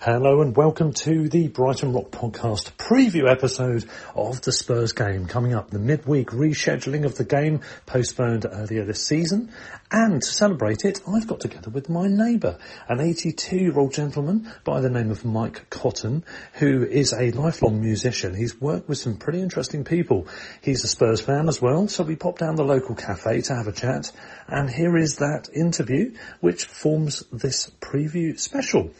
Hello 0.00 0.40
and 0.40 0.56
welcome 0.56 0.92
to 0.92 1.28
the 1.28 1.46
Brighton 1.46 1.92
Rock 1.92 2.10
Podcast 2.10 2.72
preview 2.72 3.30
episode 3.30 3.84
of 4.16 4.40
the 4.40 4.50
Spurs 4.50 4.90
game 4.90 5.26
coming 5.26 5.54
up. 5.54 5.70
The 5.70 5.78
midweek 5.78 6.30
rescheduling 6.30 7.04
of 7.04 7.16
the 7.16 7.24
game 7.24 7.60
postponed 7.86 8.44
earlier 8.50 8.84
this 8.84 9.06
season. 9.06 9.52
And 9.92 10.20
to 10.20 10.28
celebrate 10.28 10.84
it, 10.84 11.00
I've 11.06 11.28
got 11.28 11.38
together 11.38 11.70
with 11.70 11.88
my 11.88 12.08
neighbour, 12.08 12.58
an 12.88 12.98
82 12.98 13.56
year 13.56 13.78
old 13.78 13.92
gentleman 13.92 14.52
by 14.64 14.80
the 14.80 14.90
name 14.90 15.12
of 15.12 15.24
Mike 15.24 15.70
Cotton, 15.70 16.24
who 16.54 16.84
is 16.84 17.12
a 17.12 17.30
lifelong 17.30 17.80
musician. 17.80 18.34
He's 18.34 18.60
worked 18.60 18.88
with 18.88 18.98
some 18.98 19.16
pretty 19.16 19.40
interesting 19.40 19.84
people. 19.84 20.26
He's 20.60 20.82
a 20.82 20.88
Spurs 20.88 21.20
fan 21.20 21.48
as 21.48 21.62
well, 21.62 21.86
so 21.86 22.02
we 22.02 22.16
popped 22.16 22.40
down 22.40 22.56
the 22.56 22.64
local 22.64 22.96
cafe 22.96 23.42
to 23.42 23.54
have 23.54 23.68
a 23.68 23.72
chat. 23.72 24.10
And 24.48 24.68
here 24.68 24.96
is 24.96 25.16
that 25.16 25.48
interview, 25.54 26.16
which 26.40 26.64
forms 26.64 27.22
this 27.30 27.70
preview 27.80 28.36
special. 28.36 28.90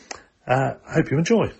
Uh, 0.48 0.74
hope 0.90 1.10
you 1.10 1.18
enjoy. 1.18 1.52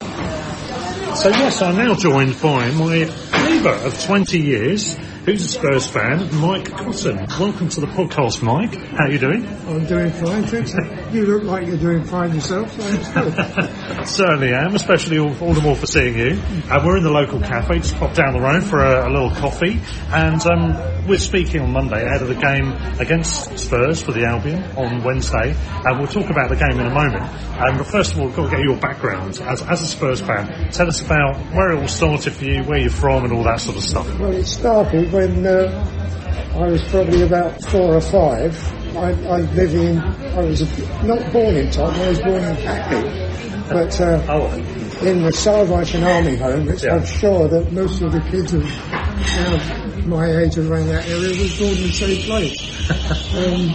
So 0.00 1.28
yes, 1.28 1.60
I'm 1.60 1.76
now 1.76 1.94
joined 1.94 2.40
by 2.40 2.70
my 2.70 3.04
neighbour 3.44 3.74
of 3.84 4.02
20 4.02 4.38
years, 4.38 4.96
who's 5.24 5.44
a 5.44 5.48
Spurs 5.48 5.86
fan, 5.86 6.34
Mike 6.40 6.70
Cotton. 6.70 7.16
Welcome 7.38 7.68
to 7.70 7.80
the 7.80 7.86
podcast, 7.88 8.42
Mike. 8.42 8.74
How 8.74 9.04
are 9.04 9.10
you 9.10 9.18
doing? 9.18 9.46
I'm 9.68 9.86
doing 9.86 10.10
fine, 10.12 10.44
thanks. 10.44 10.74
You 11.12 11.26
look 11.26 11.42
like 11.42 11.66
you're 11.66 11.76
doing 11.76 12.04
fine 12.04 12.34
yourself, 12.34 12.72
so 12.72 12.86
it's 12.86 13.08
good. 13.98 14.06
Certainly 14.08 14.54
am, 14.54 14.74
especially 14.74 15.18
all, 15.18 15.36
all 15.42 15.52
the 15.52 15.60
more 15.60 15.76
for 15.76 15.86
seeing 15.86 16.16
you. 16.16 16.40
Uh, 16.70 16.82
we're 16.84 16.96
in 16.96 17.02
the 17.02 17.10
local 17.10 17.40
cafe, 17.40 17.78
just 17.78 17.96
popped 17.96 18.16
down 18.16 18.32
the 18.32 18.40
road 18.40 18.64
for 18.64 18.78
a, 18.78 19.08
a 19.08 19.10
little 19.10 19.30
coffee, 19.30 19.80
and 20.10 20.40
um, 20.46 21.06
we're 21.06 21.18
speaking 21.18 21.60
on 21.60 21.72
Monday 21.72 22.04
ahead 22.04 22.22
of 22.22 22.28
the 22.28 22.34
game 22.34 22.72
against 22.98 23.58
Spurs 23.58 24.00
for 24.02 24.12
the 24.12 24.24
Albion 24.24 24.62
on 24.76 25.02
Wednesday, 25.04 25.54
and 25.84 25.98
we'll 25.98 26.08
talk 26.08 26.30
about 26.30 26.48
the 26.48 26.56
game 26.56 26.80
in 26.80 26.86
a 26.86 26.94
moment. 26.94 27.22
Um, 27.60 27.76
but 27.76 27.86
first 27.86 28.12
of 28.14 28.20
all, 28.20 28.26
we've 28.26 28.36
got 28.36 28.50
to 28.50 28.56
get 28.56 28.64
your 28.64 28.78
background 28.78 29.38
as, 29.42 29.60
as 29.62 29.82
a 29.82 29.86
Spurs 29.86 30.20
fan. 30.20 30.70
Tell 30.70 30.88
us 30.88 31.02
about 31.02 31.36
where 31.54 31.72
it 31.72 31.80
all 31.80 31.88
started 31.88 32.32
for 32.32 32.44
you, 32.44 32.62
where 32.62 32.78
you're 32.78 32.90
from, 32.90 33.24
and 33.24 33.32
all 33.32 33.42
that 33.44 33.60
sort 33.60 33.76
of 33.76 33.82
stuff. 33.82 34.06
Well, 34.18 34.32
it 34.32 34.46
started 34.46 35.09
when 35.12 35.46
uh, 35.46 36.52
I 36.54 36.66
was 36.68 36.82
probably 36.88 37.22
about 37.22 37.62
four 37.64 37.94
or 37.94 38.00
five. 38.00 38.56
I, 38.96 39.10
I 39.10 39.40
live 39.40 39.74
in, 39.74 39.98
I 39.98 40.40
was 40.42 40.60
not 41.04 41.32
born 41.32 41.56
in 41.56 41.70
Tottenham, 41.70 42.02
I 42.02 42.08
was 42.08 42.20
born 42.20 42.42
in 42.42 42.56
Hackney. 42.56 43.30
But 43.68 44.00
uh, 44.00 44.26
Oh, 44.28 45.06
in 45.06 45.22
the 45.22 45.32
Salvation 45.32 46.02
Army 46.02 46.36
home, 46.36 46.66
which 46.66 46.82
Yeah. 46.82 46.96
I'm 46.96 47.06
sure 47.06 47.46
that 47.48 47.72
most 47.72 48.02
of 48.02 48.12
the 48.12 48.20
kids 48.20 48.52
of 48.52 48.64
uh, 48.64 50.02
my 50.06 50.26
age 50.26 50.58
around 50.58 50.88
that 50.88 51.06
area 51.08 51.40
was 51.40 51.58
born 51.58 51.76
in 51.76 51.82
the 51.82 51.92
same 51.92 52.22
place. 52.24 52.90
um, 53.36 53.70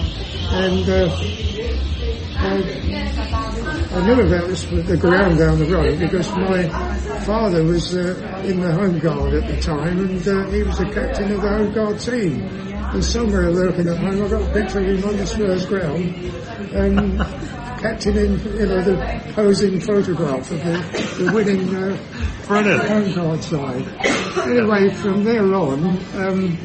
and 0.51 0.89
uh, 0.89 1.15
I, 2.37 3.44
I 3.95 4.05
knew 4.05 4.21
about 4.21 4.49
this 4.49 4.69
with 4.69 4.87
the 4.87 4.97
ground 4.97 5.37
down 5.37 5.57
the 5.57 5.67
road 5.67 5.97
because 5.97 6.29
my 6.31 6.67
father 7.23 7.63
was 7.63 7.95
uh, 7.95 8.43
in 8.45 8.59
the 8.59 8.73
home 8.73 8.99
guard 8.99 9.33
at 9.35 9.47
the 9.47 9.61
time 9.61 9.99
and 9.99 10.27
uh, 10.27 10.49
he 10.49 10.63
was 10.63 10.77
the 10.79 10.91
captain 10.91 11.31
of 11.31 11.41
the 11.41 11.47
home 11.47 11.71
guard 11.71 11.97
team. 12.01 12.41
And 12.41 13.01
somewhere 13.01 13.49
lurking 13.49 13.87
at 13.87 13.95
home, 13.95 14.21
I 14.21 14.27
got 14.27 14.41
a 14.41 14.51
picture 14.51 14.79
of 14.79 14.85
him 14.85 15.09
on 15.09 15.15
the 15.15 15.25
Spurs 15.25 15.65
ground, 15.65 16.13
and 16.73 17.19
captain 17.79 18.17
in 18.17 18.31
you 18.39 18.65
know 18.65 18.81
the 18.81 19.21
posing 19.33 19.79
photograph 19.79 20.51
of 20.51 20.61
the, 20.61 21.23
the 21.23 21.31
winning 21.33 21.73
uh, 21.73 21.95
home 22.47 23.13
guard 23.13 23.43
side. 23.45 23.87
Anyway, 24.45 24.89
from 24.95 25.23
there 25.23 25.53
on, 25.55 25.85
um, 26.15 26.57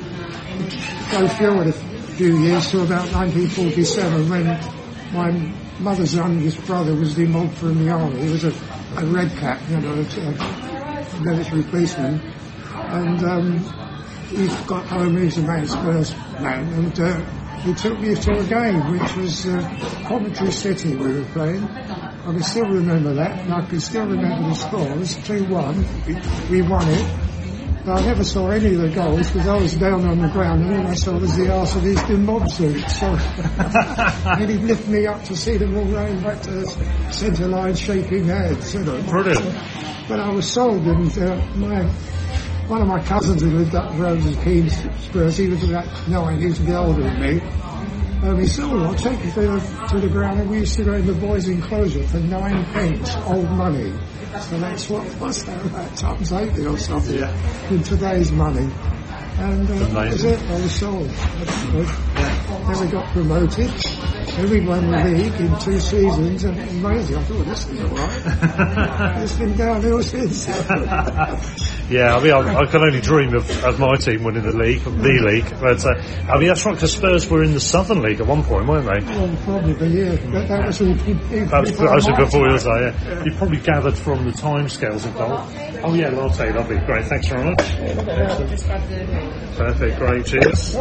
go 1.12 1.28
forward 1.28 1.68
a 1.68 1.72
few 1.72 2.38
years 2.38 2.72
to 2.72 2.82
about 2.82 3.06
1947 3.12 4.28
when 4.28 4.46
my 5.12 5.69
mother's 5.80 6.14
youngest 6.14 6.64
brother 6.66 6.94
was 6.94 7.14
the 7.14 7.26
army. 7.90 8.22
He 8.22 8.30
was 8.30 8.44
a, 8.44 8.52
a 8.96 9.06
red 9.06 9.30
cap, 9.38 9.60
you 9.68 9.80
know, 9.80 9.92
a, 9.92 11.20
military 11.22 11.62
policeman. 11.64 12.20
And 12.74 13.22
um, 13.24 13.58
he 14.28 14.46
got 14.66 14.86
home, 14.86 15.16
he 15.16 15.24
was 15.24 15.38
a 15.38 15.42
man 15.42 15.66
Spurs 15.66 16.14
man, 16.40 16.72
and 16.72 17.00
uh, 17.00 17.20
he 17.60 17.74
took 17.74 17.98
me 18.00 18.14
to 18.14 18.38
a 18.38 18.44
game, 18.44 18.92
which 18.92 19.16
was 19.16 19.46
uh, 19.46 19.60
Coventry 20.06 20.50
City 20.52 20.96
we 20.96 21.12
were 21.14 21.24
playing. 21.26 21.64
I 21.64 22.32
can 22.32 22.42
still 22.42 22.66
remember 22.66 23.14
that, 23.14 23.40
and 23.40 23.52
I 23.52 23.66
can 23.66 23.80
still 23.80 24.06
remember 24.06 24.48
the 24.48 24.54
score. 24.54 24.88
It 24.88 24.96
was 24.96 25.16
2-1. 25.16 26.50
We, 26.50 26.62
we 26.62 26.62
won 26.62 26.88
it. 26.88 27.29
But 27.84 28.00
I 28.00 28.06
never 28.06 28.24
saw 28.24 28.48
any 28.48 28.74
of 28.74 28.82
the 28.82 28.90
goals 28.90 29.30
because 29.30 29.48
I 29.48 29.56
was 29.56 29.74
down 29.74 30.04
on 30.06 30.18
the 30.20 30.28
ground 30.28 30.64
and 30.64 30.84
all 30.84 30.86
I 30.88 30.94
saw 30.94 31.18
was 31.18 31.34
the 31.36 31.50
arse 31.50 31.74
of 31.76 32.20
mob 32.20 32.50
suit. 32.50 32.88
So 32.90 33.06
and 34.26 34.50
he'd 34.50 34.62
lift 34.62 34.86
me 34.86 35.06
up 35.06 35.24
to 35.24 35.36
see 35.36 35.56
them 35.56 35.76
all 35.76 35.86
going 35.86 36.20
back 36.20 36.42
to 36.42 36.50
the 36.50 36.66
centre 37.10 37.48
line 37.48 37.74
shaking 37.74 38.26
hands. 38.26 38.74
You 38.74 38.84
know. 38.84 39.02
Brilliant. 39.04 39.44
But 40.08 40.20
I 40.20 40.28
was 40.30 40.50
sold 40.50 40.86
and 40.86 41.18
uh, 41.18 41.36
my 41.56 41.84
one 42.70 42.82
of 42.82 42.88
my 42.88 43.02
cousins 43.02 43.42
who 43.42 43.50
lived 43.50 43.74
up 43.74 43.90
the 43.92 43.98
road 43.98 44.22
was 44.22 44.36
Keen 44.44 44.70
Spurs, 44.70 45.36
he 45.36 45.48
was 45.48 45.68
about 45.68 46.08
nine, 46.08 46.38
he 46.38 46.46
was 46.46 46.60
a 46.60 46.64
bit 46.64 46.74
older 46.74 47.02
than 47.02 47.20
me. 47.20 47.40
Um, 48.22 48.38
he 48.38 48.46
said, 48.46 48.66
oh, 48.66 48.84
I'll 48.84 48.94
take 48.94 49.24
you 49.24 49.30
to 49.32 49.40
the, 49.40 49.86
to 49.88 49.98
the 49.98 50.08
ground 50.08 50.40
and 50.40 50.50
we 50.50 50.58
used 50.58 50.76
to 50.76 50.84
go 50.84 50.92
in 50.92 51.04
the 51.04 51.14
boys' 51.14 51.48
enclosure 51.48 52.06
for 52.06 52.18
nine 52.18 52.64
pence, 52.66 53.16
old 53.26 53.50
money. 53.50 53.92
So 54.38 54.58
that's 54.58 54.88
what, 54.88 55.04
was 55.20 55.44
that 55.44 55.66
about, 55.66 55.96
times 55.96 56.32
80 56.32 56.66
or 56.66 56.78
something 56.78 57.18
in 57.70 57.82
today's 57.82 58.30
money. 58.30 58.70
And 59.38 59.68
uh, 59.68 59.74
that 59.74 60.12
was 60.12 60.24
it, 60.24 60.42
I 60.42 60.52
was 60.52 60.72
sold. 60.72 61.08
Good. 61.72 61.86
Then 61.86 62.80
we 62.80 62.86
got 62.92 63.06
promoted. 63.12 63.70
Won 64.40 64.90
the 64.90 65.04
league 65.04 65.40
in 65.40 65.58
two 65.58 65.78
seasons 65.80 66.44
and 66.44 66.58
amazing. 66.58 67.16
I 67.16 67.22
thought 67.24 67.44
this 67.44 67.66
was 67.66 67.80
alright. 67.80 69.22
it's 69.22 69.38
been 69.38 69.56
downhill 69.56 70.02
since. 70.02 70.46
Yeah, 71.90 72.14
I 72.14 72.22
mean, 72.22 72.32
I, 72.32 72.54
I 72.54 72.66
can 72.66 72.82
only 72.82 73.00
dream 73.00 73.34
of, 73.34 73.50
of 73.64 73.80
my 73.80 73.96
team 73.96 74.22
winning 74.22 74.44
the 74.44 74.56
league, 74.56 74.80
the 74.84 74.92
league. 75.26 75.50
But 75.60 75.84
uh, 75.84 76.00
I 76.32 76.38
mean, 76.38 76.46
that's 76.46 76.64
right, 76.64 76.76
because 76.76 76.92
Spurs 76.92 77.28
were 77.28 77.42
in 77.42 77.52
the 77.52 77.58
Southern 77.58 78.00
League 78.00 78.20
at 78.20 78.28
one 78.28 78.44
point, 78.44 78.68
weren't 78.68 78.86
they? 78.86 79.04
Well, 79.12 79.36
probably, 79.42 79.88
yeah. 79.98 80.14
That, 80.30 80.46
that 80.46 80.66
was 80.68 80.80
all. 80.80 80.86
That 81.50 81.60
was, 81.62 81.76
that 81.78 81.92
was 81.92 82.06
before 82.06 82.48
yours, 82.48 82.62
though, 82.62 82.78
yeah. 82.78 83.24
You 83.24 83.32
probably 83.34 83.58
gathered 83.58 83.96
from 83.96 84.24
the 84.24 84.30
time 84.30 84.60
timescales 84.66 85.06
involved. 85.06 85.56
Oh 85.82 85.94
yeah, 85.94 86.10
latte, 86.10 86.52
lovely, 86.52 86.78
great, 86.80 87.06
thanks 87.06 87.28
very 87.28 87.44
much. 87.44 87.58
Perfect, 89.56 89.98
great, 89.98 90.26
cheers. 90.26 90.74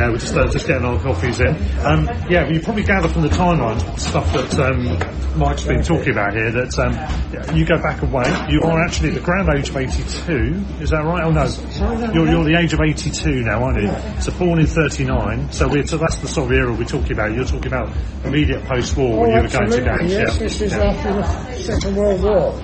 Oh, 0.00 0.12
you 0.12 0.18
put 0.18 0.18
that 0.18 0.18
on 0.18 0.18
the 0.18 0.18
top 0.18 0.18
of 0.18 0.18
mine. 0.18 0.18
Yeah, 0.18 0.18
we're 0.18 0.18
just 0.18 0.36
uh, 0.36 0.50
just 0.50 0.66
getting 0.66 0.84
our 0.84 1.00
coffees 1.00 1.40
in. 1.40 1.48
Um, 1.84 2.06
yeah, 2.30 2.42
well, 2.44 2.52
you 2.52 2.60
probably 2.60 2.82
gather 2.84 3.08
from 3.08 3.22
the 3.22 3.28
timeline 3.28 3.98
stuff 3.98 4.32
that 4.32 4.58
um, 4.60 5.38
Mike's 5.38 5.64
been 5.64 5.82
talking 5.82 6.10
about 6.12 6.34
here. 6.34 6.50
That 6.52 6.78
um, 6.78 6.92
yeah, 7.32 7.52
you 7.52 7.64
go 7.66 7.80
back 7.82 8.02
a 8.02 8.06
way. 8.06 8.24
You 8.50 8.62
are 8.62 8.82
actually 8.84 9.10
the 9.10 9.20
ground 9.20 9.48
age 9.54 9.68
of 9.70 9.76
82. 9.76 10.64
Is 10.80 10.90
that 10.90 11.04
right? 11.04 11.24
Oh 11.24 11.30
no, 11.32 12.12
you're, 12.12 12.28
you're 12.28 12.44
the 12.44 12.56
age 12.58 12.72
of 12.72 12.80
82 12.80 13.42
now, 13.42 13.62
aren't 13.64 13.82
you? 13.82 14.20
So 14.22 14.32
born 14.38 14.58
in 14.60 14.66
39. 14.66 15.52
So 15.52 15.68
we're 15.68 15.86
so 15.86 15.96
that's 15.98 16.16
the 16.18 16.28
sort 16.28 16.50
of 16.50 16.56
era 16.58 16.72
we're 16.72 16.84
talking 16.84 17.12
about. 17.12 17.32
You're 17.34 17.44
talking 17.44 17.66
about 17.68 17.90
immediate 18.24 18.64
post-war 18.64 19.20
when 19.22 19.30
Oh, 19.30 19.36
you 19.36 19.42
were 19.42 19.48
going 19.48 19.70
to 19.70 19.90
absolutely, 19.90 20.08
yes. 20.14 20.34
yeah. 20.34 20.38
This 20.38 20.60
is 20.60 20.72
yeah. 20.72 20.82
after 20.84 21.12
the 21.12 21.54
Second 21.58 21.96
World 21.96 22.22
War. 22.22 22.54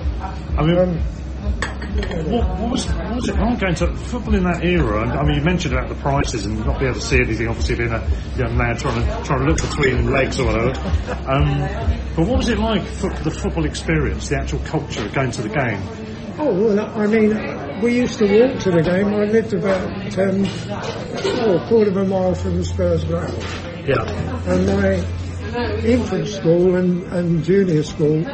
I 0.57 0.63
mean, 0.65 0.77
Um, 0.77 1.01
What, 1.95 2.59
what, 2.59 2.71
was, 2.71 2.85
what 2.87 3.15
was 3.15 3.29
it 3.29 3.35
like 3.35 3.59
going 3.59 3.75
to 3.75 3.95
football 3.95 4.35
in 4.35 4.43
that 4.43 4.65
era? 4.65 5.03
And, 5.03 5.11
I 5.13 5.23
mean, 5.23 5.37
you 5.37 5.43
mentioned 5.43 5.73
about 5.73 5.87
the 5.87 5.95
prices 5.95 6.45
and 6.45 6.59
not 6.65 6.79
being 6.79 6.91
able 6.91 6.99
to 6.99 7.05
see 7.05 7.17
anything, 7.17 7.47
obviously 7.47 7.75
being 7.75 7.91
a 7.91 8.05
young 8.35 8.57
lad 8.57 8.79
trying 8.79 8.99
to 8.99 9.23
trying 9.23 9.39
to 9.39 9.45
look 9.45 9.61
between 9.61 10.11
legs 10.11 10.39
or 10.39 10.47
whatever. 10.47 10.77
Um, 11.29 11.59
but 12.15 12.27
what 12.27 12.37
was 12.37 12.49
it 12.49 12.59
like 12.59 12.83
for 12.83 13.09
the 13.09 13.31
football 13.31 13.65
experience, 13.65 14.27
the 14.27 14.37
actual 14.37 14.59
culture 14.59 15.05
of 15.05 15.13
going 15.13 15.31
to 15.31 15.41
the 15.41 15.49
game? 15.49 15.81
Oh, 16.37 16.53
well, 16.53 16.99
I 16.99 17.07
mean, 17.07 17.81
we 17.81 17.95
used 17.95 18.19
to 18.19 18.25
walk 18.25 18.59
to 18.63 18.71
the 18.71 18.81
game. 18.81 19.07
I 19.07 19.23
lived 19.23 19.53
about 19.53 20.17
um, 20.19 20.45
oh, 21.23 21.57
a 21.57 21.67
quarter 21.69 21.91
of 21.91 21.97
a 21.97 22.05
mile 22.05 22.35
from 22.35 22.57
the 22.57 22.65
Spurs 22.65 23.05
ground. 23.05 23.37
Yeah. 23.87 24.03
And 24.51 24.67
my 24.67 25.85
infant 25.85 26.27
school 26.27 26.75
and, 26.75 27.03
and 27.13 27.43
junior 27.43 27.83
school 27.83 28.25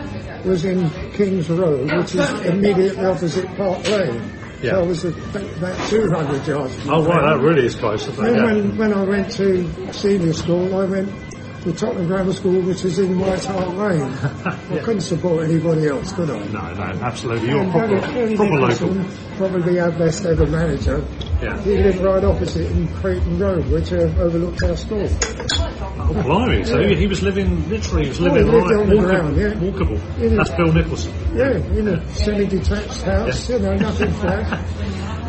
was 0.45 0.65
in 0.65 0.89
King's 1.13 1.49
Road, 1.49 1.91
which 1.91 2.15
is 2.15 2.29
immediately 2.45 3.05
opposite 3.05 3.47
Park 3.57 3.87
Lane. 3.89 4.21
Yeah. 4.61 4.71
So 4.73 4.79
I 4.81 4.83
was 4.85 5.05
about 5.05 5.43
about 5.57 5.89
200 5.89 6.47
yards 6.47 6.75
from 6.75 6.89
Oh, 6.91 7.03
ground. 7.03 7.27
that 7.41 7.43
really 7.43 7.65
is 7.65 7.75
close, 7.75 8.07
isn't? 8.07 8.23
Then 8.23 8.35
Yeah. 8.35 8.45
when, 8.45 8.77
when 8.77 8.93
I 8.93 9.03
went 9.03 9.31
to 9.33 9.93
senior 9.93 10.33
school, 10.33 10.75
I 10.79 10.85
went 10.85 11.09
to 11.63 11.73
Tottenham 11.73 12.07
Grammar 12.07 12.33
School, 12.33 12.61
which 12.61 12.85
is 12.85 12.99
in 12.99 13.19
White 13.19 13.43
Hart 13.45 13.75
Lane. 13.75 14.01
I 14.45 14.79
couldn't 14.83 15.01
support 15.01 15.45
anybody 15.45 15.87
else, 15.87 16.11
could 16.13 16.29
I? 16.29 16.37
No, 16.45 16.73
no, 16.73 16.83
absolutely. 17.01 17.49
You're 17.49 17.61
And 17.61 17.71
proper, 17.71 17.99
proper 18.35 18.59
local. 18.59 19.05
Probably 19.37 19.79
our 19.79 19.91
best 19.91 20.25
ever 20.25 20.45
manager. 20.45 21.03
Yeah. 21.41 21.59
He 21.63 21.75
lived 21.77 21.99
right 22.01 22.23
opposite 22.23 22.69
in 22.71 22.87
Creighton 22.95 23.39
Road, 23.39 23.65
which 23.69 23.91
uh, 23.91 23.97
overlooked 24.19 24.61
our 24.63 24.75
school. 24.77 25.07
Oh, 25.09 26.21
blimey. 26.23 26.63
So 26.65 26.79
he, 26.87 26.95
he 26.95 27.07
was 27.07 27.23
living, 27.23 27.67
literally, 27.69 28.03
he 28.03 28.09
was 28.09 28.19
Oh, 28.21 28.23
living 28.25 28.47
lived 28.51 28.69
right, 28.69 28.79
on 28.79 28.89
the 28.89 28.95
walkable. 28.95 29.09
ground, 29.09 29.37
yeah. 29.37 29.53
walkable. 29.53 30.21
In 30.21 30.35
That's 30.35 30.49
a- 30.51 30.57
Bill 30.57 30.71
Nicholson. 30.73 31.13
Yeah, 31.35 31.57
in 31.57 31.87
a 31.87 32.09
semi-detached 32.13 33.01
house, 33.01 33.49
you 33.49 33.59
know, 33.59 33.75
nothing 33.75 34.11
flat. 34.13 34.67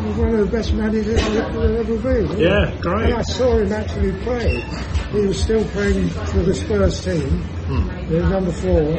He 0.03 0.07
was 0.09 0.17
one 0.17 0.33
of 0.35 0.39
the 0.51 0.57
best 0.57 0.73
managers 0.73 1.19
I've 1.23 1.35
ever 1.35 1.77
ever 1.77 1.97
been. 1.97 2.37
Yeah, 2.39 2.75
great. 2.81 3.05
And 3.05 3.13
I 3.15 3.21
saw 3.23 3.57
him 3.57 3.71
actually 3.71 4.11
play. 4.23 4.59
He 5.13 5.19
was 5.27 5.41
still 5.41 5.63
playing 5.69 6.09
for 6.09 6.39
the 6.43 6.53
Spurs 6.53 7.03
team, 7.03 7.29
Hmm. 7.41 8.29
number 8.29 8.51
four. 8.51 8.97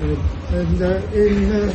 And, 0.00 0.18
and 0.54 0.82
uh, 0.82 1.00
in 1.12 1.52
uh, 1.52 1.74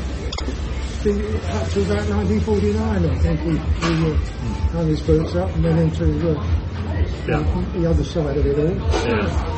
the, 1.04 1.38
up 1.54 1.68
to 1.70 1.82
about 1.84 2.10
1949, 2.10 3.06
I 3.06 3.18
think 3.20 3.40
he, 3.42 3.50
he 3.52 4.12
uh, 4.12 4.16
hung 4.72 4.88
his 4.88 5.02
boots 5.02 5.36
up 5.36 5.50
and 5.56 5.64
went 5.64 5.80
into 5.80 6.32
uh, 6.32 6.44
Yeah. 7.28 7.64
the 7.74 7.90
other 7.90 8.04
side 8.04 8.38
of 8.38 8.46
it 8.46 8.58
all. 8.60 8.76
Yeah. 9.08 9.58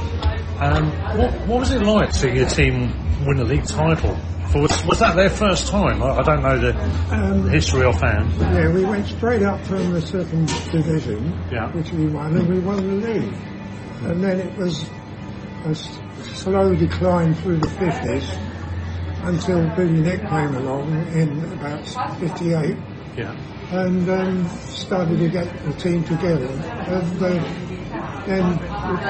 Um, 0.60 0.92
what, 1.18 1.32
what 1.48 1.60
was 1.62 1.72
it 1.72 1.82
like 1.82 2.14
seeing 2.14 2.36
your 2.36 2.48
team 2.48 2.94
win 3.26 3.38
the 3.38 3.44
league 3.44 3.66
title? 3.66 4.18
Was, 4.56 4.86
was 4.86 5.00
that 5.00 5.16
their 5.16 5.32
first 5.32 5.68
time? 5.70 6.04
I, 6.04 6.18
I 6.20 6.22
don't 6.24 6.44
know 6.44 6.60
the 6.60 6.80
Um, 7.14 7.50
history 7.50 7.84
offhand. 7.86 8.32
Yeah, 8.40 8.72
we 8.72 8.86
went 8.86 9.08
straight 9.08 9.42
up 9.42 9.60
from 9.66 9.94
the 9.94 10.02
second 10.02 10.46
division, 10.72 11.34
Yeah. 11.52 11.72
which 11.72 11.92
we 11.92 12.06
won, 12.08 12.38
and 12.38 12.48
we 12.48 12.60
won 12.60 12.78
the 12.78 13.08
league. 13.08 13.34
And 14.04 14.24
then 14.24 14.40
it 14.40 14.56
was 14.58 14.88
a 15.66 15.74
slow 15.74 16.76
decline 16.76 17.34
through 17.36 17.58
the 17.58 17.68
50s 17.68 18.53
until 19.24 19.68
Billy 19.76 20.02
Nick 20.02 20.22
came 20.22 20.56
along 20.56 20.92
in 21.14 21.54
about 21.54 21.86
58 22.20 22.78
Yeah. 23.16 23.36
and 23.72 24.10
um, 24.10 24.48
started 24.68 25.18
to 25.20 25.30
get 25.30 25.48
the 25.66 25.74
team 25.74 26.04
together. 26.04 26.48
And 26.48 27.24
uh, 27.24 27.30
then 28.26 28.58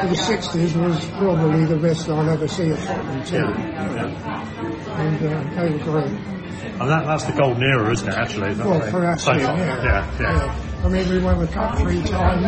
the 0.09 0.15
60s 0.15 0.75
was 0.75 1.05
probably 1.17 1.65
the 1.65 1.77
best 1.77 2.09
I'll 2.09 2.29
ever 2.29 2.47
see 2.47 2.69
a 2.69 2.77
Tottenham 2.77 3.23
team. 3.23 3.39
Yeah. 3.39 3.93
yeah. 3.95 4.99
And 4.99 5.17
uh, 5.17 5.61
they 5.61 5.71
were 5.71 5.83
great. 5.83 6.33
And 6.63 6.89
that, 6.89 7.05
that's 7.05 7.25
the 7.25 7.33
golden 7.33 7.63
era, 7.63 7.91
isn't 7.91 8.07
it, 8.07 8.15
actually? 8.15 8.55
Well, 8.55 8.79
for 8.89 9.05
us, 9.05 9.23
So 9.23 9.33
yeah, 9.33 9.57
yeah. 9.57 9.83
yeah, 9.83 10.19
yeah. 10.19 10.59
I 10.83 10.89
mean, 10.89 11.09
we 11.09 11.19
won 11.19 11.39
the 11.39 11.47
cup 11.47 11.77
three 11.79 12.01
times 12.03 12.45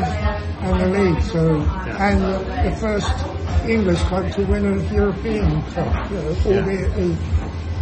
and 0.61 0.81
the 0.81 0.99
league, 0.99 1.23
so 1.23 1.61
and 1.61 2.21
the, 2.21 2.69
the 2.69 2.75
first 2.75 3.69
English 3.69 3.99
club 4.03 4.31
to 4.33 4.43
win 4.45 4.65
a 4.65 4.93
European 4.93 5.61
cup, 5.71 6.11
you 6.11 6.17
know, 6.17 6.35
albeit 6.45 6.93
the, 6.95 7.17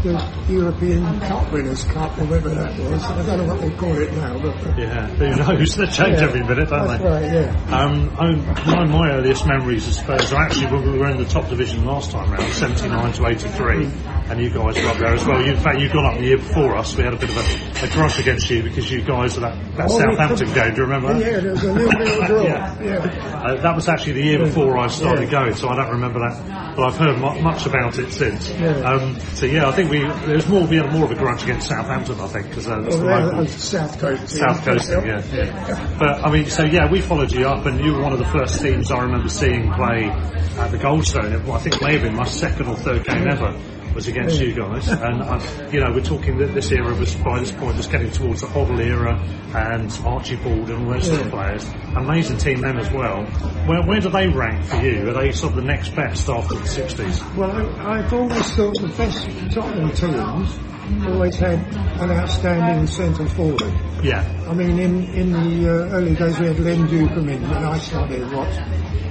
the 0.03 0.43
European 0.49 1.19
Cup 1.21 1.51
Winners' 1.51 1.83
Cup 1.85 2.17
or 2.19 2.25
whatever 2.25 2.49
that 2.49 2.77
was. 2.79 3.03
I 3.03 3.25
don't 3.25 3.37
know 3.47 3.53
what 3.53 3.61
they 3.61 3.71
call 3.71 3.95
it 3.97 4.13
now, 4.13 4.37
but 4.39 4.77
Yeah, 4.77 5.07
who 5.07 5.35
knows? 5.35 5.75
They 5.83 5.85
change 5.87 6.17
yeah. 6.19 6.23
every 6.25 6.41
minute, 6.43 6.69
don't 6.69 6.87
they? 6.87 7.03
right, 7.03 7.23
yeah. 7.33 7.77
Um, 7.77 8.09
I, 8.19 8.35
my, 8.65 8.85
my 8.85 9.11
earliest 9.11 9.45
memories 9.47 9.87
of 9.87 9.93
Spurs 9.95 10.31
are 10.33 10.41
actually 10.43 10.67
when 10.67 10.91
we 10.91 10.99
were 10.99 11.09
in 11.09 11.17
the 11.17 11.25
top 11.25 11.47
division 11.49 11.85
last 11.85 12.11
time 12.11 12.31
round, 12.31 12.51
79 12.53 13.13
to 13.13 13.27
83, 13.27 13.85
and 14.29 14.39
you 14.41 14.49
guys 14.49 14.75
were 14.81 14.89
up 14.89 14.97
there 14.97 15.13
as 15.13 15.25
well. 15.25 15.41
You, 15.43 15.53
in 15.53 15.59
fact, 15.59 15.79
you 15.79 15.87
got 15.89 16.05
up 16.05 16.17
the 16.19 16.25
year 16.25 16.37
before 16.37 16.75
us. 16.77 16.95
We 16.95 17.03
had 17.03 17.13
a 17.13 17.17
bit 17.17 17.29
of 17.29 17.37
a, 17.37 17.85
a 17.85 17.89
grudge 17.93 18.19
against 18.19 18.49
you 18.49 18.63
because 18.63 18.91
you 18.91 19.01
guys 19.03 19.37
at 19.37 19.41
that, 19.41 19.75
that 19.77 19.89
Oh, 19.89 19.99
Southampton 19.99 20.53
game. 20.53 20.75
Do 20.75 20.81
you 20.81 20.87
remember? 20.87 21.13
Yeah, 21.19 21.39
there 21.39 21.51
was 21.51 21.63
a 21.63 21.73
little 21.73 21.91
bit 21.99 22.19
of 22.21 22.27
draw. 22.27 22.43
Yeah. 22.43 22.81
yeah. 22.81 23.41
Uh, 23.43 23.61
that 23.61 23.75
was 23.75 23.87
actually 23.89 24.13
the 24.13 24.23
year 24.23 24.39
before 24.39 24.77
I 24.77 24.87
started 24.87 25.29
going, 25.29 25.53
so 25.55 25.69
I 25.69 25.75
don't 25.75 25.91
remember 25.91 26.19
that. 26.19 26.72
But 26.75 26.85
I've 26.85 26.97
heard 26.97 27.17
mu- 27.19 27.41
much 27.41 27.65
about 27.65 27.97
it 27.99 28.11
since. 28.11 28.49
Yeah. 28.49 28.77
Um, 28.79 29.19
so 29.35 29.45
yeah, 29.45 29.67
I 29.67 29.71
think 29.73 29.91
we 29.91 29.99
there's 30.25 30.47
more 30.47 30.65
we 30.65 30.77
had 30.77 30.91
more 30.91 31.05
of 31.05 31.11
a 31.11 31.15
grudge 31.15 31.43
against 31.43 31.67
Southampton, 31.67 32.19
I 32.19 32.27
think, 32.27 32.49
because 32.49 32.67
uh, 32.67 32.81
that's 32.81 32.95
the 32.97 33.05
local. 33.05 33.43
that 33.43 33.49
South 33.49 33.99
Coast. 33.99 34.29
South 34.29 34.63
Coast, 34.65 34.87
thing, 34.89 35.05
yeah, 35.05 35.23
yeah. 35.31 35.95
But 35.99 36.25
I 36.25 36.31
mean, 36.31 36.47
so 36.47 36.63
yeah, 36.63 36.89
we 36.91 37.01
followed 37.01 37.31
you 37.31 37.47
up, 37.47 37.65
and 37.65 37.79
you 37.79 37.93
were 37.93 38.01
one 38.01 38.13
of 38.13 38.19
the 38.19 38.25
first 38.25 38.61
teams 38.61 38.91
I 38.91 38.99
remember 39.01 39.29
seeing 39.29 39.71
play 39.73 40.05
at 40.05 40.71
the 40.71 40.77
Goldstone. 40.77 41.49
I 41.49 41.59
think 41.59 41.75
it 41.75 41.81
may 41.81 41.93
have 41.93 42.03
been 42.03 42.15
my 42.15 42.25
second 42.25 42.67
or 42.67 42.75
third 42.75 43.05
game 43.05 43.27
ever 43.27 43.55
was 43.93 44.07
against 44.07 44.39
you 44.39 44.53
guys, 44.53 44.87
and 44.87 45.21
I, 45.21 45.69
you 45.69 45.79
know, 45.79 45.91
we're 45.91 46.03
talking 46.03 46.37
that 46.39 46.53
this 46.53 46.71
era 46.71 46.93
was 46.95 47.15
by 47.15 47.39
this 47.39 47.51
point 47.51 47.77
just 47.77 47.91
getting 47.91 48.11
towards 48.11 48.41
the 48.41 48.47
Hoddle 48.47 48.79
era 48.79 49.19
and 49.53 49.91
Archibald 50.05 50.69
and 50.69 50.87
all 50.87 50.93
those 50.93 51.07
sort 51.07 51.21
of 51.21 51.29
players. 51.29 51.69
Amazing 51.95 52.37
team 52.37 52.61
then 52.61 52.77
as 52.77 52.91
well. 52.91 53.23
Where 53.67 53.83
where 53.83 53.99
do 53.99 54.09
they 54.09 54.27
rank 54.27 54.65
for 54.65 54.77
you? 54.77 55.09
Are 55.09 55.13
they 55.13 55.31
sort 55.31 55.53
of 55.53 55.57
the 55.57 55.65
next 55.65 55.95
best 55.95 56.27
after 56.29 56.55
the 56.55 56.67
sixties? 56.67 57.23
Well, 57.35 57.51
I, 57.51 57.99
I've 57.99 58.13
always 58.13 58.51
thought 58.51 58.79
the 58.79 58.87
best 58.87 59.27
Tottenham 59.51 59.91
teams 59.91 60.72
always 61.07 61.35
had 61.37 61.59
an 62.01 62.11
outstanding 62.11 62.87
centre 62.87 63.27
forward. 63.27 63.61
Yeah, 64.03 64.23
I 64.49 64.53
mean, 64.53 64.79
in, 64.79 65.03
in 65.13 65.31
the 65.31 65.69
uh, 65.69 65.89
early 65.95 66.15
days 66.15 66.39
we 66.39 66.47
had 66.47 66.59
Len 66.59 66.87
Duquemin 66.87 67.41
when 67.41 67.63
I 67.63 67.77
started 67.77 68.31
watch. 68.33 68.53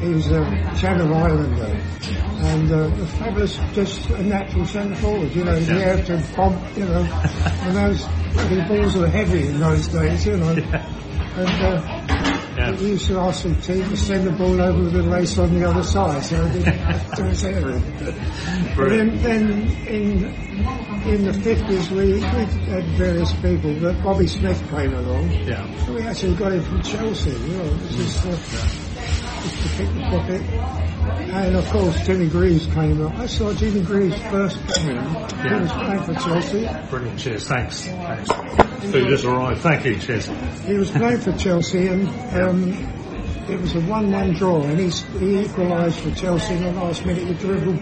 He 0.00 0.08
was 0.08 0.30
a 0.32 0.44
Channel 0.80 1.14
Islander 1.14 1.80
and 2.44 2.72
uh, 2.72 2.76
a 3.02 3.06
fabulous, 3.06 3.56
just 3.72 4.10
a 4.10 4.22
natural 4.22 4.66
centre 4.66 4.96
forward, 4.96 5.32
you 5.34 5.44
know, 5.44 5.54
the 5.58 5.74
Yeah. 5.74 5.80
air 5.80 6.04
to 6.04 6.22
bump, 6.36 6.60
you 6.76 6.84
know, 6.84 7.02
and 7.62 7.76
those 7.76 8.04
the 8.48 8.64
balls 8.68 8.96
were 8.96 9.06
heavy 9.08 9.46
in 9.46 9.60
those 9.60 9.86
days, 9.88 10.26
you 10.26 10.36
know. 10.36 10.48
And 10.48 11.64
uh, 11.64 12.21
yeah. 12.56 12.70
we 12.72 12.88
used 12.88 13.06
to 13.08 13.18
ask 13.18 13.42
the 13.44 13.54
team 13.56 13.88
to 13.88 13.96
send 13.96 14.26
the 14.26 14.32
ball 14.32 14.60
over 14.60 14.84
with 14.84 14.92
the 14.92 15.02
race 15.02 15.38
on 15.38 15.54
the 15.54 15.68
other 15.68 15.82
side, 15.82 16.22
so 16.22 16.44
it 16.44 16.52
didn't 16.52 16.74
have 16.74 17.14
to 17.16 17.24
his 17.24 17.44
area. 17.44 17.80
But 18.76 18.88
then, 18.88 19.18
then 19.18 19.70
in 19.86 20.24
in 21.04 21.24
the 21.24 21.34
fifties 21.34 21.90
we, 21.90 22.14
we 22.14 22.20
had 22.20 22.84
various 22.96 23.32
people, 23.34 23.74
but 23.80 24.02
Bobby 24.02 24.26
Smith 24.26 24.62
came 24.70 24.94
along. 24.94 25.30
Yeah. 25.30 25.84
So 25.84 25.94
we 25.94 26.02
actually 26.02 26.34
got 26.36 26.52
him 26.52 26.62
from 26.62 26.82
Chelsea, 26.82 27.30
you 27.30 27.56
know, 27.56 27.64
uh, 27.64 29.21
just, 29.42 29.58
uh, 29.58 29.62
to 29.62 29.76
pick 29.76 29.94
the 29.94 30.00
pocket. 30.02 30.42
And 31.32 31.56
of 31.56 31.66
course 31.68 32.06
Jimmy 32.06 32.28
Greaves 32.28 32.66
came 32.66 33.04
up. 33.04 33.14
I 33.18 33.26
saw 33.26 33.52
Jimmy 33.54 33.82
Greaves 33.82 34.18
first 34.22 34.56
game. 34.76 34.96
Yeah. 34.96 35.54
He 35.54 35.60
was 35.60 35.72
playing 35.72 36.02
for 36.02 36.14
Chelsea. 36.14 36.68
Brilliant. 36.90 37.18
Cheers. 37.18 37.48
Thanks. 37.48 37.84
Thanks. 37.84 38.30
Food 38.90 39.10
has 39.10 39.24
arrived. 39.24 39.60
Thank 39.60 39.84
you. 39.84 39.98
Cheers. 39.98 40.26
He 40.66 40.74
was 40.74 40.90
playing 40.90 41.20
for 41.20 41.32
Chelsea 41.32 41.88
and 41.88 42.08
um, 42.40 42.72
it 43.48 43.60
was 43.60 43.74
a 43.74 43.80
1-1 43.80 44.36
draw 44.36 44.62
and 44.62 44.78
he, 44.78 44.88
he 45.18 45.40
equalised 45.40 45.98
for 46.00 46.14
Chelsea 46.14 46.54
in 46.54 46.62
the 46.62 46.72
last 46.72 47.04
minute. 47.04 47.26
He 47.26 47.34
dribbled 47.34 47.80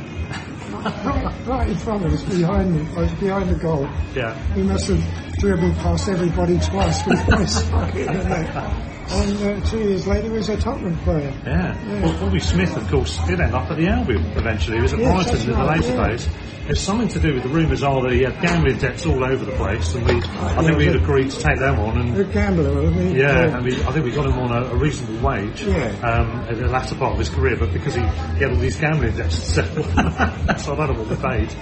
right 1.46 1.68
in 1.68 1.76
front 1.76 2.06
of 2.06 2.12
us, 2.12 2.22
behind 2.22 2.74
me, 2.74 2.88
I 2.96 3.00
was 3.00 3.12
behind 3.14 3.50
the 3.50 3.56
goal. 3.56 3.86
Yeah. 4.14 4.34
He 4.54 4.62
must 4.62 4.88
have 4.88 5.36
dribbled 5.38 5.74
past 5.76 6.08
everybody 6.08 6.58
twice 6.58 7.02
before 7.02 7.38
he 7.40 7.46
struck 7.46 7.94
in 7.94 8.06
the 8.06 8.24
net. 8.24 8.99
And 9.12 9.62
uh, 9.62 9.66
two 9.66 9.78
years 9.78 10.06
later, 10.06 10.28
he 10.28 10.30
was 10.30 10.48
a 10.48 10.56
Tottenham 10.56 10.96
player. 10.98 11.34
Yeah. 11.44 11.74
Yeah. 11.88 12.02
Well, 12.02 12.20
Bobby 12.20 12.38
Smith, 12.40 12.76
of 12.76 12.88
course, 12.88 13.18
did 13.26 13.40
end 13.40 13.54
up 13.54 13.70
at 13.70 13.76
the 13.76 13.88
Albion 13.88 14.24
eventually. 14.36 14.76
He 14.76 14.82
was 14.82 14.92
at 14.92 15.00
Yes, 15.00 15.24
Brighton 15.30 15.50
in 15.50 15.58
the 15.58 15.64
later 15.64 15.96
days. 16.08 16.28
There's 16.70 16.82
something 16.82 17.08
to 17.08 17.18
do 17.18 17.34
with 17.34 17.42
the 17.42 17.48
rumours 17.48 17.82
are 17.82 18.00
that 18.02 18.12
he 18.12 18.22
had 18.22 18.40
gambling 18.40 18.78
debts 18.78 19.04
all 19.04 19.24
over 19.24 19.44
the 19.44 19.50
place, 19.56 19.92
and 19.96 20.06
we, 20.06 20.22
I 20.22 20.62
think 20.62 20.78
we'd 20.78 20.94
agreed 20.94 21.32
to 21.32 21.40
take 21.40 21.58
them 21.58 21.80
on. 21.80 21.98
And 21.98 22.16
A 22.16 22.22
gambler, 22.22 22.70
I 22.86 22.90
mean. 22.90 23.16
yeah, 23.16 23.26
uh, 23.46 23.56
and 23.56 23.64
we, 23.64 23.82
I 23.82 23.90
think 23.90 24.04
we 24.04 24.12
got 24.12 24.26
him 24.26 24.38
on 24.38 24.52
a, 24.52 24.66
a 24.66 24.76
reasonable 24.76 25.18
wage 25.28 25.62
Yeah. 25.64 25.88
um, 26.04 26.30
at 26.48 26.56
the 26.58 26.68
latter 26.68 26.94
part 26.94 27.14
of 27.14 27.18
his 27.18 27.28
career, 27.28 27.56
but 27.58 27.72
because 27.72 27.96
he, 27.96 28.00
he 28.02 28.06
had 28.06 28.50
all 28.52 28.56
these 28.58 28.76
gambling 28.78 29.16
debts 29.16 29.40
to 29.40 29.46
settle, 29.46 29.82
so 30.58 30.74
I 30.74 30.76
don't 30.86 30.92
know 30.96 31.02
what 31.02 31.08
we 31.10 31.16
paid. 31.16 31.52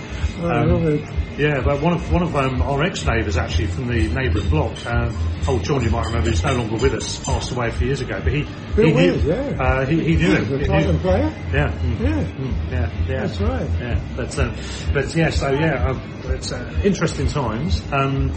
Um, 0.45 1.39
yeah, 1.39 1.63
but 1.65 1.81
one 1.83 1.95
of 1.95 2.13
one 2.13 2.23
of 2.23 2.37
um, 2.37 2.61
our 2.63 2.83
ex-neighbours 2.85 3.37
actually 3.37 3.67
from 3.69 3.89
the 3.89 4.09
neighbouring 4.09 4.49
block, 4.51 4.87
um, 4.87 5.17
old 5.49 5.65
John, 5.65 5.83
you 5.83 5.91
might 5.91 6.05
remember, 6.07 6.31
who's 6.31 6.45
no 6.45 6.53
longer 6.55 6.77
with 6.77 6.95
us, 6.95 7.19
passed 7.25 7.51
away 7.51 7.69
a 7.69 7.73
few 7.73 7.87
years 7.89 8.01
ago. 8.01 8.21
But 8.23 8.33
he 8.33 8.43
Bill 8.77 8.87
he 8.87 8.93
knew, 8.93 9.15
yeah. 9.25 9.57
uh, 9.59 9.87
he, 9.87 10.05
he 10.05 10.17
knew 10.17 10.35
him. 10.37 10.45
He 10.61 10.67
knew- 10.69 10.99
player? 10.99 11.33
yeah, 11.53 11.69
mm, 11.79 12.01
Yeah. 12.01 12.25
mm, 12.25 12.71
yeah, 12.71 12.91
yeah. 13.09 13.27
That's 13.27 13.41
right. 13.41 13.71
Yeah, 13.81 14.01
but 14.17 14.39
um, 14.39 14.55
but 14.93 14.98
yeah, 15.15 15.31
so 15.31 15.51
yeah, 15.51 15.89
um, 15.91 16.01
it's 16.27 16.53
uh, 16.53 16.81
interesting 16.85 17.27
times. 17.27 17.83
Um, 17.93 18.33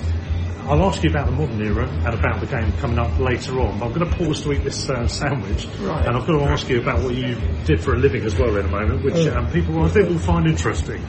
I'll 0.68 0.84
ask 0.84 1.04
you 1.04 1.10
about 1.10 1.26
the 1.26 1.32
modern 1.34 1.60
era 1.62 1.88
and 1.88 2.14
about 2.14 2.40
the 2.40 2.46
game 2.46 2.72
coming 2.74 3.00
up 3.00 3.18
later 3.20 3.60
on. 3.60 3.80
But 3.80 3.88
I'm 3.88 3.94
going 3.94 4.10
to 4.10 4.16
pause 4.18 4.42
to 4.44 4.54
eat 4.54 4.64
this 4.64 4.90
uh, 4.90 5.08
sandwich, 5.08 5.66
Right. 5.80 6.06
and 6.06 6.16
I've 6.16 6.26
got 6.28 6.38
to 6.38 6.44
ask 6.46 6.70
you 6.70 6.80
about 6.82 7.04
what 7.04 7.16
you 7.16 7.36
did 7.66 7.82
for 7.82 7.96
a 7.96 7.98
living 7.98 8.24
as 8.24 8.38
well 8.38 8.56
in 8.56 8.66
a 8.66 8.70
moment, 8.70 9.04
which 9.04 9.16
Oh. 9.16 9.38
um, 9.38 9.52
people 9.52 9.82
I 9.84 9.90
think 9.90 10.10
will 10.10 10.20
find 10.20 10.46
interesting. 10.48 11.02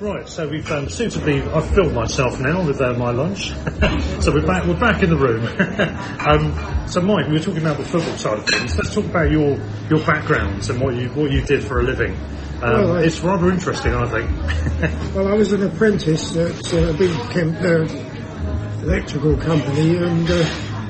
Right, 0.00 0.28
so 0.28 0.48
we've 0.48 0.68
um, 0.72 0.88
suitably. 0.88 1.40
I've 1.40 1.70
filled 1.72 1.92
myself 1.94 2.40
now 2.40 2.66
with 2.66 2.80
uh, 2.80 2.94
my 2.94 3.10
lunch, 3.12 3.48
so 4.20 4.32
we're 4.34 4.44
back. 4.44 4.66
We're 4.66 4.78
back 4.78 5.02
in 5.04 5.10
the 5.10 5.16
room. 5.16 5.44
um, 6.26 6.88
so, 6.88 7.00
Mike, 7.00 7.28
we 7.28 7.34
were 7.34 7.38
talking 7.38 7.62
about 7.62 7.78
the 7.78 7.84
football 7.84 8.16
side 8.16 8.38
of 8.38 8.46
things. 8.46 8.76
Let's 8.76 8.92
talk 8.92 9.04
about 9.04 9.30
your 9.30 9.56
your 9.88 10.04
backgrounds 10.04 10.68
and 10.68 10.80
what 10.80 10.96
you 10.96 11.08
what 11.10 11.30
you 11.30 11.42
did 11.42 11.62
for 11.62 11.78
a 11.78 11.84
living. 11.84 12.12
Um, 12.60 12.60
Well, 12.60 12.96
I- 12.96 13.02
it's 13.04 13.20
rather 13.20 13.48
interesting, 13.50 13.94
I 13.94 14.06
think. 14.08 15.14
Well, 15.14 15.28
I 15.28 15.34
was 15.34 15.52
an 15.52 15.62
apprentice 15.62 16.36
at 16.36 16.74
uh, 16.74 16.88
a 16.88 16.92
big 16.92 17.12
chem- 17.30 17.54
uh, 17.56 18.82
electrical 18.82 19.36
company, 19.36 19.96
and 19.96 20.28
uh, 20.28 20.44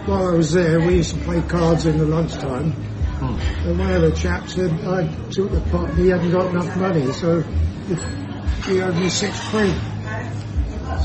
while 0.06 0.28
I 0.32 0.34
was 0.34 0.52
there, 0.52 0.80
we 0.80 0.96
used 0.96 1.14
to 1.14 1.20
play 1.24 1.42
cards 1.42 1.84
in 1.84 1.98
the 1.98 2.06
lunchtime. 2.06 2.72
Hmm. 2.72 3.68
And 3.68 3.78
one 3.78 3.90
of 3.92 4.00
the 4.02 4.12
chaps 4.12 4.54
said 4.54 4.70
I 4.86 5.06
took 5.30 5.50
the 5.52 5.60
pot, 5.70 5.94
he 5.94 6.08
hadn't 6.08 6.32
got 6.32 6.46
enough 6.50 6.74
money, 6.78 7.12
so 7.12 7.44
he 8.66 8.80
owed 8.80 8.96
me 8.96 9.08
six 9.08 9.38
quid. 9.50 9.74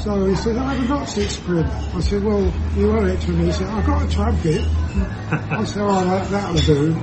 So 0.03 0.25
he 0.25 0.35
said, 0.35 0.55
I 0.57 0.73
haven't 0.73 0.87
got 0.87 1.05
six 1.05 1.37
quid. 1.39 1.65
I 1.65 1.99
said, 1.99 2.23
well, 2.23 2.53
you 2.75 2.91
owe 2.91 3.05
it 3.05 3.19
to 3.21 3.31
me. 3.31 3.45
He 3.45 3.51
said, 3.51 3.67
I've 3.67 3.85
got 3.85 4.03
a 4.03 4.09
trumpet. 4.09 4.61
I 5.51 5.63
said, 5.65 5.81
oh, 5.81 6.05
that, 6.05 6.29
that'll 6.29 6.55
do. 6.55 6.93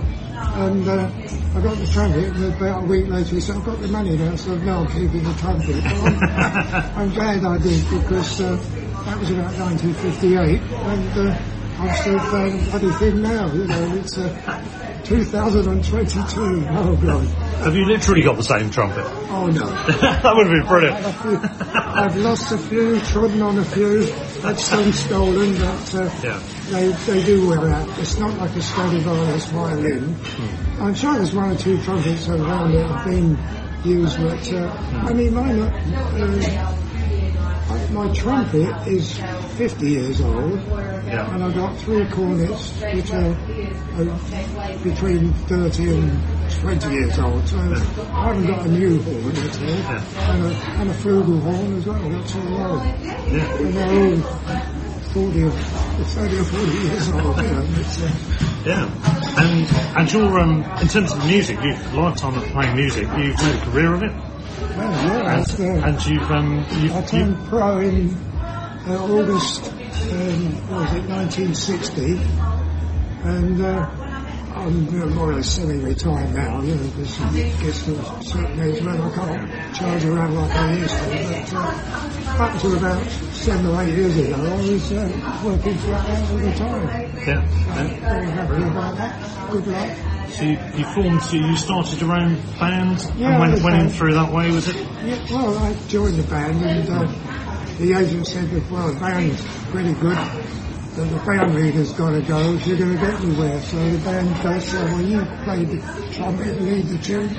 And 0.57 0.89
uh, 0.89 1.11
I 1.55 1.61
got 1.61 1.77
the 1.77 1.87
trumpet, 1.93 2.35
and 2.37 2.55
about 2.55 2.85
a 2.85 2.87
week 2.87 3.09
later 3.09 3.35
he 3.35 3.41
said, 3.41 3.57
I've 3.57 3.65
got 3.65 3.81
the 3.81 3.89
money 3.89 4.17
now. 4.17 4.33
I 4.33 4.37
said, 4.37 4.63
no, 4.63 4.79
I'm 4.79 4.87
keeping 4.87 5.23
the 5.23 5.35
trumpet. 5.35 5.85
I'm, 5.85 6.97
I'm 6.99 7.11
glad 7.13 7.45
I 7.45 7.59
did, 7.59 7.91
because 7.91 8.41
uh, 8.41 8.57
that 9.05 9.19
was 9.19 9.31
about 9.31 9.53
1958, 9.59 10.61
and 10.61 11.29
uh, 11.29 11.39
I'm 11.79 11.95
still 11.97 12.19
playing 12.31 12.65
bloody 12.65 12.91
thing 12.93 13.23
now, 13.23 13.53
you 13.53 13.65
know, 13.67 13.97
it's 13.97 14.17
uh, 14.17 14.96
2022. 15.07 16.67
Oh, 16.69 16.97
God. 16.97 17.27
Have 17.65 17.75
you 17.75 17.85
literally 17.87 18.23
got 18.23 18.37
the 18.37 18.43
same 18.43 18.71
trumpet? 18.71 19.05
Oh, 19.31 19.47
no. 19.47 19.67
that 20.01 20.33
would 20.35 20.47
have 20.47 20.55
been 20.55 20.67
brilliant. 20.67 21.07
A 21.07 21.13
few- 21.13 21.41
I've 21.97 22.17
lost 22.17 22.53
a 22.53 22.59
few, 22.59 23.01
trodden 23.01 23.41
on 23.43 23.59
a 23.59 23.65
few, 23.65 24.03
had 24.43 24.59
some 24.59 24.93
stolen, 24.93 25.55
but 25.55 25.95
uh, 25.95 26.11
Yeah. 26.23 26.43
they, 26.71 26.89
they 26.91 27.25
do 27.25 27.49
wear 27.49 27.71
out. 27.73 27.99
It's 27.99 28.19
not 28.19 28.37
like 28.39 28.55
a 28.57 28.61
Stradivarius 28.63 29.47
violin. 29.47 30.17
I'm 30.81 30.95
sure 30.95 31.15
there's 31.15 31.35
one 31.35 31.51
or 31.53 31.57
two 31.57 31.81
trumpets 31.83 32.29
around 32.29 32.73
that 32.73 32.87
have 32.87 33.05
been 33.07 33.39
used, 33.85 34.19
but 34.19 34.53
uh, 34.53 34.69
I 35.07 35.13
mean, 35.15 35.33
mine, 35.33 35.61
uh, 35.61 35.67
uh, 35.67 36.77
my 37.91 38.13
trumpet 38.13 38.87
is 38.87 39.19
50 39.57 39.89
years 39.89 40.21
old, 40.21 40.61
Yeah. 41.07 41.33
and 41.35 41.45
I've 41.45 41.55
got 41.55 41.77
three 41.79 42.07
cornets 42.11 42.73
which 42.83 43.13
are 43.13 43.33
uh, 43.97 44.83
between 44.83 45.33
30 45.33 45.91
and 45.95 46.51
20 46.61 46.91
years 46.91 47.19
old. 47.19 47.47
So 47.49 47.59
I 47.59 48.27
haven't 48.29 48.47
got 48.47 48.67
a 48.67 48.69
new 48.69 49.01
horn 49.03 49.37
at 49.37 49.61
all, 49.61 49.69
and, 50.31 50.45
a, 50.45 50.55
and 50.81 50.91
a 50.91 50.95
flugelhorn 50.95 51.77
as 51.79 51.87
well. 51.87 52.05
I've 52.05 52.13
got 52.13 52.29
two 52.29 52.39
of 52.39 52.49
those. 52.49 52.87
Yeah. 53.33 53.57
And 53.57 53.75
they're 53.75 54.11
all 54.11 54.17
40 55.13 55.43
or 55.45 55.51
30 55.51 56.39
or 56.39 56.45
40 56.45 56.73
years 56.73 57.09
old. 57.13 57.37
You 57.37 57.43
know, 57.43 57.61
uh, 57.61 58.13
Yeah. 58.67 58.91
And 59.39 59.97
and 59.97 60.13
your 60.13 60.41
um 60.41 60.65
in 60.83 60.89
terms 60.89 61.13
of 61.13 61.25
music, 61.27 61.59
you've 61.63 61.95
a 61.95 62.01
lifetime 62.01 62.37
of 62.37 62.45
playing 62.45 62.75
music, 62.77 63.05
you've 63.17 63.37
made 63.43 63.55
a 63.55 63.65
career 63.71 63.95
of 63.95 64.03
it. 64.03 64.13
Well, 64.61 65.07
yeah, 65.07 65.41
it's, 65.41 65.61
uh, 65.61 65.65
And 65.65 66.07
you've 66.07 66.31
um 66.31 66.65
you've, 66.81 66.93
I 66.93 67.01
you 67.01 67.07
turned 67.07 67.47
pro 67.49 67.79
in 67.81 68.17
uh, 68.87 68.97
August, 69.05 69.65
um, 69.67 70.69
what 70.69 70.81
was 70.81 70.93
it, 70.95 71.09
1960, 71.09 72.21
and 73.25 73.61
uh, 73.61 73.87
I'm 74.57 74.89
uh, 74.89 75.07
more 75.15 75.31
or 75.31 75.35
less 75.35 75.51
semi-retired 75.51 76.35
now, 76.35 76.63
you 76.63 76.75
know, 76.77 76.83
because 76.89 77.21
it 77.37 77.61
gets 77.61 77.85
to 77.85 77.93
a 77.99 78.23
certain 78.23 78.61
age 78.61 78.81
when 78.83 79.01
I 79.01 79.11
can't 79.15 79.75
charge 79.75 80.05
around 80.05 80.35
like 80.35 80.57
I 80.57 80.73
used 80.73 80.97
to. 80.97 81.05
But 81.29 81.53
uh, 81.53 82.43
up 82.45 82.61
to 82.63 82.77
about 82.77 83.07
seven 83.35 83.67
or 83.67 83.83
eight 83.83 83.95
years 83.95 84.17
ago, 84.17 84.35
I 84.37 84.57
was 84.57 84.93
uh, 84.93 85.43
working 85.45 85.79
flat 85.79 86.09
out 86.09 86.31
all 86.31 86.39
the 86.39 86.53
time. 86.55 86.89
yeah. 87.27 87.45
Uh, 87.69 87.89
very 88.01 88.31
happy 88.31 88.63
about 88.63 88.97
that. 88.97 89.51
Good 89.51 89.67
luck. 89.67 90.16
So 90.37 90.45
you, 90.45 90.59
you 90.77 90.85
formed, 90.93 91.23
so 91.23 91.37
you 91.37 91.57
started 91.57 91.99
your 91.99 92.13
own 92.13 92.37
band 92.61 93.01
Yeah, 93.17 93.31
and 93.31 93.41
went, 93.41 93.63
went 93.63 93.77
in 93.77 93.89
through 93.89 94.13
that 94.15 94.31
way, 94.31 94.51
was 94.51 94.69
it? 94.69 94.77
Yeah, 95.03 95.25
well, 95.31 95.57
I 95.57 95.73
joined 95.89 96.17
the 96.17 96.25
band 96.25 96.63
and 96.63 96.91
uh, 96.91 97.07
the 97.79 97.95
agent 97.99 98.27
said 98.27 98.51
that, 98.51 98.71
well, 98.71 98.93
the 98.93 99.01
band's 99.01 99.43
pretty 99.71 99.95
good, 99.95 100.19
but 100.95 101.09
the 101.09 101.23
band 101.27 101.55
leader's 101.55 101.93
got 101.93 102.11
to 102.11 102.21
go 102.21 102.53
if 102.53 102.67
you're 102.67 102.77
going 102.77 102.99
to 102.99 103.01
get 103.01 103.15
anywhere. 103.19 103.61
So 103.63 103.77
the 103.79 103.99
band 104.05 104.29
guy 104.43 104.59
said, 104.59 104.85
well, 104.93 105.01
you 105.01 105.25
play 105.45 105.65
the 105.65 106.13
trumpet 106.15 106.61
lead 106.61 106.85
the 106.85 106.99
tune, 106.99 107.31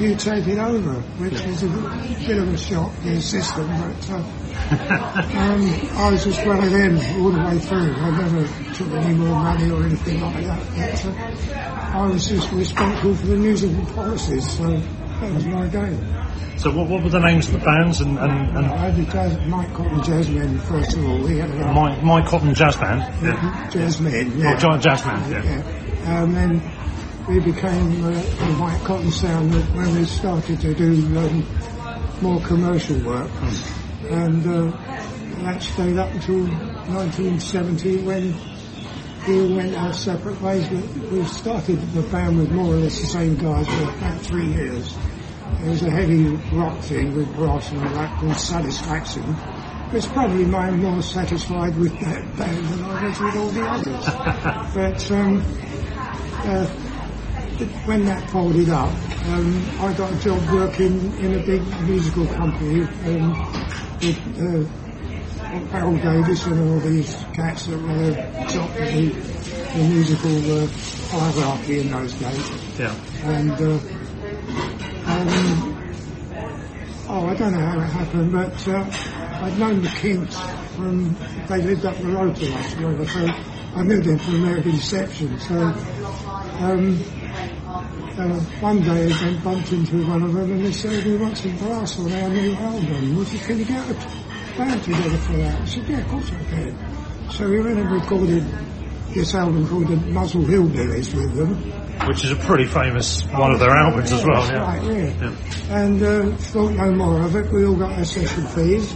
you 0.00 0.14
take 0.16 0.46
it 0.46 0.58
over, 0.58 0.94
which 1.20 1.32
was 1.44 1.62
a 1.62 1.68
bit 2.26 2.38
of 2.38 2.48
a 2.54 2.56
shock, 2.56 2.94
to 3.02 3.10
the 3.10 3.20
system, 3.20 3.66
but 3.68 4.10
uh, 4.12 4.16
um, 5.36 5.98
I 5.98 6.10
was 6.10 6.24
just 6.24 6.44
one 6.46 6.64
of 6.64 6.70
them 6.70 6.96
all 7.20 7.30
the 7.32 7.44
way 7.48 7.58
through. 7.58 7.92
I 7.94 8.10
never 8.12 8.74
took 8.74 8.88
any 8.88 9.14
more 9.14 9.36
money 9.42 9.70
or 9.70 9.84
anything 9.84 10.20
like 10.22 10.44
that. 10.44 10.60
But, 10.74 11.06
uh, 11.06 11.85
I 11.96 12.06
was 12.08 12.28
just 12.28 12.52
responsible 12.52 13.14
for 13.14 13.26
the 13.26 13.36
musical 13.36 13.86
policies, 13.94 14.46
so 14.58 14.68
that 14.68 15.32
was 15.32 15.46
my 15.46 15.66
game. 15.68 15.98
So 16.58 16.70
what, 16.70 16.88
what 16.90 17.02
were 17.02 17.08
the 17.08 17.20
names 17.20 17.46
of 17.48 17.54
the 17.54 17.58
bands 17.60 18.00
and, 18.02 18.18
and, 18.18 18.56
and 18.56 18.66
I 18.66 18.76
had 18.76 18.96
the 18.96 19.04
jazz, 19.10 19.46
Mike 19.46 19.72
Cotton 19.72 20.00
Jazzmen 20.00 20.60
first 20.68 20.94
of 20.94 21.06
all. 21.06 21.18
We 21.20 21.38
had 21.38 21.50
a 21.50 21.72
my, 21.72 21.98
my 22.02 22.26
Cotton 22.26 22.54
Jazz 22.54 22.76
Band? 22.76 23.00
Yeah. 23.22 23.68
Jazzmen, 23.70 24.30
Oh, 24.30 24.38
yeah. 24.38 24.56
Giant 24.58 24.82
Jazz 24.82 25.02
Band, 25.02 25.32
yeah. 25.32 25.44
yeah. 25.44 26.22
And 26.22 26.36
then 26.36 26.62
we 27.28 27.40
became 27.40 28.04
uh, 28.04 28.10
the 28.10 28.56
Mike 28.58 28.82
Cotton 28.84 29.10
Sound 29.10 29.54
when 29.74 29.94
we 29.94 30.04
started 30.04 30.60
to 30.60 30.74
do 30.74 31.18
um, 31.18 31.46
more 32.20 32.40
commercial 32.42 32.98
work. 33.00 33.30
And 34.10 34.46
uh, 34.46 34.70
that 35.44 35.62
stayed 35.62 35.96
up 35.96 36.12
until 36.12 36.40
1970 36.44 38.02
when 38.02 38.34
we 39.26 39.54
went 39.54 39.74
our 39.74 39.92
separate 39.92 40.40
ways. 40.40 40.68
We 41.10 41.24
started 41.24 41.80
the 41.92 42.02
band 42.02 42.38
with 42.38 42.50
more 42.52 42.74
or 42.74 42.76
less 42.76 43.00
the 43.00 43.06
same 43.06 43.36
guys 43.36 43.66
for 43.66 43.82
about 43.82 44.20
three 44.20 44.46
years. 44.46 44.96
It 45.62 45.68
was 45.68 45.82
a 45.82 45.90
heavy 45.90 46.26
rock 46.54 46.80
thing 46.80 47.14
with 47.14 47.34
brass 47.34 47.70
and 47.72 47.80
all 47.80 47.94
that 47.94 48.18
called 48.20 48.36
Satisfaction. 48.36 49.36
It's 49.92 50.06
probably 50.06 50.52
I'm 50.54 50.80
more 50.82 51.02
satisfied 51.02 51.76
with 51.76 51.98
that 52.00 52.36
band 52.36 52.66
than 52.66 52.84
I 52.84 53.04
was 53.04 53.20
with 53.20 53.36
all 53.36 53.48
the 53.48 53.68
others. 53.68 54.04
but 54.74 55.10
um, 55.10 55.42
uh, 56.44 56.66
when 57.86 58.04
that 58.04 58.30
folded 58.30 58.68
up, 58.68 58.92
um, 59.26 59.70
I 59.80 59.92
got 59.94 60.12
a 60.12 60.18
job 60.18 60.52
working 60.52 61.18
in 61.18 61.34
a 61.34 61.42
big 61.44 61.62
musical 61.82 62.26
company 62.26 62.82
um, 63.06 63.32
with 64.00 64.18
uh, 64.38 64.85
Harold 65.70 66.00
Davis 66.02 66.46
and 66.46 66.70
all 66.70 66.78
these 66.80 67.14
cats 67.34 67.66
that 67.66 67.80
were 67.80 68.14
top 68.48 68.68
of 68.70 68.76
the, 68.76 69.08
the 69.74 69.88
musical 69.88 70.62
uh, 70.62 70.66
hierarchy 71.10 71.80
in 71.80 71.90
those 71.90 72.12
days 72.14 72.78
Yeah. 72.78 72.94
and 73.24 73.52
uh, 73.52 73.78
um, 75.06 75.76
oh, 77.08 77.26
I 77.26 77.34
don't 77.34 77.52
know 77.52 77.60
how 77.66 77.80
it 77.80 77.84
happened, 77.86 78.32
but 78.32 78.68
uh, 78.68 79.44
I'd 79.44 79.58
known 79.58 79.82
the 79.82 79.88
Kinks 79.88 80.38
from 80.76 81.14
they 81.48 81.62
lived 81.62 81.84
up 81.86 81.96
the 81.98 82.06
road 82.08 82.36
to 82.36 82.52
us, 82.54 82.74
whatever, 82.74 83.06
so 83.06 83.26
I 83.76 83.82
knew 83.82 84.00
them 84.00 84.18
from 84.18 84.34
American 84.36 84.72
Deception. 84.72 85.38
So 85.38 85.54
um, 85.54 86.98
uh, 88.18 88.40
one 88.60 88.82
day 88.82 89.12
I 89.12 89.34
bumped 89.44 89.72
into 89.72 90.06
one 90.08 90.22
of 90.22 90.32
them 90.32 90.50
and 90.52 90.64
they 90.64 90.72
said, 90.72 91.04
"We 91.04 91.16
want 91.18 91.36
some 91.36 91.56
brass 91.58 91.98
on 91.98 92.10
our 92.12 92.28
new 92.30 92.54
album. 92.54 93.16
Would 93.16 93.32
you 93.32 93.38
can 93.38 93.58
you 93.58 93.64
get 93.66 93.86
together 94.56 95.16
for 95.18 95.32
that?" 95.34 95.60
I 95.60 95.64
said, 95.64 95.88
"Yeah, 95.88 96.00
of 96.00 96.08
course 96.08 96.30
I 96.32 96.44
can." 96.50 96.96
So 97.30 97.48
we 97.48 97.60
went 97.60 97.78
and 97.78 97.90
recorded 97.90 98.44
this 99.12 99.34
album 99.34 99.66
called 99.66 99.88
the 99.88 99.96
Muswell 99.96 100.44
Hillbillies 100.44 101.14
with 101.14 101.34
them. 101.34 101.54
Which 102.06 102.24
is 102.24 102.30
a 102.32 102.36
pretty 102.36 102.66
famous 102.66 103.22
one 103.26 103.52
of 103.52 103.58
their 103.58 103.70
albums 103.70 104.12
as 104.12 104.24
well, 104.24 104.46
yeah. 104.46 104.60
right, 104.60 104.82
yeah. 104.82 105.30
Yeah. 105.30 105.84
And 105.84 106.02
uh, 106.02 106.36
thought 106.36 106.72
no 106.72 106.92
more 106.92 107.22
of 107.22 107.34
it. 107.34 107.50
We 107.50 107.64
all 107.64 107.74
got 107.74 107.92
our 107.92 108.04
session 108.04 108.46
fees. 108.48 108.94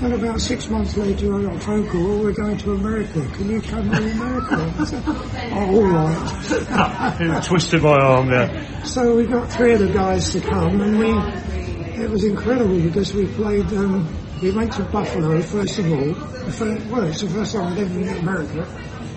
And 0.00 0.12
about 0.12 0.40
six 0.40 0.68
months 0.68 0.96
later, 0.96 1.34
I 1.34 1.42
got 1.42 1.56
a 1.56 1.60
phone 1.60 1.88
call. 1.88 2.18
We're 2.18 2.32
going 2.32 2.58
to 2.58 2.72
America. 2.72 3.26
Can 3.34 3.50
you 3.50 3.60
come 3.62 3.90
to 3.90 4.10
America? 4.10 4.74
I 4.78 4.84
said, 4.84 5.02
oh, 5.06 5.76
all 5.76 5.84
right. 5.84 7.16
It 7.20 7.44
twisted 7.44 7.82
my 7.82 7.98
arm, 7.98 8.28
there. 8.28 8.84
So 8.84 9.16
we 9.16 9.26
got 9.26 9.50
three 9.50 9.74
of 9.74 9.80
the 9.80 9.88
guys 9.88 10.30
to 10.32 10.40
come, 10.40 10.80
and 10.80 10.98
we. 10.98 12.02
It 12.02 12.10
was 12.10 12.24
incredible 12.24 12.80
because 12.80 13.14
we 13.14 13.26
played. 13.26 13.66
Um, 13.72 14.25
we 14.42 14.50
went 14.50 14.72
to 14.74 14.82
Buffalo 14.84 15.40
first 15.42 15.78
of 15.78 15.90
all. 15.92 16.04
The 16.44 16.52
first, 16.52 16.86
well, 16.86 17.02
it's 17.04 17.20
the 17.22 17.28
first 17.28 17.52
time 17.54 17.72
I'd 17.72 17.78
ever 17.78 17.94
been 17.94 18.08
in 18.08 18.16
America. 18.18 18.66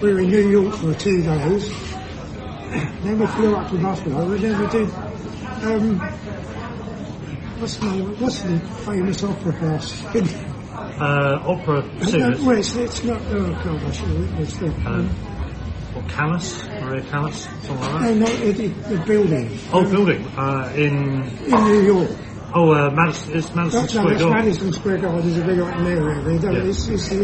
We 0.01 0.13
were 0.13 0.19
in 0.21 0.29
New 0.29 0.49
York 0.49 0.75
for 0.75 0.93
two 0.93 1.21
days. 1.23 1.69
Then 3.03 3.17
we 3.19 3.25
flew 3.27 3.55
up 3.55 3.69
to 3.71 3.77
Buffalo, 3.81 4.31
and 4.31 4.39
then 4.43 4.61
we 4.61 4.67
did. 4.67 4.89
Um, 5.63 5.99
what's 7.59 7.77
the? 7.77 7.87
What's 8.19 8.41
the 8.43 8.59
famous 8.85 9.23
opera 9.23 9.51
house? 9.53 10.03
Uh, 10.99 11.41
opera 11.45 11.81
no, 11.81 12.05
singers. 12.05 12.41
well, 12.41 12.57
it's, 12.57 12.75
it's 12.75 13.03
not. 13.05 13.21
Oh 13.27 13.51
God, 13.63 13.83
I 13.83 13.91
should 13.91 14.07
have 14.09 14.39
it's 14.41 14.57
the, 14.57 14.67
Um, 14.85 15.07
what, 15.93 16.07
Callas? 16.09 16.63
Maria 16.81 17.01
Callas? 17.03 17.47
Something 17.65 17.79
like 17.79 18.01
no, 18.01 18.13
that? 18.13 18.15
no, 18.15 18.25
it, 18.45 18.59
it, 18.59 18.83
the 18.83 18.97
building 19.05 19.57
Oh, 19.71 19.89
building. 19.89 20.25
Uh, 20.37 20.71
in, 20.75 21.23
in 21.45 21.63
New 21.67 21.81
York. 21.83 22.11
Oh, 22.53 22.71
uh, 22.73 22.89
Madison, 22.91 23.37
it's 23.37 23.53
Madison 23.53 23.79
No, 23.79 23.81
no, 23.81 23.87
Square 23.87 24.13
it's 24.13 24.21
Garden. 24.23 24.45
Madison 24.45 24.73
Square 24.73 24.97
Garden 24.99 25.29
is 25.29 25.37
a 25.37 25.45
big 25.45 25.59
open 25.59 25.85
area. 25.87 26.21
They 26.23 26.37
don't, 26.39 26.53
Yeah. 26.55 26.63
it's, 26.63 26.87
it's 26.87 27.09
the, 27.09 27.15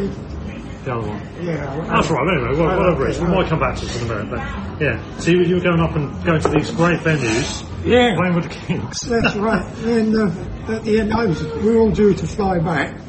the 0.84 0.94
other 0.96 1.08
one. 1.08 1.22
Yeah. 1.44 1.86
That's 1.88 2.10
right, 2.12 2.28
anyway, 2.38 2.60
well, 2.60 2.78
whatever 2.80 3.08
it 3.08 3.12
is, 3.12 3.20
we 3.22 3.28
might 3.28 3.48
come 3.48 3.60
back 3.60 3.76
to 3.78 3.86
this 3.86 4.02
in 4.02 4.10
a 4.10 4.14
minute, 4.14 4.30
but 4.30 4.82
yeah. 4.82 5.18
So 5.20 5.32
you, 5.32 5.42
you 5.44 5.56
were 5.56 5.62
going 5.62 5.80
up 5.80 5.96
and 5.96 6.24
going 6.24 6.42
to 6.42 6.50
these 6.50 6.70
great 6.72 7.00
venues, 7.00 7.66
Yeah. 7.84 8.16
playing 8.16 8.36
with 8.36 8.44
the 8.44 8.50
Kinks. 8.52 9.02
That's 9.02 9.36
right. 9.36 9.66
And 9.86 10.16
uh, 10.16 10.74
at 10.76 10.84
the 10.84 11.00
end, 11.00 11.12
I 11.14 11.26
was, 11.26 11.44
we 11.44 11.72
were 11.76 11.82
all 11.82 11.92
due 11.92 12.14
to 12.14 12.28
fly 12.28 12.60
back. 12.60 13.00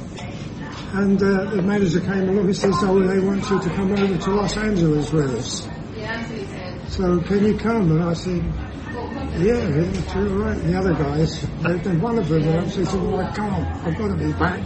And 0.94 1.22
uh, 1.22 1.50
the 1.50 1.60
manager 1.62 2.00
came 2.00 2.28
along 2.30 2.46
and 2.46 2.56
says, 2.56 2.74
oh, 2.82 2.98
they 3.00 3.18
want 3.18 3.48
you 3.50 3.60
to 3.60 3.68
come 3.70 3.92
over 3.92 4.16
to 4.16 4.30
Los 4.30 4.56
Angeles 4.56 5.12
with 5.12 5.34
us. 5.34 5.68
Yeah, 5.94 6.86
so 6.88 7.20
can 7.20 7.44
you 7.44 7.58
come? 7.58 7.90
And 7.90 8.02
I 8.04 8.14
said, 8.14 8.42
yeah, 9.38 9.54
it's 9.68 10.16
all 10.16 10.22
right. 10.24 10.56
And 10.56 10.72
the 10.74 10.78
other 10.78 10.94
guys, 10.94 11.40
they, 11.62 11.96
one 11.96 12.18
of 12.18 12.28
them 12.28 12.42
actually 12.48 12.84
said, 12.86 13.02
well, 13.02 13.20
I 13.20 13.32
can't. 13.34 13.86
I've 13.86 13.98
got 13.98 14.08
to 14.08 14.14
be 14.16 14.32
back. 14.32 14.62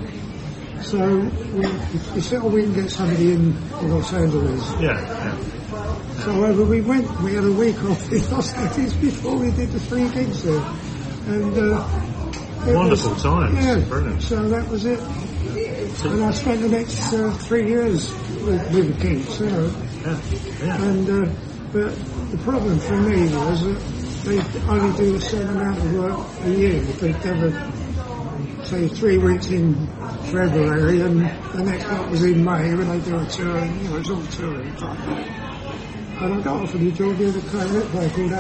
So 0.83 0.99
we, 1.55 1.67
we 2.15 2.21
said, 2.21 2.41
oh, 2.43 2.49
we 2.49 2.63
can 2.63 2.73
get 2.75 2.91
somebody 2.91 3.33
in 3.33 3.91
Los 3.91 4.13
Angeles. 4.13 4.63
Yeah, 4.81 4.99
yeah. 5.01 5.37
So 6.25 6.45
over 6.45 6.65
we 6.65 6.81
went, 6.81 7.09
we 7.21 7.35
had 7.35 7.45
a 7.45 7.53
week 7.53 7.83
off 7.85 8.11
in 8.13 8.31
Los 8.31 8.53
Angeles 8.55 8.95
before 8.95 9.37
we 9.37 9.51
did 9.53 9.71
the 9.71 9.81
three 9.81 10.09
gigs 10.11 10.43
there. 10.43 10.61
And 11.27 11.57
uh, 11.59 11.87
Wonderful 12.67 13.13
was- 13.13 13.23
times. 13.23 13.65
Yeah, 13.65 13.79
Brilliant. 13.89 14.23
So 14.23 14.49
that 14.49 14.69
was 14.69 14.85
it. 14.85 15.01
And 16.05 16.25
I 16.25 16.31
spent 16.33 16.61
the 16.63 16.69
next 16.69 17.13
uh, 17.13 17.31
three 17.33 17.67
years 17.69 18.11
with, 18.45 18.73
with 18.73 18.97
the 18.97 19.03
Kinks, 19.07 19.41
you 19.41 19.47
know. 19.47 19.67
Yeah, 20.05 20.21
yeah. 20.65 20.83
And 20.83 21.11
uh, 21.11 21.33
but 21.73 21.95
the 22.31 22.39
problem 22.43 22.79
for 22.81 22.97
me 23.01 23.23
was 23.35 23.63
that 23.65 23.81
they 24.25 24.39
only 24.69 24.97
do 24.97 25.15
a 25.17 25.21
certain 25.21 25.49
amount 25.49 25.79
of 25.79 25.95
work 25.95 26.45
a 26.45 26.51
year. 26.51 26.81
They 26.81 27.13
never 27.13 27.51
say 28.65 28.89
three 28.89 29.19
weeks 29.19 29.47
in 29.49 29.75
February 30.31 31.01
and 31.01 31.21
the 31.53 31.63
next 31.65 31.87
one 31.91 32.11
was 32.11 32.25
in 32.25 32.45
May 32.45 32.75
when 32.75 32.89
they 32.89 33.01
do 33.01 33.19
a 33.19 33.27
tour. 33.27 33.59
And, 33.59 33.83
you 33.83 33.89
know, 33.89 33.97
it's 33.97 34.11
all 34.11 34.23
touring. 34.27 34.77
type. 34.77 34.99
And 36.21 36.35
I 36.35 36.41
got 36.43 36.63
offered 36.63 36.83
a 36.83 36.91
job 36.91 37.19
with 37.19 37.37
a 37.37 37.51
clarinet 37.51 37.87
player 37.89 38.11
called. 38.11 38.33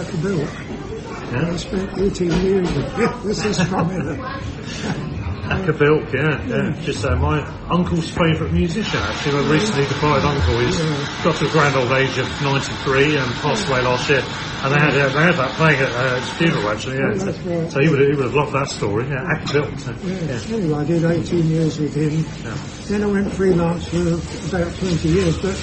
And 1.32 1.46
I 1.46 1.50
yeah. 1.50 1.56
spent 1.56 1.98
18 1.98 2.30
years 2.42 2.72
with. 2.72 2.96
This 3.24 3.44
is 3.44 3.62
from 3.64 3.90
it. 3.90 5.16
Acker 5.50 5.72
Bilk, 5.72 6.12
yeah, 6.14 6.46
yeah. 6.46 6.80
Just 6.82 7.04
uh, 7.04 7.16
my 7.16 7.42
uncle's 7.68 8.08
favourite 8.08 8.52
musician, 8.52 9.00
actually. 9.02 9.42
My 9.42 9.50
recently 9.50 9.84
departed 9.86 10.24
uncle. 10.24 10.60
He's 10.60 10.78
got 11.24 11.34
to 11.36 11.48
a 11.48 11.50
grand 11.50 11.74
old 11.74 11.90
age 11.90 12.16
of 12.18 12.28
93 12.40 13.16
and 13.16 13.32
passed 13.42 13.66
away 13.68 13.82
last 13.82 14.08
year. 14.08 14.22
And 14.62 14.74
they 14.74 14.78
had, 14.78 14.94
uh, 14.94 15.08
they 15.08 15.22
had 15.22 15.34
that 15.34 15.50
playing 15.56 15.80
at 15.80 15.90
uh, 15.90 16.20
his 16.20 16.30
funeral, 16.38 16.68
actually, 16.68 16.98
yeah. 16.98 17.18
So, 17.18 17.32
right. 17.32 17.72
so 17.72 17.80
he 17.80 17.88
would, 17.88 18.00
he 18.00 18.14
would 18.14 18.26
have 18.26 18.34
loved 18.34 18.52
that 18.52 18.68
story, 18.68 19.08
yeah. 19.08 19.26
Acker 19.26 19.52
Bilk. 19.54 19.78
so, 19.80 19.90
Yeah. 20.04 20.54
Anyway, 20.54 20.74
I 20.78 20.84
did 20.84 21.04
18 21.04 21.46
years 21.46 21.78
with 21.80 21.94
him. 21.94 22.24
Yeah. 22.44 22.56
Then 22.86 23.02
I 23.02 23.06
went 23.06 23.32
freelance 23.32 23.88
for 23.88 24.06
about 24.54 24.72
20 24.76 25.08
years, 25.08 25.36
but 25.42 25.56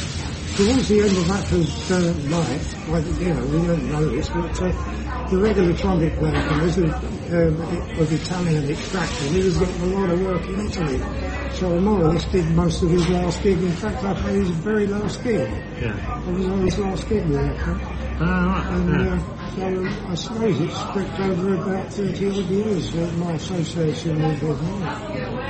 towards 0.58 0.88
the 0.88 1.00
end 1.00 1.16
of 1.16 1.30
Acker's 1.30 1.92
uh, 1.92 2.14
life, 2.30 2.90
like, 2.90 3.06
you 3.22 3.32
know, 3.32 3.46
we 3.46 3.68
don't 3.68 3.92
know 3.92 4.10
this, 4.10 4.28
but 4.30 4.60
uh, 4.60 5.30
the 5.30 5.38
regular 5.38 5.72
trumpet 5.78 6.18
player 6.18 6.32
guys 6.50 6.80
of, 6.80 6.90
um, 7.32 8.02
of 8.02 8.12
Italian 8.12 8.68
extraction, 8.68 9.28
he 9.36 9.44
was 9.44 9.56
getting 9.56 9.82
a 9.82 9.86
lot 9.86 10.10
of 10.10 10.20
work 10.20 10.42
in 10.48 10.66
Italy. 10.66 11.37
So 11.54 11.76
I 11.76 11.80
more 11.80 12.02
or 12.04 12.10
less 12.14 12.26
did 12.26 12.46
most 12.52 12.84
of 12.84 12.90
his 12.92 13.08
last 13.10 13.42
gig. 13.42 13.58
In 13.58 13.72
fact, 13.72 14.04
I 14.04 14.14
played 14.14 14.42
his 14.42 14.50
very 14.52 14.86
last 14.88 15.24
gig. 15.24 15.50
Yeah. 15.82 16.24
I 16.28 16.30
was 16.32 16.48
on 16.48 16.62
his 16.62 16.78
last 16.78 17.10
gig 17.10 17.24
Acker. 17.34 17.80
Ah, 18.20 18.74
And 18.74 18.90
yeah. 18.90 19.14
uh, 19.14 19.56
so 19.56 20.08
I 20.12 20.16
suppose 20.16 20.60
it's 20.62 20.78
spread 20.78 21.22
over 21.22 21.56
about 21.56 21.94
30 21.94 22.30
odd 22.30 22.36
years, 22.50 22.96
uh, 22.96 23.12
my 23.18 23.32
association 23.34 24.24
with 24.24 24.40
him. 24.42 24.84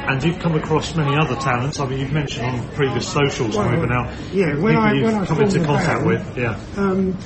And 0.09 0.23
you've 0.23 0.39
come 0.39 0.55
across 0.55 0.95
many 0.95 1.15
other 1.17 1.35
talents. 1.35 1.79
I 1.79 1.87
mean, 1.87 1.99
you've 1.99 2.13
mentioned 2.13 2.45
on 2.45 2.67
previous 2.69 3.07
socials 3.09 3.55
Well, 3.57 3.69
moving 3.71 3.91
out. 3.91 4.13
yeah, 4.33 4.55
when 4.59 4.75
I- 4.77 4.93
you've 4.93 5.03
when 5.03 5.15
I 5.15 5.25
come 5.25 5.41
into 5.41 5.59
contact 5.65 5.87
band, 5.99 6.07
with. 6.07 6.37
Yeah. 6.37 6.57
Um, 6.77 7.17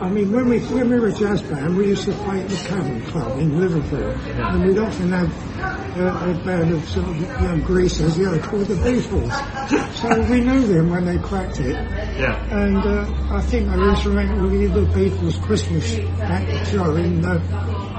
I 0.00 0.08
mean, 0.10 0.32
when 0.32 0.48
we 0.48 0.58
when 0.60 0.88
we 0.90 0.98
were 0.98 1.08
a 1.08 1.12
jazz 1.12 1.40
band, 1.42 1.76
we 1.76 1.86
used 1.88 2.04
to 2.04 2.12
play 2.12 2.40
at 2.42 2.48
the 2.48 2.56
Cavern 2.56 3.00
Club 3.06 3.38
in 3.38 3.58
Liverpool, 3.60 4.10
and 4.10 4.64
we'd 4.66 4.78
often 4.78 5.10
have 5.12 5.30
uh, 5.96 6.30
a 6.30 6.44
band 6.44 6.72
of 6.72 6.88
sort 6.88 7.08
of 7.08 7.20
young 7.20 7.60
greasers, 7.62 8.18
you 8.18 8.24
know, 8.30 8.38
called 8.40 8.66
the 8.66 8.74
Beatles. 8.74 9.94
so 9.94 10.20
we 10.30 10.40
knew 10.40 10.66
them 10.66 10.90
when 10.90 11.04
they 11.04 11.18
cracked 11.18 11.60
it, 11.60 11.74
Yeah. 12.18 12.44
and 12.50 12.76
uh, 12.78 13.34
I 13.34 13.40
think 13.42 13.70
they 13.70 13.76
were 13.76 13.90
instrumental 13.90 14.48
with 14.48 14.74
the 14.74 14.80
Beatles 14.98 15.40
Christmas 15.42 15.98
act 16.20 16.70
show 16.70 16.96
in 16.96 17.24
uh, 17.24 17.38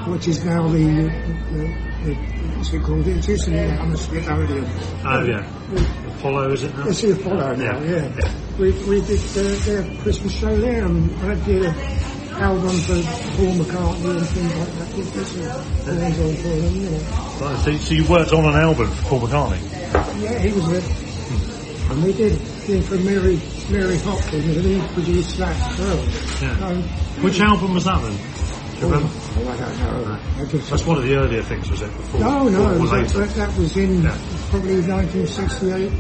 which 0.08 0.28
is 0.28 0.44
now 0.46 0.68
the, 0.68 0.78
the, 0.84 1.74
the 2.04 2.14
what's 2.58 2.74
it 2.74 2.84
called? 2.84 3.08
It 3.08 3.28
used 3.28 3.46
to 3.46 3.50
be 3.52 3.58
the 3.58 3.68
Hammersmith 3.70 4.30
Odeon. 4.30 4.66
Oh, 5.06 5.24
yeah. 5.24 6.05
Apollo, 6.26 6.52
is 6.54 6.64
it 6.64 6.76
now? 6.76 6.88
It's 6.88 7.02
the 7.02 7.12
Apollo 7.12 7.56
now, 7.56 7.80
Yeah. 7.82 8.10
yeah. 8.18 8.34
We, 8.58 8.72
we 8.90 9.00
did 9.06 9.20
uh, 9.38 9.66
their 9.66 9.84
Christmas 10.02 10.34
show 10.34 10.56
there 10.58 10.84
and 10.84 11.14
I 11.22 11.36
did 11.46 11.66
an 11.66 11.76
album 12.42 12.72
for 12.80 12.98
Paul 13.38 13.54
McCartney 13.62 14.18
and 14.18 14.28
things 14.30 14.56
like 14.56 14.74
that. 14.74 14.96
Did 14.96 15.06
this 15.06 15.36
and 15.36 16.00
things 16.00 16.20
on 16.20 16.36
for 16.38 16.48
them, 16.48 16.76
you 16.76 16.90
know. 16.90 16.98
Right, 17.46 17.64
so, 17.64 17.78
so 17.78 17.94
you 17.94 18.08
worked 18.10 18.34
on 18.34 18.44
an 18.44 18.56
album 18.56 18.90
for 18.90 19.04
Paul 19.04 19.28
McCartney? 19.28 20.22
Yeah, 20.24 20.40
he 20.40 20.52
was 20.52 20.68
there. 20.68 21.92
And 21.92 22.04
we 22.04 22.14
did 22.14 22.34
thing 22.40 22.82
for 22.82 22.96
Mary, 22.96 23.40
Mary 23.70 24.00
Hopkins 24.00 24.58
and 24.58 24.66
he 24.66 24.82
produced 24.96 25.38
that 25.38 25.56
as 25.56 25.80
well. 25.80 26.06
Yeah. 26.42 26.66
Um, 26.66 26.82
Which 27.24 27.40
album 27.40 27.76
was 27.76 27.84
that 27.84 28.02
then? 28.02 28.18
Do 28.76 28.82
you 28.82 28.88
remember? 28.94 29.10
oh, 29.14 29.48
I 29.50 29.58
don't 29.58 29.80
know. 29.80 30.20
I 30.38 30.46
just, 30.46 30.70
That's 30.70 30.86
one 30.86 30.98
of 30.98 31.04
the 31.04 31.16
earlier 31.16 31.42
things, 31.44 31.70
was 31.70 31.82
it? 31.82 31.88
Before, 31.96 32.20
No, 32.20 32.44
no, 32.50 32.76
or 32.76 32.88
that, 32.88 33.08
that, 33.10 33.30
that 33.30 33.58
was 33.58 33.78
in 33.78 34.04
Yeah. 34.04 34.18
probably 34.50 34.82
1968 34.82 35.92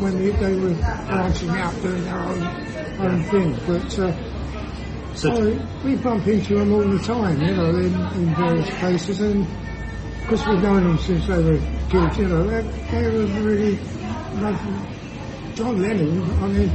when 0.00 0.18
they, 0.18 0.30
they 0.30 0.54
were 0.58 0.74
branching 0.74 1.50
out 1.50 1.74
doing 1.82 2.02
their 2.04 2.18
own, 2.18 2.42
own 3.00 3.22
thing. 3.24 3.58
But 3.66 3.98
uh, 3.98 5.14
So, 5.14 5.30
oh, 5.32 5.68
we 5.84 5.96
bump 5.96 6.26
into 6.26 6.54
them 6.54 6.72
all 6.72 6.80
the 6.88 6.98
time, 7.04 7.40
you 7.42 7.54
know, 7.54 7.70
in, 7.76 7.94
in 7.94 8.34
various 8.34 8.70
places. 8.78 9.20
And 9.20 9.46
because 10.22 10.46
we've 10.46 10.62
known 10.62 10.84
them 10.84 10.98
since 10.98 11.26
they 11.26 11.42
were 11.42 11.58
kids, 11.90 12.16
you 12.18 12.26
know, 12.28 12.44
they, 12.44 12.62
they 12.90 13.02
were 13.02 13.26
really 13.42 13.76
lovely. 14.40 15.54
John 15.54 15.80
Lennon, 15.80 16.22
I 16.42 16.48
mean, 16.48 16.70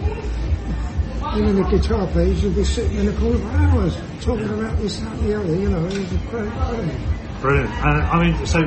and 1.34 1.58
the 1.58 1.64
guitar 1.64 2.08
players 2.08 2.44
would 2.44 2.56
be 2.56 2.64
sitting 2.64 2.98
in 2.98 3.06
the 3.06 3.14
corner 3.14 3.38
for 3.38 3.48
hours 3.58 3.98
talking 4.22 4.50
about 4.50 4.78
this, 4.78 5.00
that, 5.00 5.12
and 5.14 5.22
the 5.28 5.40
other, 5.40 5.56
you 5.56 5.70
know, 5.70 5.86
it 5.86 5.98
was 5.98 6.12
a 6.12 6.18
great 6.30 6.52
thing. 6.52 7.42
brilliant. 7.42 7.70
And 7.70 8.02
I 8.04 8.24
mean, 8.24 8.46
so 8.46 8.60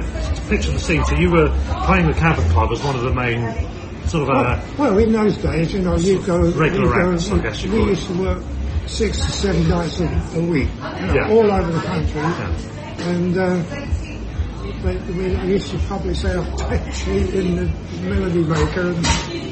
picture 0.49 0.71
the 0.73 0.79
scene. 0.79 1.05
So 1.05 1.15
you 1.17 1.31
were 1.31 1.49
playing 1.87 2.07
the 2.07 2.15
Cavern 2.15 2.49
Club 2.51 2.71
as 2.73 2.83
one 2.83 2.97
of 2.97 3.03
the 3.03 3.13
main 3.15 3.41
sort 4.09 4.29
of 4.29 4.37
uh, 4.37 4.61
Well, 4.79 4.99
in 4.99 5.13
those 5.13 5.37
days, 5.39 5.73
you 5.75 5.81
know, 5.83 5.97
you 5.97 6.25
go, 6.25 6.51
Regular 6.53 6.87
you 6.87 7.03
go, 7.05 7.13
acts, 7.13 7.31
I 7.31 7.39
guess 7.39 7.63
you 7.63 7.73
we 7.73 7.79
call 7.79 7.87
it. 7.87 7.91
used 7.91 8.07
to 8.09 8.15
work 8.23 8.43
six 8.87 9.17
to 9.19 9.31
seven 9.33 9.69
nights 9.69 10.01
a, 10.01 10.05
a 10.37 10.41
week, 10.45 10.69
you 10.75 11.07
know, 11.07 11.15
Yeah. 11.15 11.31
all 11.31 11.51
over 11.51 11.73
the 11.73 11.81
country, 11.81 12.21
Yeah. 12.21 13.09
and 13.09 13.39
uh, 13.39 13.63
they, 14.83 14.97
we 15.13 15.53
used 15.53 15.71
to 15.71 15.79
publish 15.89 16.25
our 16.25 16.45
tape 16.57 16.93
sheet 16.93 17.35
in 17.35 17.57
the 17.57 17.67
Melody 18.03 18.43
Maker, 18.45 18.91
and 18.93 19.07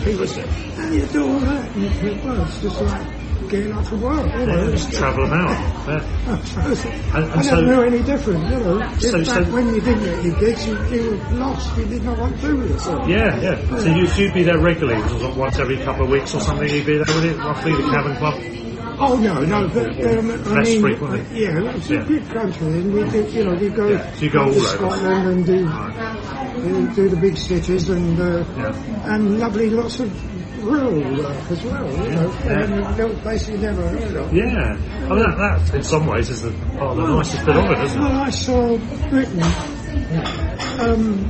people 0.05 0.27
said, 0.27 0.47
"How 0.49 0.89
do 0.89 0.97
you 0.97 1.07
do 1.07 1.27
all 1.33 1.39
that?" 1.41 1.77
And 1.77 2.25
well, 2.25 2.43
it's 2.43 2.61
just 2.63 2.81
like 2.83 3.07
getting 3.49 3.73
up 3.73 3.85
from 3.85 4.01
work, 4.01 4.27
you 4.33 4.47
know. 4.47 4.65
yeah, 4.65 4.71
just 4.71 4.93
travel 4.93 5.25
about. 5.27 5.51
Yeah. 5.89 6.03
I 7.15 7.21
and 7.35 7.43
don't 7.43 7.67
know 7.67 7.83
any 7.83 8.03
different, 8.03 8.45
you 8.45 8.61
know. 8.61 8.81
In 8.81 9.01
So- 9.01 9.25
fact, 9.25 9.47
so- 9.47 9.53
when 9.53 9.75
you 9.75 9.81
didn't 9.81 10.05
get 10.05 10.25
your 10.25 10.39
gigs, 10.41 10.67
you, 10.67 10.85
you 10.89 11.11
were 11.11 11.35
lost. 11.35 11.77
You 11.77 11.85
didn't 11.87 12.05
know 12.05 12.15
what 12.15 12.31
to 12.37 12.41
do 12.43 12.57
with 12.57 12.71
yourself. 12.71 13.09
Yeah, 13.09 13.41
yeah. 13.41 13.79
So 13.79 13.89
you, 13.89 14.07
you'd 14.25 14.35
be 14.35 14.43
there 14.45 14.59
regularly, 14.61 15.03
was 15.03 15.23
it 15.23 15.37
once 15.37 15.59
every 15.59 15.79
couple 15.79 16.05
of 16.05 16.11
weeks 16.11 16.35
or 16.35 16.41
something. 16.41 16.69
You'd 16.69 16.87
be 16.87 16.95
there 16.99 17.15
with 17.17 17.25
it, 17.25 17.37
roughly 17.39 17.73
the 17.73 17.83
Cavern 17.91 18.17
Club. 18.19 18.70
Oh 19.03 19.17
no, 19.17 19.41
no, 19.41 19.67
but 19.69 19.99
um, 20.05 20.31
I 20.31 20.35
Less 20.61 20.67
mean, 20.69 20.81
frequently. 20.83 21.21
uh, 21.21 21.25
yeah, 21.33 21.75
it's 21.75 21.89
Yeah. 21.89 22.03
a 22.03 22.05
big 22.07 22.29
country, 22.29 22.67
and 22.67 22.93
we 22.93 23.09
do, 23.09 23.23
you 23.33 23.45
know, 23.45 23.55
we 23.55 23.69
go, 23.71 23.89
Yeah, 23.89 24.13
so 24.13 24.25
you 24.27 24.31
go 24.31 24.39
to 24.45 24.45
all 24.45 24.51
over. 24.51 24.61
Scotland 24.77 25.27
and 25.29 25.47
do, 25.47 25.67
uh, 25.67 26.95
do 26.95 27.09
the 27.09 27.17
big 27.17 27.37
cities 27.39 27.89
and 27.89 28.21
uh, 28.21 28.45
Yeah. 28.59 29.15
and 29.15 29.39
lovely 29.41 29.71
lots 29.71 30.01
of 30.01 30.13
rural 30.63 31.01
work 31.17 31.51
as 31.51 31.63
well. 31.65 31.87
You 32.05 32.11
know, 32.11 32.33
Yeah. 32.45 33.09
places 33.23 33.49
you 33.49 33.59
never 33.59 33.89
heard 33.89 34.17
of. 34.17 34.35
Yeah. 34.35 34.45
I 34.45 35.09
mean, 35.09 35.19
that, 35.19 35.37
that 35.71 35.75
in 35.77 35.83
some 35.83 36.07
ways 36.07 36.29
is 36.29 36.43
the 36.43 36.51
part 36.79 36.91
of 36.91 36.97
the 36.99 37.07
nicest 37.17 37.47
bit 37.47 37.57
of 37.57 37.71
it, 37.71 37.79
isn't 37.85 37.99
it? 38.03 38.05
Well, 38.05 38.21
I 38.21 38.31
saw 38.31 38.77
Britain, 39.09 39.43
um, 40.79 41.25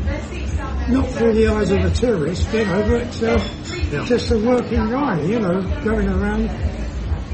not 0.88 1.08
through 1.10 1.34
the 1.34 1.46
eyes 1.46 1.70
of 1.70 1.84
a 1.84 1.90
tourist, 1.90 2.52
you 2.52 2.64
know, 2.64 2.82
but 2.88 3.22
uh, 3.22 4.06
just 4.06 4.32
a 4.32 4.38
working 4.38 4.90
guy, 4.90 5.20
you 5.22 5.38
know, 5.38 5.62
going 5.84 6.08
around. 6.08 6.50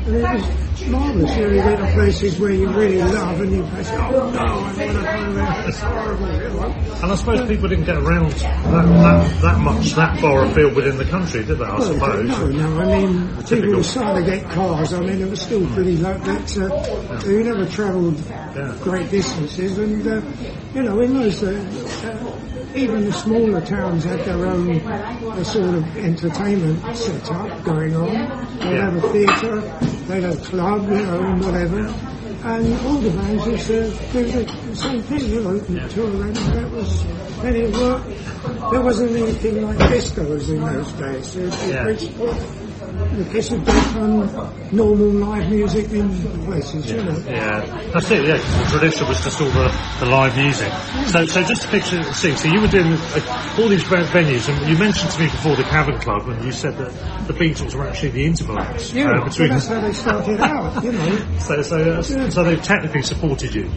Was 0.06 0.86
marvellous. 0.86 1.36
You 1.36 1.48
you 1.48 1.76
to 1.76 1.90
places 1.94 2.38
where 2.38 2.52
you 2.52 2.68
really 2.68 2.98
love 3.02 3.40
and 3.40 3.50
you 3.50 3.82
say, 3.82 3.96
oh 3.96 4.30
no, 4.30 4.38
I 4.38 4.56
want 4.56 4.76
to 4.78 4.84
go 4.84 5.32
there, 5.32 5.68
it's 5.68 5.80
horrible, 5.80 6.26
you. 6.36 6.62
And 7.02 7.12
I 7.12 7.14
suppose 7.16 7.48
people 7.48 7.68
didn't 7.68 7.86
get 7.86 7.96
around 7.96 8.30
that, 8.30 8.86
that, 8.86 9.40
that 9.42 9.58
much, 9.58 9.92
that 9.94 10.20
far 10.20 10.44
afield 10.44 10.76
within 10.76 10.96
the 10.96 11.06
country, 11.06 11.44
did 11.44 11.58
they, 11.58 11.64
I 11.64 11.78
Well, 11.78 11.92
suppose? 11.94 12.28
no, 12.28 12.46
no, 12.46 12.80
I 12.80 12.84
mean, 13.00 13.26
people 13.28 13.42
typical. 13.42 13.76
were 13.78 13.82
starting 13.82 14.24
to 14.24 14.30
get 14.30 14.50
cars. 14.52 14.92
I 14.92 15.00
mean, 15.00 15.20
it 15.22 15.28
was 15.28 15.40
still 15.42 15.66
pretty 15.74 15.96
low, 15.96 16.16
but 16.18 16.56
uh, 16.58 17.22
we 17.26 17.42
never 17.42 17.66
travelled 17.66 18.20
Yeah. 18.28 18.76
great 18.82 19.10
distances. 19.10 19.76
And, 19.78 20.06
uh, 20.06 20.20
you 20.72 20.84
know, 20.84 21.00
in 21.00 21.14
those 21.14 21.42
uh, 21.42 22.32
even 22.76 23.06
the 23.06 23.12
smaller 23.12 23.60
towns 23.60 24.04
had 24.04 24.20
their 24.20 24.46
own 24.46 24.78
uh, 24.86 25.42
sort 25.42 25.74
of 25.74 25.96
entertainment 25.96 26.96
set 26.96 27.28
up 27.32 27.64
going 27.64 27.96
on. 27.96 28.06
They'd 28.58 28.70
Yeah. 28.72 28.90
have 28.90 28.96
a 28.96 29.08
theatre, 29.12 29.60
they'd 30.08 30.22
have 30.22 30.40
a 30.40 30.44
club, 30.44 30.88
you 30.88 30.96
know, 30.96 31.22
and 31.22 31.44
whatever. 31.44 31.94
And 32.44 32.86
all 32.86 32.98
the 32.98 33.50
used 33.50 33.66
to 33.66 33.90
do 34.12 34.24
the 34.24 34.76
same 34.76 35.02
thing, 35.02 35.30
you 35.30 35.40
know, 35.42 35.88
tour 35.88 36.20
around. 36.20 36.34
That 36.36 36.70
was, 36.70 37.04
then 37.42 37.56
it 37.56 37.76
worked. 37.76 38.70
There 38.70 38.80
wasn't 38.82 39.16
anything 39.16 39.62
like 39.62 39.78
discos 39.78 40.48
in 40.48 40.60
those 40.60 40.92
days. 40.92 41.36
It, 41.36 41.52
it 41.52 41.70
Yeah. 41.70 42.65
The 42.96 43.24
kiss 43.32 43.52
of 43.52 43.64
death 43.64 43.96
on 43.96 44.74
normal 44.74 45.09
live 45.28 45.50
music 45.50 45.90
in 45.90 46.09
places, 46.44 46.90
you 46.90 47.02
know. 47.02 47.18
Yeah, 47.26 47.64
that's 47.92 48.11
it. 48.11 48.24
Yeah, 48.26 48.37
the 48.37 48.66
tradition 48.70 49.09
was 49.09 49.22
just 49.22 49.40
all 49.40 49.50
the, 49.50 49.68
the 50.00 50.06
live 50.06 50.37
music. 50.37 50.72
So, 51.09 51.26
so 51.26 51.42
just 51.42 51.62
to 51.62 51.68
picture, 51.68 52.02
see, 52.12 52.35
so 52.37 52.48
you 52.48 52.61
were 52.61 52.68
doing 52.68 52.92
uh, 52.92 53.56
all 53.59 53.68
these 53.68 53.85
venues, 53.85 54.48
and 54.48 54.68
you 54.70 54.76
mentioned 54.78 55.11
to 55.12 55.20
me 55.20 55.26
before 55.26 55.56
the 55.56 55.64
Cavern 55.64 55.98
Club, 56.00 56.28
and 56.28 56.44
you 56.44 56.52
said 56.52 56.76
that 56.78 56.92
the 57.26 57.32
Beatles 57.35 57.74
were 57.74 57.87
actually 57.87 58.11
the 58.11 58.24
intervals 58.24 58.92
Yeah, 58.92 59.04
uh, 59.04 59.12
well, 59.18 59.24
between. 59.28 59.48
that's 59.50 59.66
how 59.66 59.80
they 59.80 59.92
started 59.92 60.40
out, 60.40 60.85
you 60.85 60.92
know. 60.92 61.26
So, 61.40 61.62
so, 61.62 61.76
uh, 61.76 62.02
so 62.02 62.44
they've 62.44 62.62
technically 62.62 63.02
supported 63.02 63.54
you, 63.54 63.70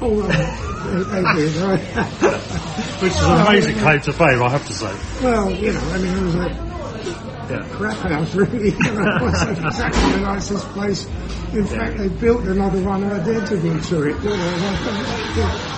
Oh, 0.00 0.10
well, 0.10 0.26
they, 0.28 1.02
they 1.22 1.34
did, 1.46 1.56
right? 1.56 1.80
which 3.00 3.12
is 3.12 3.22
an 3.22 3.40
amazing 3.46 3.78
claim 3.78 4.00
to 4.02 4.12
fame, 4.12 4.42
I 4.42 4.50
have 4.50 4.66
to 4.66 4.72
say. 4.72 4.94
well, 5.22 5.50
you 5.50 5.72
know, 5.72 5.80
I 5.80 5.98
mean, 5.98 6.16
it 6.18 6.22
was 6.22 6.34
a 6.34 7.33
Yeah. 7.50 7.68
crap 7.72 7.96
house, 7.96 8.34
really. 8.34 8.70
You 8.70 8.78
know, 8.78 9.16
it 9.16 9.22
wasn't 9.22 9.58
exactly 9.66 10.12
the 10.12 10.20
nicest 10.20 10.66
place. 10.68 11.06
In 11.52 11.66
fact, 11.66 11.98
they 11.98 12.08
built 12.08 12.44
another 12.44 12.82
one 12.82 13.04
identical 13.04 13.58
to 13.80 14.02
it, 14.02 14.22
you 14.22 14.30
know. 14.30 14.56
thought, 14.76 15.36
yeah. 15.36 15.74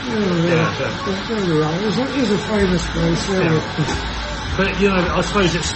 Yeah. 0.00 0.16
Yeah, 0.20 0.80
yeah. 0.80 1.26
There 1.28 1.44
we 1.46 1.62
are. 1.62 1.74
It 1.74 1.84
was 1.84 1.98
a, 1.98 2.04
a 2.30 2.38
famous 2.38 2.90
place. 2.90 3.26
There 3.28 3.52
Yeah. 3.52 4.56
But 4.56 4.80
you 4.80 4.88
know, 4.88 4.96
I 4.96 5.20
suppose 5.20 5.54
it's 5.54 5.72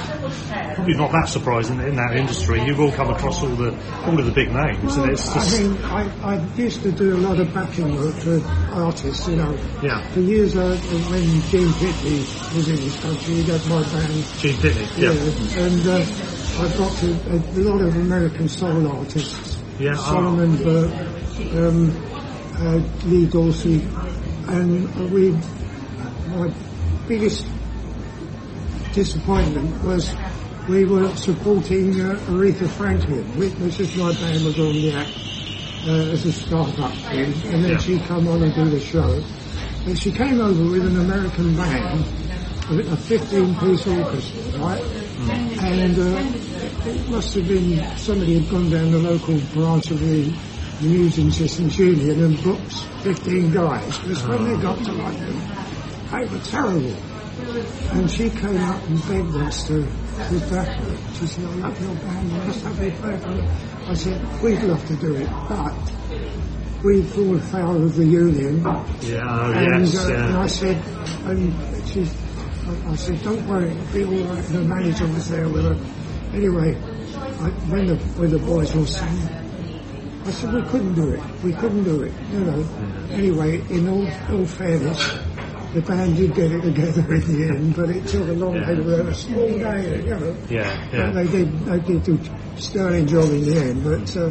probably 0.74 0.94
not 0.94 1.12
that 1.12 1.28
surprising 1.28 1.78
that 1.78 1.88
in 1.88 1.96
that 1.96 2.16
industry 2.16 2.62
you 2.64 2.76
will 2.76 2.92
come 2.92 3.10
across 3.10 3.42
all 3.42 3.48
the 3.48 3.70
all 4.04 4.18
of 4.18 4.26
the 4.26 4.32
big 4.32 4.52
names, 4.52 4.96
and 4.96 5.10
it's 5.10 5.32
just... 5.32 5.58
I 5.58 5.62
mean, 5.62 5.82
I, 5.84 6.34
I 6.34 6.44
used 6.56 6.82
to 6.82 6.92
do 6.92 7.16
a 7.16 7.18
lot 7.18 7.40
of 7.40 7.52
backing 7.54 7.94
work 7.96 8.14
for 8.14 8.40
artists, 8.72 9.28
you 9.28 9.36
know. 9.36 9.56
Yeah. 9.82 10.02
For 10.10 10.20
years, 10.20 10.56
uh, 10.56 10.76
when 10.76 11.22
Gene 11.50 11.68
Pitney 11.68 12.54
was 12.54 12.68
in 12.68 12.76
this 12.76 13.00
country, 13.00 13.34
he 13.34 13.42
had 13.44 13.66
my 13.66 13.82
band. 13.82 14.24
Gene 14.38 14.56
Pitney. 14.56 14.98
Yeah. 14.98 15.12
Yeah, 15.12 15.64
And 15.64 15.86
uh, 15.86 16.62
I've 16.62 16.78
got 16.78 16.96
to, 16.98 17.10
a, 17.30 17.62
lot 17.62 17.80
of 17.80 17.96
American 17.96 18.48
soul 18.48 18.86
artists. 18.88 19.58
Yeah, 19.78 19.92
oh. 19.92 20.02
Solomon 20.02 20.56
Burke, 20.62 20.92
um, 21.56 21.90
uh, 22.56 23.06
Lee 23.06 23.26
Dorsey, 23.26 23.86
and 24.46 25.12
we, 25.12 25.30
my 26.28 26.52
biggest 27.08 27.46
disappointment 28.92 29.82
was 29.82 30.14
we 30.68 30.84
were 30.84 31.14
supporting 31.16 32.00
uh, 32.00 32.14
Aretha 32.28 32.68
Franklin, 32.68 33.24
which 33.38 33.78
is 33.80 33.96
my 33.96 34.12
band 34.14 34.44
was 34.44 34.58
on 34.58 34.72
the 34.72 34.92
act 34.92 35.12
uh, 35.86 36.12
as 36.12 36.24
a 36.24 36.32
startup 36.32 36.92
thing, 36.92 37.32
and 37.52 37.64
then 37.64 37.72
Yeah. 37.72 37.78
she 37.78 37.98
come 38.00 38.26
on 38.28 38.42
and 38.42 38.54
do 38.54 38.64
the 38.70 38.80
show. 38.80 39.22
And 39.86 39.98
she 39.98 40.10
came 40.10 40.40
over 40.40 40.64
with 40.64 40.86
an 40.86 40.98
American 41.00 41.54
band, 41.56 42.00
a 42.70 42.96
15-piece 42.96 43.86
orchestra, 43.86 44.58
right? 44.60 44.82
And 45.60 45.98
uh, 45.98 46.88
it 46.88 47.08
must 47.10 47.34
have 47.34 47.46
been 47.46 47.84
somebody 47.98 48.40
had 48.40 48.50
gone 48.50 48.70
down 48.70 48.90
the 48.92 48.98
local 48.98 49.38
branch 49.52 49.90
of 49.90 50.00
the 50.00 50.32
Musing 50.80 51.30
Systems 51.30 51.78
Union 51.78 52.24
and 52.24 52.42
booked 52.42 52.72
15 53.02 53.52
guys. 53.52 53.98
Because 53.98 54.26
when 54.26 54.44
they 54.44 54.62
got 54.62 54.78
to 54.82 54.92
London, 54.92 55.36
they 56.10 56.24
were 56.24 56.38
terrible. 56.44 56.94
And 57.54 58.10
she 58.10 58.30
came 58.30 58.56
up 58.56 58.82
and 58.88 59.00
begged 59.06 59.34
us 59.36 59.68
to, 59.68 59.82
to 59.82 60.40
back 60.50 60.66
her. 60.80 61.14
She 61.14 61.26
said, 61.26 61.44
I 61.44 61.54
love 61.54 61.80
your 61.80 61.94
band, 61.94 62.32
you 62.32 62.38
must 62.38 62.64
have 62.64 62.82
your 62.82 62.90
back. 63.00 63.24
I 63.88 63.94
said, 63.94 64.42
we'd 64.42 64.62
love 64.62 64.84
to 64.86 64.96
do 64.96 65.14
it, 65.14 65.28
but 65.48 65.72
we've 66.82 67.08
fallen 67.14 67.38
foul 67.40 67.84
of 67.84 67.94
the 67.94 68.06
union. 68.06 68.58
yeah, 69.02 69.22
oh, 69.24 69.52
And, 69.52 69.86
yes, 69.86 70.04
uh, 70.04 70.12
and 70.14 70.36
I 70.36 70.46
said, 70.48 70.76
and 71.26 71.88
she, 71.88 72.00
I, 72.66 72.90
I 72.92 72.96
said, 72.96 73.22
don't 73.22 73.46
worry, 73.46 73.70
it'll 73.70 73.92
be 73.92 74.04
all 74.24 74.34
right. 74.34 74.44
The 74.46 74.60
manager 74.62 75.06
was 75.06 75.28
there 75.28 75.48
with 75.48 75.64
her. 75.64 76.36
Anyway, 76.36 76.74
I, 76.74 77.50
when 77.70 77.86
the 77.86 77.96
when 78.18 78.30
the 78.30 78.38
boys 78.40 78.74
were 78.74 78.86
singing, 78.86 79.28
I 80.24 80.30
said 80.32 80.52
we 80.52 80.62
couldn't 80.62 80.94
do 80.94 81.12
it. 81.12 81.20
We 81.44 81.52
couldn't 81.52 81.84
do 81.84 82.02
it. 82.02 82.12
You 82.32 82.40
know. 82.40 82.68
Anyway, 83.10 83.60
in 83.70 83.88
all 83.88 84.08
all 84.32 84.44
fairness, 84.46 84.98
the 85.74 85.80
band 85.82 86.16
did 86.16 86.34
get 86.34 86.50
it 86.52 86.62
together 86.62 87.14
in 87.14 87.20
the 87.20 87.48
end, 87.48 87.76
but 87.76 87.90
it 87.90 88.06
took 88.06 88.28
a 88.28 88.32
long 88.32 88.54
Yeah. 88.54 88.66
day. 88.74 88.80
We 88.80 88.92
had 88.92 89.06
a 89.06 89.14
small 89.14 89.48
day, 89.48 90.02
you 90.04 90.10
know. 90.10 90.36
Yeah, 90.48 90.88
But 90.90 90.98
yeah. 90.98 91.10
they 91.12 91.26
did 91.26 91.64
they 91.66 91.78
did 91.80 92.02
do 92.04 92.18
a 92.56 92.60
sterling 92.60 93.06
job 93.06 93.24
in 93.30 93.44
the 93.44 93.58
end, 93.60 93.84
but. 93.84 94.16
Uh, 94.16 94.30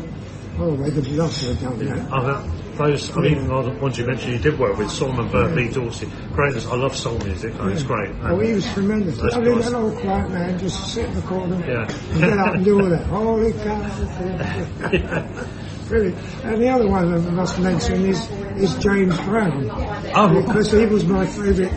Oh, 0.60 0.76
they'd 0.76 0.94
have 0.94 1.08
loved 1.08 1.40
to 1.40 1.48
have 1.48 1.62
done 1.62 1.80
that. 1.84 2.08
Oh, 2.14 2.28
that, 2.28 2.78
those, 2.78 3.18
I 3.18 3.22
mean, 3.22 3.48
the 3.48 3.76
ones 3.82 3.98
you 3.98 4.06
mentioned 4.06 4.34
you 4.34 4.38
did 4.38 4.60
work 4.60 4.78
with, 4.78 4.92
Solomon 4.92 5.28
Burke, 5.32 5.56
Lee 5.56 5.70
Dorsey. 5.70 6.08
Great, 6.32 6.56
I 6.68 6.76
love 6.76 6.96
soul 6.96 7.18
music, 7.26 7.56
oh, 7.60 7.70
it's 7.70 7.82
great. 7.82 8.12
Oh, 8.22 8.38
he 8.40 8.54
was 8.54 8.72
tremendous. 8.72 9.20
I 9.34 9.40
mean, 9.40 9.56
guys. 9.56 9.72
that 9.72 9.76
old 9.80 9.98
quiet 9.98 10.30
man 10.30 10.60
just 10.60 10.94
sit 10.94 11.06
in 11.06 11.16
the 11.16 11.22
corner 11.24 11.56
Yeah. 11.66 11.88
and 12.12 12.20
get 12.20 12.38
up 12.38 12.54
and 12.54 12.64
do 12.64 12.80
all 12.82 12.88
that. 12.88 13.04
Holy 13.08 13.52
cow. 13.54 15.48
Really. 15.90 16.14
And 16.44 16.62
the 16.62 16.70
other 16.70 16.88
one 16.88 17.12
that 17.12 17.28
I 17.28 17.32
must 17.32 17.60
mention 17.60 18.06
is, 18.06 18.30
is 18.58 18.76
James 18.78 19.18
Brown. 19.22 19.70
Oh. 20.16 20.42
Because 20.42 20.72
he 20.72 20.86
was 20.86 21.06
my 21.06 21.26
favourite. 21.26 21.72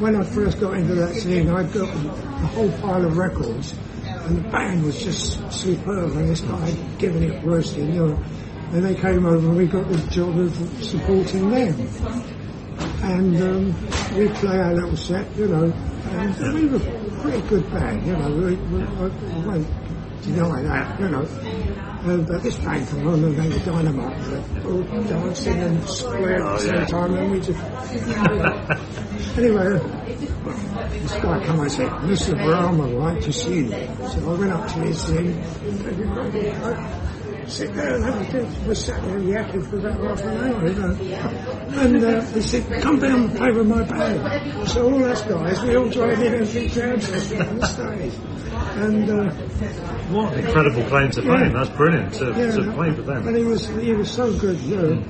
When 0.00 0.16
I 0.16 0.24
first 0.24 0.60
got 0.60 0.74
into 0.74 0.94
that 0.94 1.14
scene, 1.14 1.48
I 1.48 1.62
got 1.62 1.88
a 1.88 2.46
whole 2.48 2.72
pile 2.80 3.04
of 3.04 3.16
records 3.16 3.74
and 4.04 4.36
the 4.36 4.48
band 4.50 4.84
was 4.84 5.02
just 5.02 5.52
superb 5.52 6.12
and 6.12 6.28
this 6.28 6.40
guy 6.40 6.70
had 6.70 6.98
given 6.98 7.22
it 7.22 7.42
worse 7.44 7.74
in 7.74 7.92
Europe. 7.92 8.20
And 8.72 8.84
they 8.84 8.94
came 8.94 9.26
over 9.26 9.46
and 9.48 9.56
we 9.56 9.66
got 9.66 9.88
the 9.88 9.98
job 10.10 10.38
of 10.38 10.84
supporting 10.84 11.50
them 11.50 12.22
and 13.02 13.42
um, 13.42 14.16
we 14.16 14.28
play 14.28 14.58
our 14.58 14.74
little 14.74 14.96
set, 14.96 15.36
you 15.36 15.48
know, 15.48 15.64
and 15.64 16.54
we 16.54 16.66
were 16.66 16.76
a 16.76 17.20
pretty 17.20 17.48
good 17.48 17.70
band, 17.70 18.06
you 18.06 18.16
know, 18.16 18.30
we, 18.30 18.54
we, 18.54 18.82
I, 18.82 19.04
I 19.04 19.46
won't 19.46 19.81
deny 20.22 20.62
that, 20.62 21.00
you 21.00 21.08
know. 21.08 21.22
Uh, 22.04 22.16
but 22.18 22.42
this 22.42 22.56
band 22.56 22.86
come 22.88 23.06
on 23.06 23.24
and 23.24 23.36
they 23.36 23.48
were 23.48 23.64
dynamite, 23.64 24.64
were 24.64 24.72
all 24.72 25.02
dancing 25.04 25.60
and 25.60 25.88
square 25.88 26.42
at 26.42 26.58
the 26.58 26.58
same 26.58 26.86
time, 26.86 27.14
and 27.14 27.30
we 27.30 27.40
just... 27.40 27.60
anyway, 29.38 29.78
this 31.00 31.14
guy 31.14 31.44
come 31.44 31.60
and 31.60 31.72
said, 31.72 31.88
Mr. 31.90 32.34
Brown 32.44 32.78
would 32.78 32.90
like 32.90 33.22
to 33.22 33.32
see 33.32 33.60
you. 33.60 33.70
So 33.70 34.34
I 34.34 34.38
went 34.38 34.52
up 34.52 34.68
to 34.72 34.78
his 34.80 35.04
thing, 35.04 35.42
I 35.42 37.46
sit 37.46 37.74
there 37.74 37.96
and 37.96 38.04
have 38.04 38.20
a 38.20 38.30
drink. 38.30 38.48
We 38.66 38.74
sat 38.74 39.02
there 39.02 39.18
yakking 39.18 39.68
for 39.68 39.78
about 39.78 40.00
half 40.00 40.20
an 40.24 40.52
hour, 40.52 40.68
you 40.68 40.74
know. 40.74 41.61
And 41.74 42.04
uh, 42.04 42.20
he 42.32 42.40
said, 42.42 42.82
come 42.82 42.98
down 43.00 43.22
and 43.22 43.36
play 43.36 43.50
with 43.50 43.66
my 43.66 43.82
band. 43.84 44.68
So 44.68 44.84
all 44.92 45.04
us 45.04 45.22
guys, 45.22 45.62
we 45.62 45.76
all 45.76 45.88
joined 45.88 46.22
in 46.22 46.34
and 46.34 46.50
did 46.52 46.70
jam 46.72 46.92
on 46.92 47.58
the 47.58 47.66
stage. 47.66 48.14
And 48.76 49.10
uh, 49.10 49.30
What 50.12 50.34
an 50.34 50.46
incredible 50.46 50.84
claim 50.84 51.10
to 51.12 51.22
fame, 51.22 51.30
Yeah. 51.30 51.48
that's 51.52 51.70
brilliant 51.70 52.12
to, 52.14 52.26
yeah, 52.26 52.50
to 52.56 52.72
play 52.72 52.90
with 52.90 53.06
them. 53.06 53.26
and 53.28 53.36
he 53.36 53.44
was 53.44 53.66
he 53.68 53.92
was 53.94 54.10
so 54.10 54.32
good, 54.38 54.60
you 54.60 54.76
know. 54.76 55.04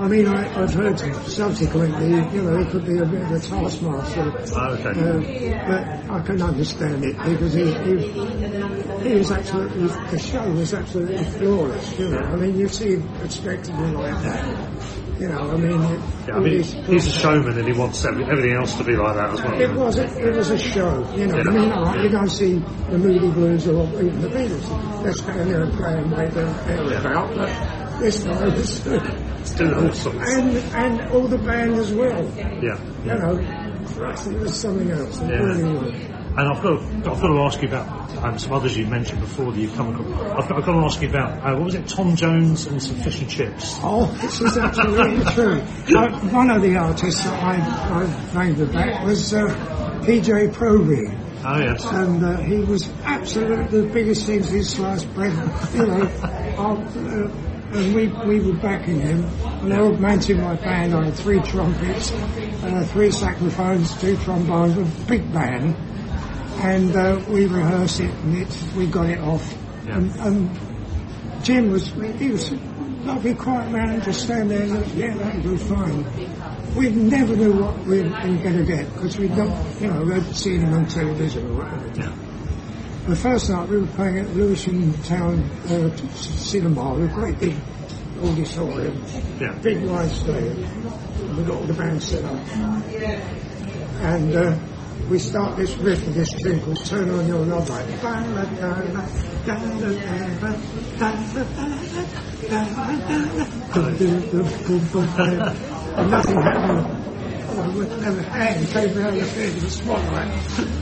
I 0.00 0.08
mean, 0.08 0.26
I, 0.26 0.62
I've 0.62 0.72
heard 0.72 0.98
subsequently, 1.28 2.06
you 2.34 2.42
know, 2.42 2.58
he 2.64 2.70
could 2.70 2.84
be 2.86 2.98
a 2.98 3.04
bit 3.04 3.22
of 3.22 3.30
a 3.30 3.40
taskmaster. 3.40 4.32
Oh, 4.56 4.74
okay. 4.74 5.52
Uh, 5.54 5.68
but 5.68 6.10
I 6.10 6.22
can 6.26 6.42
understand 6.42 7.04
it 7.04 7.16
because 7.18 7.52
he, 7.52 7.72
he, 7.72 9.08
he 9.10 9.14
was 9.18 9.30
absolutely, 9.30 9.86
the 9.86 10.18
show 10.18 10.50
was 10.50 10.74
absolutely 10.74 11.22
flawless, 11.24 11.98
you 11.98 12.08
know. 12.08 12.18
I 12.18 12.36
mean, 12.36 12.58
you 12.58 12.68
see 12.68 12.94
a 12.94 13.30
spectacle 13.30 13.84
like 13.90 14.22
that, 14.22 14.44
you 15.22 15.28
know, 15.28 15.50
I 15.52 15.56
mean, 15.56 15.80
it, 15.82 16.00
Yeah, 16.26 16.34
I 16.34 16.40
mean, 16.40 16.52
these- 16.54 16.72
he's 16.72 17.06
a 17.06 17.10
showman 17.10 17.56
and 17.56 17.68
he 17.68 17.72
wants 17.78 18.04
everything 18.04 18.54
else 18.54 18.74
to 18.74 18.82
be 18.82 18.96
like 18.96 19.14
that 19.14 19.34
as 19.34 19.42
well. 19.42 19.60
it 19.60 19.72
was 19.72 19.98
a, 19.98 20.28
it 20.28 20.34
was 20.34 20.50
a 20.50 20.58
show, 20.58 21.06
you 21.14 21.26
know. 21.28 21.36
Yeah. 21.36 21.44
I 21.46 21.50
mean, 21.52 21.70
all 21.70 21.84
right, 21.84 22.02
you 22.02 22.08
don't 22.08 22.28
see 22.28 22.54
the 22.90 22.98
Moody 22.98 23.30
Blues 23.30 23.68
or 23.68 23.86
even 24.02 24.20
the 24.20 24.28
Beatles. 24.28 25.02
They're 25.04 25.12
standing 25.12 25.48
there 25.52 25.62
and 25.62 25.72
playing 25.74 26.10
like 26.10 26.34
they're, 26.34 26.52
they're 26.66 26.80
oh, 26.80 27.00
about, 27.00 27.36
but 27.36 28.00
this 28.00 28.18
guy 28.24 28.48
was, 28.48 28.80
doing 28.80 29.74
all 29.74 29.92
sorts. 29.92 30.18
and 30.34 30.56
and 30.74 31.12
all 31.12 31.28
the 31.28 31.38
band 31.38 31.74
as 31.74 31.92
well. 31.92 32.24
Yeah. 32.36 32.78
You 33.04 33.14
know, 33.14 33.38
it 33.38 34.38
was 34.40 34.60
something 34.60 34.90
else. 34.90 35.20
It 35.20 35.28
Yeah. 35.30 35.36
really 35.36 35.72
was. 35.78 35.94
And 36.34 36.48
I've 36.48 36.62
got, 36.62 36.82
I've 36.82 37.04
got 37.04 37.28
to 37.28 37.40
ask 37.40 37.60
you 37.60 37.68
about 37.68 38.16
um, 38.24 38.38
some 38.38 38.52
others 38.52 38.74
you 38.74 38.86
mentioned 38.86 39.20
before 39.20 39.52
that 39.52 39.60
you've 39.60 39.74
come 39.74 39.94
across. 39.94 40.42
I've 40.42 40.48
got, 40.48 40.58
I've 40.58 40.64
got 40.64 40.72
to 40.72 40.86
ask 40.86 41.02
you 41.02 41.08
about, 41.10 41.38
uh, 41.44 41.54
what 41.56 41.64
was 41.66 41.74
it, 41.74 41.86
Tom 41.88 42.16
Jones 42.16 42.66
and 42.66 42.82
some 42.82 42.96
fish 42.96 43.20
and 43.20 43.28
chips? 43.28 43.78
Oh, 43.82 44.06
this 44.22 44.40
is 44.40 44.56
absolutely 44.56 45.24
true. 45.34 45.60
Uh, 45.94 46.18
one 46.30 46.50
of 46.50 46.62
the 46.62 46.76
artists 46.76 47.22
that 47.24 47.42
I, 47.42 47.56
I 47.58 48.44
named 48.44 48.60
about 48.60 49.04
was 49.04 49.34
uh, 49.34 49.44
PJ 50.06 50.52
Proby. 50.52 51.18
Oh, 51.44 51.58
yes. 51.58 51.84
and 51.84 52.24
uh, 52.24 52.36
he 52.38 52.58
was 52.60 52.88
absolutely 53.02 53.80
the 53.82 53.92
biggest 53.92 54.24
thing 54.26 54.42
since 54.44 54.74
sliced 54.74 55.12
bread. 55.14 55.32
You 55.74 55.86
know, 55.86 56.02
uh, 56.56 57.30
and 57.74 57.94
we, 57.94 58.08
we 58.08 58.40
were 58.40 58.58
backing 58.58 59.00
him. 59.00 59.24
And 59.44 59.72
I 59.72 59.78
augmented 59.80 60.38
my 60.38 60.54
band. 60.56 60.94
I 60.94 61.06
had 61.06 61.14
three 61.14 61.40
trumpets, 61.40 62.12
uh, 62.12 62.86
three 62.92 63.10
saxophones, 63.10 63.98
two 64.00 64.16
trombones, 64.18 64.76
a 64.76 65.06
big 65.06 65.32
band. 65.32 65.74
And 66.62 66.94
uh, 66.94 67.20
we 67.28 67.46
rehearsed 67.46 68.00
it, 68.00 68.10
and 68.10 68.36
it, 68.38 68.64
we 68.76 68.86
got 68.86 69.08
it 69.08 69.18
off. 69.18 69.52
Yeah. 69.84 69.96
And, 69.96 70.14
and 70.20 71.44
Jim 71.44 71.70
was, 71.72 71.88
he 71.90 72.30
was 72.30 72.52
lovely, 72.52 73.34
quiet 73.34 73.70
man, 73.72 74.00
just 74.02 74.22
stand 74.24 74.48
there 74.50 74.62
and 74.62 74.74
look, 74.74 74.86
yeah, 74.94 75.16
that'll 75.16 75.42
do 75.42 75.58
fine. 75.58 76.04
We 76.76 76.90
never 76.90 77.34
knew 77.34 77.52
what 77.60 77.78
we 77.84 78.02
were 78.02 78.08
going 78.10 78.38
to 78.58 78.64
get, 78.64 78.92
because 78.94 79.18
we'd 79.18 79.36
not, 79.36 79.80
you 79.80 79.88
know, 79.88 80.04
we'd 80.04 80.36
seen 80.36 80.60
him 80.60 80.72
on 80.72 80.86
television 80.86 81.50
or 81.50 81.64
whatever. 81.64 82.00
Yeah. 82.00 82.16
The 83.08 83.16
first 83.16 83.50
night 83.50 83.68
we 83.68 83.78
were 83.78 83.86
playing 83.88 84.18
at 84.20 84.28
Lewisham 84.30 84.94
Town 85.02 85.42
uh, 85.68 85.96
Cinema, 86.14 86.94
a 87.02 87.08
great 87.08 87.40
big 87.40 87.56
auditorium, 88.22 89.02
Yeah. 89.40 89.58
big 89.60 89.82
wide 89.84 90.10
stage. 90.10 90.56
We 91.36 91.42
got 91.42 91.56
all 91.56 91.64
the 91.64 91.74
band 91.74 92.00
set 92.00 92.24
up. 92.24 92.38
And 94.02 94.34
uh, 94.36 94.56
we 95.08 95.18
start 95.18 95.56
this 95.56 95.76
riff 95.76 96.06
of 96.06 96.14
this 96.14 96.32
tune 96.42 96.60
called 96.60 96.84
Turn 96.84 97.10
On 97.10 97.26
Your 97.26 97.44
Love 97.44 97.68
Light. 97.68 97.86
And 105.94 106.10
nothing 106.10 106.40
happened. 106.40 107.21
And 107.52 108.16
the 108.16 108.22
hand 108.22 108.66
came 108.68 108.96
round 108.96 109.20
the 109.20 109.70
spotlight. 109.70 110.28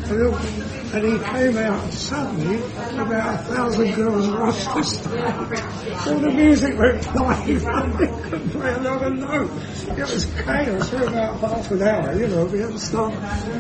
And, 0.08 0.94
and 0.94 1.04
he 1.04 1.18
came 1.18 1.58
out 1.58 1.92
suddenly 1.92 2.56
about 2.96 3.34
a 3.34 3.38
thousand 3.42 3.94
girls 3.94 4.28
rushed 4.28 4.74
the 4.74 4.82
stage. 4.84 6.06
All 6.06 6.18
the 6.20 6.30
music 6.30 6.78
went 6.78 7.04
flying. 7.04 7.58
They 7.58 8.06
couldn't 8.06 8.50
play 8.50 8.74
another 8.74 9.10
note. 9.10 9.50
It 9.88 9.98
was 9.98 10.26
chaos 10.44 10.90
for 10.90 11.02
about 11.02 11.40
half 11.40 11.70
an 11.72 11.82
hour, 11.82 12.14
you 12.14 12.28
know. 12.28 12.44
We 12.44 12.60
had 12.60 12.70
to 12.70 12.78
start 12.78 13.14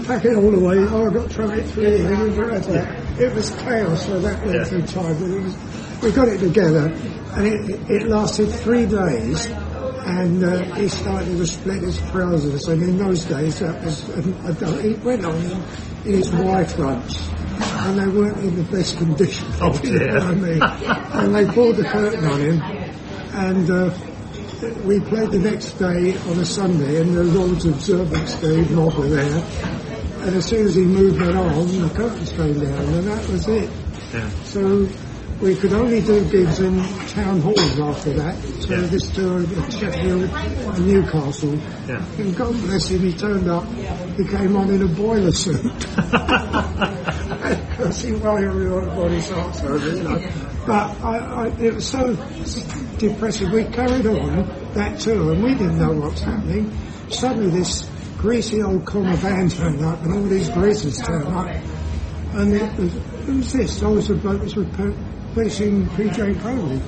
packing 0.06 0.36
all 0.36 0.50
the 0.52 0.60
way. 0.60 0.78
Oh, 0.78 1.06
I've 1.06 1.14
got 1.14 1.30
trumpet 1.30 1.66
three 1.70 2.04
and 2.04 2.32
that. 2.34 3.20
It 3.20 3.34
was 3.34 3.50
chaos 3.50 4.06
for 4.06 4.18
that 4.20 4.46
length 4.46 4.72
of 4.72 4.90
time. 4.90 5.44
Was, 5.44 6.02
we 6.02 6.12
got 6.12 6.28
it 6.28 6.38
together 6.38 6.86
and 7.34 7.46
it, 7.46 7.90
it 7.90 8.08
lasted 8.08 8.46
three 8.46 8.86
days 8.86 9.50
and 10.06 10.44
uh, 10.44 10.74
he 10.74 10.88
started 10.88 11.36
to 11.36 11.46
split 11.46 11.82
his 11.82 11.98
trousers. 12.10 12.68
And 12.68 12.82
in 12.82 12.98
those 12.98 13.24
days, 13.24 13.60
that 13.60 13.82
was 13.84 14.08
uh, 14.10 14.80
he 14.82 14.94
went 14.94 15.24
on 15.24 15.36
in, 15.36 15.50
in 16.04 16.12
his 16.18 16.30
Y 16.30 16.64
fronts, 16.64 17.28
and 17.28 17.98
they 17.98 18.06
weren't 18.06 18.38
in 18.38 18.56
the 18.56 18.76
best 18.76 18.98
condition. 18.98 19.46
Oh, 19.60 19.78
you 19.84 19.98
know 19.98 20.18
I 20.18 20.34
mean. 20.34 20.62
and 20.62 21.34
they 21.34 21.52
pulled 21.52 21.76
the 21.76 21.84
curtain 21.84 22.24
on 22.24 22.40
him, 22.40 22.60
and. 22.60 23.70
Uh, 23.70 23.98
we 24.84 25.00
played 25.00 25.30
the 25.30 25.38
next 25.38 25.72
day 25.78 26.14
on 26.28 26.38
a 26.38 26.44
Sunday, 26.44 27.00
and 27.00 27.14
the 27.14 27.24
Lord's 27.24 27.64
Observance 27.64 28.34
Day 28.34 28.60
mob 28.68 28.94
were 28.94 29.08
there. 29.08 29.44
And 30.20 30.36
as 30.36 30.44
soon 30.44 30.66
as 30.66 30.74
he 30.74 30.82
moved 30.82 31.18
that 31.18 31.34
on, 31.34 31.80
the 31.80 31.88
curtains 31.94 32.30
came 32.32 32.60
down, 32.60 32.94
and 32.94 33.08
that 33.08 33.26
was 33.30 33.48
it. 33.48 33.70
Yeah. 34.12 34.28
So 34.44 34.86
we 35.40 35.54
could 35.56 35.72
only 35.72 36.00
do 36.02 36.22
gigs 36.30 36.60
in 36.60 36.78
town 37.08 37.40
halls 37.40 37.78
after 37.80 38.12
that. 38.14 38.36
So 38.60 38.74
Yeah. 38.74 38.80
this 38.86 39.10
tour 39.10 39.40
at 39.42 39.72
Sheffield 39.72 40.22
and 40.24 40.86
Newcastle. 40.86 41.54
Yeah. 41.88 42.04
And 42.18 42.36
God 42.36 42.52
bless 42.60 42.88
him, 42.90 43.00
he 43.00 43.12
turned 43.12 43.48
up, 43.48 43.64
he 44.16 44.24
came 44.26 44.54
on 44.56 44.70
in 44.70 44.82
a 44.82 44.88
boiler 44.88 45.32
suit. 45.32 45.60
Because 47.70 48.02
he 48.02 48.12
worried 48.12 48.44
everybody's 48.46 49.30
hearts 49.30 49.62
over, 49.62 49.88
you 49.88 50.02
know. 50.02 50.18
But 50.66 51.00
I, 51.02 51.16
I, 51.18 51.46
it 51.58 51.74
was 51.74 51.86
so 51.86 52.14
depressing. 52.98 53.50
We 53.50 53.64
carried 53.64 54.06
on 54.06 54.46
that 54.74 55.00
tour 55.00 55.32
and 55.32 55.42
we 55.42 55.54
didn't 55.54 55.78
know 55.78 55.92
what 55.92 56.12
was 56.12 56.20
happening. 56.20 56.70
Suddenly 57.08 57.50
this 57.58 57.88
greasy 58.18 58.62
old 58.62 58.84
Commer 58.84 59.16
van 59.16 59.48
turned 59.48 59.82
up 59.82 60.02
and 60.02 60.12
all 60.12 60.22
these 60.24 60.50
greasers 60.50 60.98
turned 60.98 61.28
up. 61.28 61.48
And 62.34 62.52
it 62.54 62.78
was, 62.78 62.92
who's 63.24 63.52
this? 63.52 63.82
I 63.82 63.88
was 63.88 64.08
the 64.08 64.14
bloke 64.16 64.42
that 64.42 64.56
was 64.56 64.66
replacing 65.34 65.86
PJ 65.90 66.34
Proby. 66.40 66.80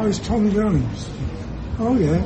I 0.00 0.06
was 0.06 0.18
Tom 0.20 0.50
Jones. 0.50 1.10
Oh 1.78 1.96
yeah. 1.96 2.20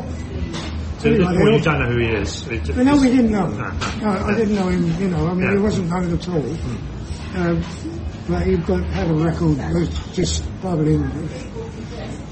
So 0.99 1.09
Anyway, 1.11 1.33
you 1.33 1.39
they 1.59 1.61
don't 1.61 1.79
know 1.81 1.91
who 1.91 1.99
he 1.99 2.07
is. 2.07 2.47
It- 2.49 2.71
all- 2.71 2.85
no, 2.85 2.97
we 2.97 3.09
didn't 3.09 3.31
know. 3.31 3.47
No. 3.49 3.71
No, 4.01 4.09
I 4.11 4.35
didn't 4.37 4.55
know 4.55 4.69
him, 4.69 5.01
you 5.01 5.09
know, 5.09 5.27
I 5.29 5.35
mean, 5.35 5.45
Yeah. 5.45 5.53
he 5.53 5.59
wasn't 5.59 5.89
known 5.91 6.13
at 6.13 6.29
all. 6.29 6.57
Um, 7.37 7.63
but 8.29 8.47
he 8.47 8.57
got, 8.57 8.83
had 8.85 9.11
a 9.11 9.15
record 9.15 9.57
that 9.59 9.73
was 9.75 9.89
just 10.15 10.45
bubbling. 10.63 11.05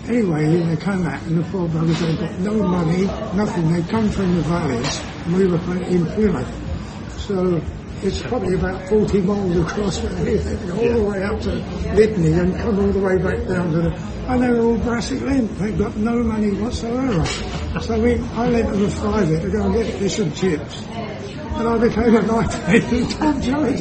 Anyway, 0.09 0.63
they 0.63 0.77
came 0.77 1.07
out 1.07 1.23
and 1.23 1.39
the 1.39 1.43
poor 1.51 1.69
brothers, 1.69 1.99
they 2.01 2.17
got 2.17 2.39
no 2.41 2.55
money, 2.55 3.05
nothing. 3.35 3.73
They'd 3.73 3.89
come 3.89 4.09
from 4.11 4.37
the 4.37 4.43
valleys 4.43 5.03
and 5.27 5.37
we 5.37 5.47
were 5.47 5.57
in 5.85 6.07
Plymouth. 6.07 7.21
So 7.21 7.61
it's 8.03 8.23
probably 8.23 8.55
about 8.55 8.89
40 8.89 9.21
miles 9.23 9.57
across 9.57 9.99
they 9.99 10.57
go 10.67 10.77
all 10.77 10.95
the 10.95 11.05
way 11.05 11.23
up 11.23 11.41
to 11.41 11.51
Lydney 11.95 12.33
and 12.33 12.55
come 12.57 12.79
all 12.79 12.93
the 12.93 12.99
way 12.99 13.19
back 13.19 13.47
down 13.49 13.73
to 13.73 13.83
the, 13.83 13.95
and 14.29 14.43
they 14.43 14.51
were 14.51 14.61
all 14.61 14.79
brassy 14.79 15.19
lint. 15.19 15.59
They've 15.59 15.79
got 15.79 15.97
no 15.97 16.23
money 16.23 16.51
whatsoever. 16.53 17.25
So 17.81 18.01
we, 18.01 18.19
I 18.19 18.49
lent 18.49 18.71
them 18.71 18.85
a 18.85 18.91
fiver 18.91 19.41
to 19.41 19.51
go 19.51 19.63
and 19.65 19.75
get 19.75 19.95
fish 19.95 20.19
and 20.19 20.35
chips. 20.37 20.83
And 20.83 21.69
I 21.69 21.79
became 21.79 22.17
a 22.17 22.23
night 22.23 22.55
and 22.55 23.11
Tom 23.13 23.41
Jones 23.41 23.81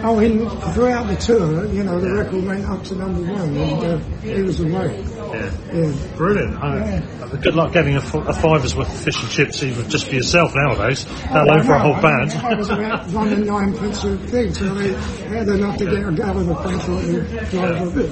Oh, 0.00 0.20
in, 0.20 0.48
throughout 0.74 1.08
the 1.08 1.16
tour, 1.16 1.66
you 1.66 1.82
know, 1.82 1.98
the 1.98 2.12
record 2.12 2.44
went 2.44 2.64
up 2.66 2.84
to 2.84 2.94
number 2.94 3.20
one 3.32 3.56
and 3.56 3.84
uh, 3.84 3.98
he 4.20 4.42
was 4.42 4.60
away. 4.60 5.04
Yeah. 5.32 5.50
Yeah. 5.72 6.16
Brilliant. 6.16 7.42
Good 7.42 7.54
luck 7.54 7.72
getting 7.72 7.94
a, 7.94 7.98
f- 8.00 8.14
a 8.14 8.32
fiver's 8.32 8.74
worth 8.74 8.88
of 8.88 9.00
fish 9.00 9.20
and 9.22 9.30
chips 9.30 9.62
even 9.62 9.88
just 9.90 10.06
for 10.08 10.14
yourself 10.14 10.52
nowadays, 10.54 11.06
let 11.30 11.46
alone 11.46 11.62
for 11.64 11.72
a 11.74 11.78
whole 11.80 11.94
I- 11.94 12.00
band. 12.00 12.32
I 12.32 12.54
was 12.54 12.70
about 12.70 13.06
one 13.08 13.28
and 13.28 13.46
nine 13.46 13.76
pence 13.76 14.04
a 14.04 14.16
thing, 14.16 14.54
so 14.54 14.74
they 14.74 14.92
had 15.28 15.48
enough 15.48 15.76
to 15.78 15.84
get 15.84 16.08
a 16.08 16.12
gallon 16.12 16.48
of 16.50 16.56
petrol 16.62 16.98
and 16.98 17.50
drive 17.50 17.86
a 17.86 17.90
bit. 17.90 18.10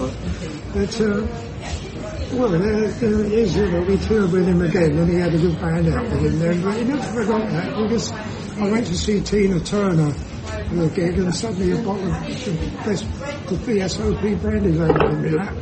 But, 0.74 1.00
uh, 1.00 1.26
well, 2.36 2.48
there, 2.50 2.88
there 2.88 3.24
it 3.24 3.32
is, 3.32 3.56
you 3.56 3.70
know, 3.70 3.80
we 3.82 3.96
toured 3.98 4.32
with 4.32 4.46
him 4.46 4.60
again 4.60 4.98
and 4.98 5.08
he 5.08 5.16
had 5.16 5.32
a 5.34 5.38
good 5.38 5.58
band 5.60 5.88
out 5.88 6.02
with 6.04 6.20
him 6.26 6.38
then, 6.38 6.62
but 6.62 6.76
he 6.76 6.84
never 6.84 7.02
forgot 7.24 7.50
that 7.50 7.76
because 7.88 8.12
I 8.58 8.70
went 8.70 8.86
to 8.88 8.96
see 8.98 9.20
Tina 9.22 9.60
Turner 9.60 10.10
for 10.12 10.82
a 10.84 10.88
gig 10.90 11.18
and 11.18 11.34
suddenly 11.34 11.72
a 11.72 11.76
bottle 11.82 12.12
of 12.12 12.44
the 12.44 12.52
best, 12.84 13.04
the 13.48 13.54
VSOP 13.56 14.40
brandy 14.42 14.72
landed 14.72 15.02
in 15.02 15.36
my 15.36 15.44
lap. 15.44 15.54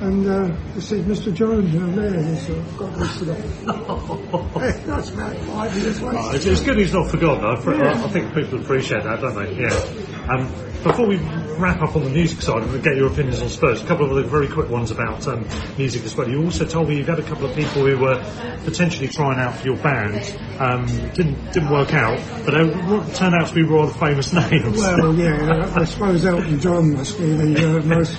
And 0.00 0.26
uh, 0.28 0.56
I 0.76 0.78
said, 0.78 1.04
Mr. 1.06 1.34
Jones, 1.34 1.74
I'm 1.74 1.96
there. 1.96 2.22
He 2.22 2.36
said, 2.36 2.64
God 2.78 2.94
bless 2.94 3.20
you. 3.20 3.26
That's 4.86 5.10
about 5.10 5.36
five 5.36 5.76
years 5.76 6.00
later. 6.00 6.18
Oh, 6.20 6.30
it's, 6.34 6.44
it's 6.46 6.60
good 6.62 6.78
he's 6.78 6.92
not 6.94 7.10
forgotten. 7.10 7.44
I, 7.44 7.56
fr- 7.60 7.74
I 7.74 7.92
I 7.92 8.08
think 8.08 8.32
people 8.32 8.60
appreciate 8.60 9.02
that, 9.02 9.20
don't 9.20 9.34
they? 9.34 9.54
Yeah. 9.60 10.32
Um, 10.32 10.46
before 10.84 11.08
we 11.08 11.16
wrap 11.58 11.82
up 11.82 11.96
on 11.96 12.04
the 12.04 12.10
music 12.10 12.40
side 12.42 12.62
and 12.62 12.84
get 12.84 12.94
your 12.96 13.08
opinions 13.10 13.42
on 13.42 13.48
Spurs, 13.48 13.82
a 13.82 13.86
couple 13.86 14.04
of 14.06 14.12
other 14.12 14.22
very 14.22 14.46
quick 14.46 14.68
ones 14.70 14.92
about 14.92 15.26
um, 15.26 15.44
music 15.76 16.04
as 16.04 16.14
well. 16.14 16.28
You 16.28 16.44
also 16.44 16.64
told 16.64 16.88
me 16.88 16.98
you've 16.98 17.08
had 17.08 17.18
a 17.18 17.24
couple 17.24 17.46
of 17.46 17.56
people 17.56 17.84
who 17.84 17.98
were 17.98 18.22
potentially 18.64 19.08
trying 19.08 19.40
out 19.40 19.56
for 19.56 19.66
your 19.66 19.76
band. 19.78 20.38
Um, 20.60 20.86
didn't 21.14 21.52
didn't 21.52 21.70
work 21.70 21.92
out, 21.92 22.20
but 22.44 22.52
they 22.52 22.70
turned 23.14 23.34
out 23.34 23.48
to 23.48 23.54
be 23.54 23.62
rather 23.64 23.92
famous 23.94 24.32
names. 24.50 24.78
Well, 24.78 25.12
yeah, 25.16 25.72
I 25.74 25.84
suppose 25.84 26.24
Elton 26.24 26.60
John 26.60 26.92
must 26.94 27.18
be 27.18 27.32
the 27.34 27.78
uh, 27.78 27.82
most. 27.82 28.16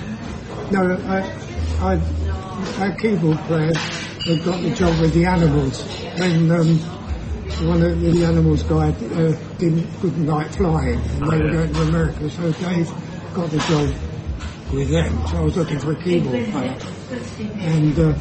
No, 0.70 0.92
I, 1.08 1.22
I, 1.82 1.98
our 2.78 2.94
keyboard 2.96 3.38
player 3.38 3.72
had 3.74 4.44
got 4.44 4.60
the 4.62 4.74
job 4.74 5.00
with 5.00 5.14
the 5.14 5.24
Animals 5.24 5.82
when 6.18 6.50
um, 6.50 6.78
one 7.66 7.82
of 7.82 7.98
the 8.00 8.24
Animals 8.26 8.62
guy 8.64 8.90
uh, 8.90 9.32
didn't 9.56 9.90
couldn't 10.00 10.26
like 10.26 10.52
flying, 10.52 10.98
and 10.98 11.30
they 11.30 11.38
were 11.38 11.50
going 11.52 11.72
to 11.72 11.82
America, 11.82 12.28
so 12.28 12.52
Dave 12.52 12.90
got 13.32 13.50
the 13.50 13.58
job 13.60 14.74
with 14.74 14.90
them. 14.90 15.26
So 15.28 15.36
I 15.38 15.40
was 15.40 15.56
looking 15.56 15.78
for 15.78 15.92
a 15.92 16.02
keyboard 16.02 16.50
player, 16.50 16.76
and 17.60 17.98
uh, 17.98 18.14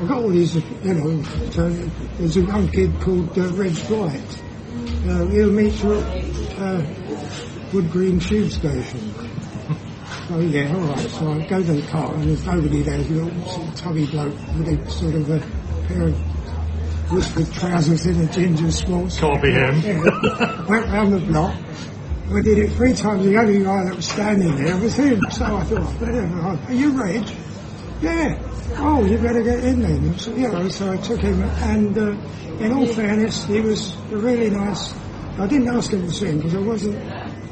I 0.00 0.06
got 0.06 0.22
all 0.22 0.28
these, 0.28 0.54
you 0.54 0.94
know. 0.94 1.22
So 1.50 1.68
there's 1.70 2.36
a 2.36 2.42
young 2.42 2.68
kid 2.68 3.00
called 3.00 3.36
uh, 3.36 3.48
Reg 3.54 3.74
Dwight. 3.88 4.42
Uh, 5.06 5.26
he'll 5.26 5.50
meet 5.50 5.82
you 5.82 5.94
at 5.94 6.60
uh, 6.60 6.82
Wood 7.72 7.90
Green 7.90 8.20
Tube 8.20 8.52
Station. 8.52 9.23
Oh 10.30 10.40
yeah, 10.40 10.74
all 10.74 10.80
right. 10.80 11.10
So 11.10 11.32
I 11.32 11.46
go 11.46 11.62
to 11.62 11.72
the 11.72 11.86
car 11.88 12.14
and 12.14 12.24
there's 12.24 12.44
nobody 12.46 12.82
there. 12.82 12.96
There's 12.98 13.10
a 13.10 13.24
little 13.24 13.48
sort 13.50 13.68
of 13.68 13.74
tubby 13.76 14.06
bloke 14.06 14.34
with 14.58 14.68
a 14.68 14.90
sort 14.90 15.14
of 15.14 15.30
a 15.30 15.86
pair 15.86 16.02
of 16.04 17.12
whiskered 17.12 17.52
trousers 17.52 18.06
in 18.06 18.20
a 18.20 18.32
ginger 18.32 18.70
sports. 18.70 19.18
Can't 19.18 19.42
be 19.42 19.52
him. 19.52 19.80
Yeah. 19.80 20.66
Went 20.66 20.86
round 20.86 21.12
the 21.12 21.18
block. 21.26 21.54
We 22.32 22.40
did 22.40 22.58
it 22.58 22.72
three 22.72 22.94
times. 22.94 23.24
The 23.24 23.36
only 23.36 23.62
guy 23.62 23.84
that 23.84 23.96
was 23.96 24.08
standing 24.08 24.56
there 24.56 24.76
was 24.78 24.94
him. 24.94 25.20
So 25.30 25.44
I 25.44 25.64
thought, 25.64 26.00
"Yeah, 26.00 26.58
are 26.68 26.72
you 26.72 27.00
Reg? 27.02 27.28
Yeah. 28.00 28.38
Oh, 28.76 29.04
you 29.04 29.18
better 29.18 29.42
get 29.42 29.62
in 29.62 29.80
then. 29.82 30.18
So, 30.18 30.34
you 30.34 30.48
know, 30.48 30.68
so 30.68 30.90
I 30.90 30.96
took 30.96 31.20
him, 31.20 31.42
and 31.42 31.96
uh, 31.96 32.10
in 32.64 32.72
all 32.72 32.86
fairness, 32.86 33.44
he 33.44 33.60
was 33.60 33.94
really 34.10 34.48
nice. 34.50 34.94
I 35.38 35.46
didn't 35.46 35.68
ask 35.68 35.92
him 35.92 36.02
to 36.02 36.12
sing 36.12 36.38
because 36.38 36.54
I 36.54 36.60
wasn't. 36.60 36.96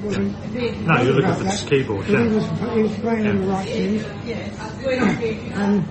No, 0.03 1.03
you're 1.03 1.15
looking 1.15 1.35
for 1.35 1.45
this 1.45 1.63
keyboard, 1.63 2.09
yeah. 2.09 2.23
He 2.25 2.29
was, 2.35 2.47
he 2.75 2.83
was 2.83 2.99
playing 2.99 3.25
Yeah. 3.25 3.33
the 3.33 3.47
right 3.47 3.69
things. 3.69 4.05
and 5.55 5.85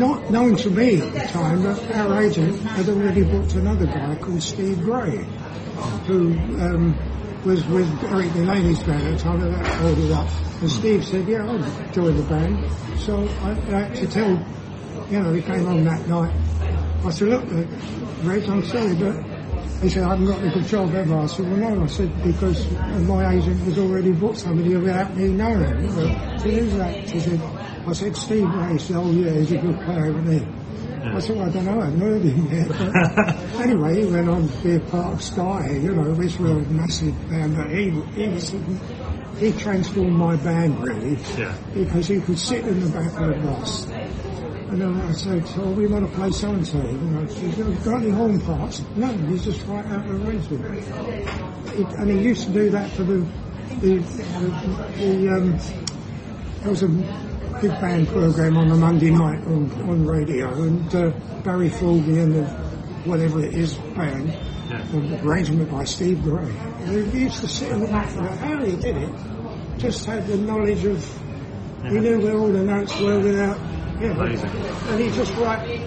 not 0.00 0.30
known 0.30 0.56
to 0.56 0.70
me 0.70 1.00
at 1.00 1.12
the 1.12 1.20
time, 1.20 1.62
but 1.62 1.94
our 1.94 2.22
agent 2.22 2.58
had 2.62 2.88
already 2.88 3.22
booked 3.22 3.54
another 3.54 3.86
guy 3.86 4.16
called 4.16 4.42
Steve 4.42 4.80
Gray, 4.82 5.24
who 6.06 6.32
um, 6.60 6.96
was 7.44 7.64
with 7.66 7.86
Eric 8.04 8.30
Delaney's 8.32 8.82
band 8.82 9.06
at 9.06 9.18
the 9.18 9.22
time, 9.22 9.42
and 9.42 9.54
that 9.54 9.82
ordered 9.84 10.12
up. 10.12 10.28
And 10.62 10.70
Steve 10.70 11.04
said, 11.04 11.28
yeah, 11.28 11.44
I'll 11.46 11.92
join 11.92 12.16
the 12.16 12.22
band. 12.24 12.70
So 12.98 13.28
I, 13.42 13.50
I 13.50 13.82
had 13.84 13.94
to 13.96 14.06
tell, 14.06 14.30
you 15.10 15.20
know, 15.22 15.32
he 15.34 15.42
came 15.42 15.66
on 15.66 15.84
that 15.84 16.08
night. 16.08 16.34
I 17.04 17.10
said, 17.10 17.28
look, 17.28 17.44
Reg, 18.24 18.48
I'm 18.48 18.64
sorry, 18.64 18.94
but 18.94 19.14
he 19.82 19.88
said, 19.90 20.04
I 20.04 20.10
haven't 20.10 20.26
got 20.26 20.42
a 20.42 20.50
good 20.50 20.66
job 20.66 20.94
ever. 20.94 21.16
I 21.16 21.26
said, 21.26 21.46
well, 21.50 21.56
no. 21.56 21.82
I 21.84 21.86
said, 21.86 22.22
because 22.22 22.70
my 23.02 23.34
agent 23.34 23.60
has 23.60 23.78
already 23.78 24.12
booked 24.12 24.38
somebody 24.38 24.74
without 24.76 25.14
me 25.16 25.28
knowing. 25.28 25.64
I 25.64 26.38
said, 26.38 26.50
who's 26.50 26.72
that? 26.76 27.10
He 27.10 27.20
said, 27.20 27.40
I 27.86 27.92
said, 27.92 28.16
Steve 28.16 28.48
Gray. 28.50 28.72
He 28.72 28.78
said, 28.78 28.96
oh, 28.96 29.10
yeah, 29.12 29.32
he's 29.32 29.52
a 29.52 29.58
good 29.58 29.78
player, 29.80 30.06
isn't 30.06 30.32
he? 30.32 30.46
I 31.06 31.20
said, 31.20 31.36
well, 31.36 31.48
I 31.48 31.52
don't 31.52 31.64
know, 31.66 31.80
I 31.80 31.84
haven't 31.84 32.00
heard 32.00 32.22
him 32.22 32.46
yet. 32.52 32.68
But 32.68 33.60
anyway, 33.60 34.00
he 34.00 34.10
went 34.10 34.28
on 34.28 34.48
to 34.48 34.56
be 34.64 34.74
a 34.74 34.80
part 34.80 35.12
of 35.14 35.22
Sky, 35.22 35.70
you 35.70 35.94
know, 35.94 36.10
which 36.14 36.36
were 36.38 36.48
a 36.48 36.60
massive 36.62 37.14
band. 37.28 37.54
But 37.56 37.70
he, 37.70 37.90
he, 37.90 38.28
was, 38.28 38.52
he 39.38 39.52
transformed 39.52 40.16
my 40.16 40.34
band, 40.36 40.82
really, 40.82 41.16
Yeah. 41.38 41.54
because 41.74 42.08
he 42.08 42.20
could 42.20 42.38
sit 42.38 42.66
in 42.66 42.80
the 42.80 42.88
back 42.88 43.12
of 43.20 43.28
the 43.28 43.34
bus. 43.46 43.86
And 44.68 44.80
then 44.80 45.00
I 45.00 45.12
said, 45.12 45.46
so 45.46 45.62
we 45.70 45.86
want 45.86 46.08
to 46.08 46.16
play 46.16 46.30
so 46.30 46.50
and 46.50 46.66
so. 46.66 46.78
You 46.78 46.92
know, 46.92 47.20
he 47.22 47.52
said, 47.52 47.58
"You 47.58 47.74
got 47.84 48.02
any 48.02 48.10
horn 48.10 48.40
parts? 48.40 48.82
No, 48.96 49.06
he's 49.28 49.44
just 49.44 49.64
right 49.66 49.86
out 49.86 50.06
the 50.06 50.14
arrangement. 50.14 50.84
He, 51.70 51.82
and 51.82 52.10
he 52.10 52.18
used 52.18 52.46
to 52.48 52.52
do 52.52 52.70
that 52.70 52.90
for 52.90 53.04
the, 53.04 53.18
the, 53.80 53.98
the, 53.98 54.94
the 54.98 55.28
um, 55.30 55.58
there 56.60 56.70
was 56.70 56.82
a 56.82 56.88
big 57.60 57.70
band 57.80 58.08
program 58.08 58.56
on 58.56 58.70
a 58.70 58.74
Monday 58.74 59.10
night 59.10 59.44
on, 59.46 59.70
on 59.88 60.04
radio, 60.04 60.52
and 60.62 60.94
uh, 60.94 61.10
Barry 61.44 61.68
Foley 61.68 62.18
and 62.18 62.34
the 62.34 62.44
whatever 63.06 63.44
it 63.44 63.54
is 63.54 63.74
band, 63.94 64.30
the 64.90 65.20
arrangement 65.24 65.70
by 65.70 65.84
Steve 65.84 66.22
Gray. 66.24 66.50
And 66.80 67.12
he 67.12 67.20
used 67.20 67.40
to 67.40 67.48
sit 67.48 67.70
in 67.70 67.80
the 67.80 67.86
back 67.86 68.08
of 68.16 68.24
it. 68.24 68.32
How 68.32 68.64
he 68.64 68.74
did 68.76 68.96
it, 68.96 69.12
just 69.78 70.04
had 70.04 70.26
the 70.26 70.36
knowledge 70.38 70.84
of, 70.84 71.04
he 71.84 72.00
knew 72.00 72.20
where 72.20 72.36
all 72.36 72.48
the 72.48 72.64
notes 72.64 72.98
were 73.00 73.20
without, 73.20 73.58
know, 74.00 74.12
Amazing. 74.20 74.50
and 74.50 75.00
he 75.00 75.10
just 75.10 75.34
write 75.36 75.80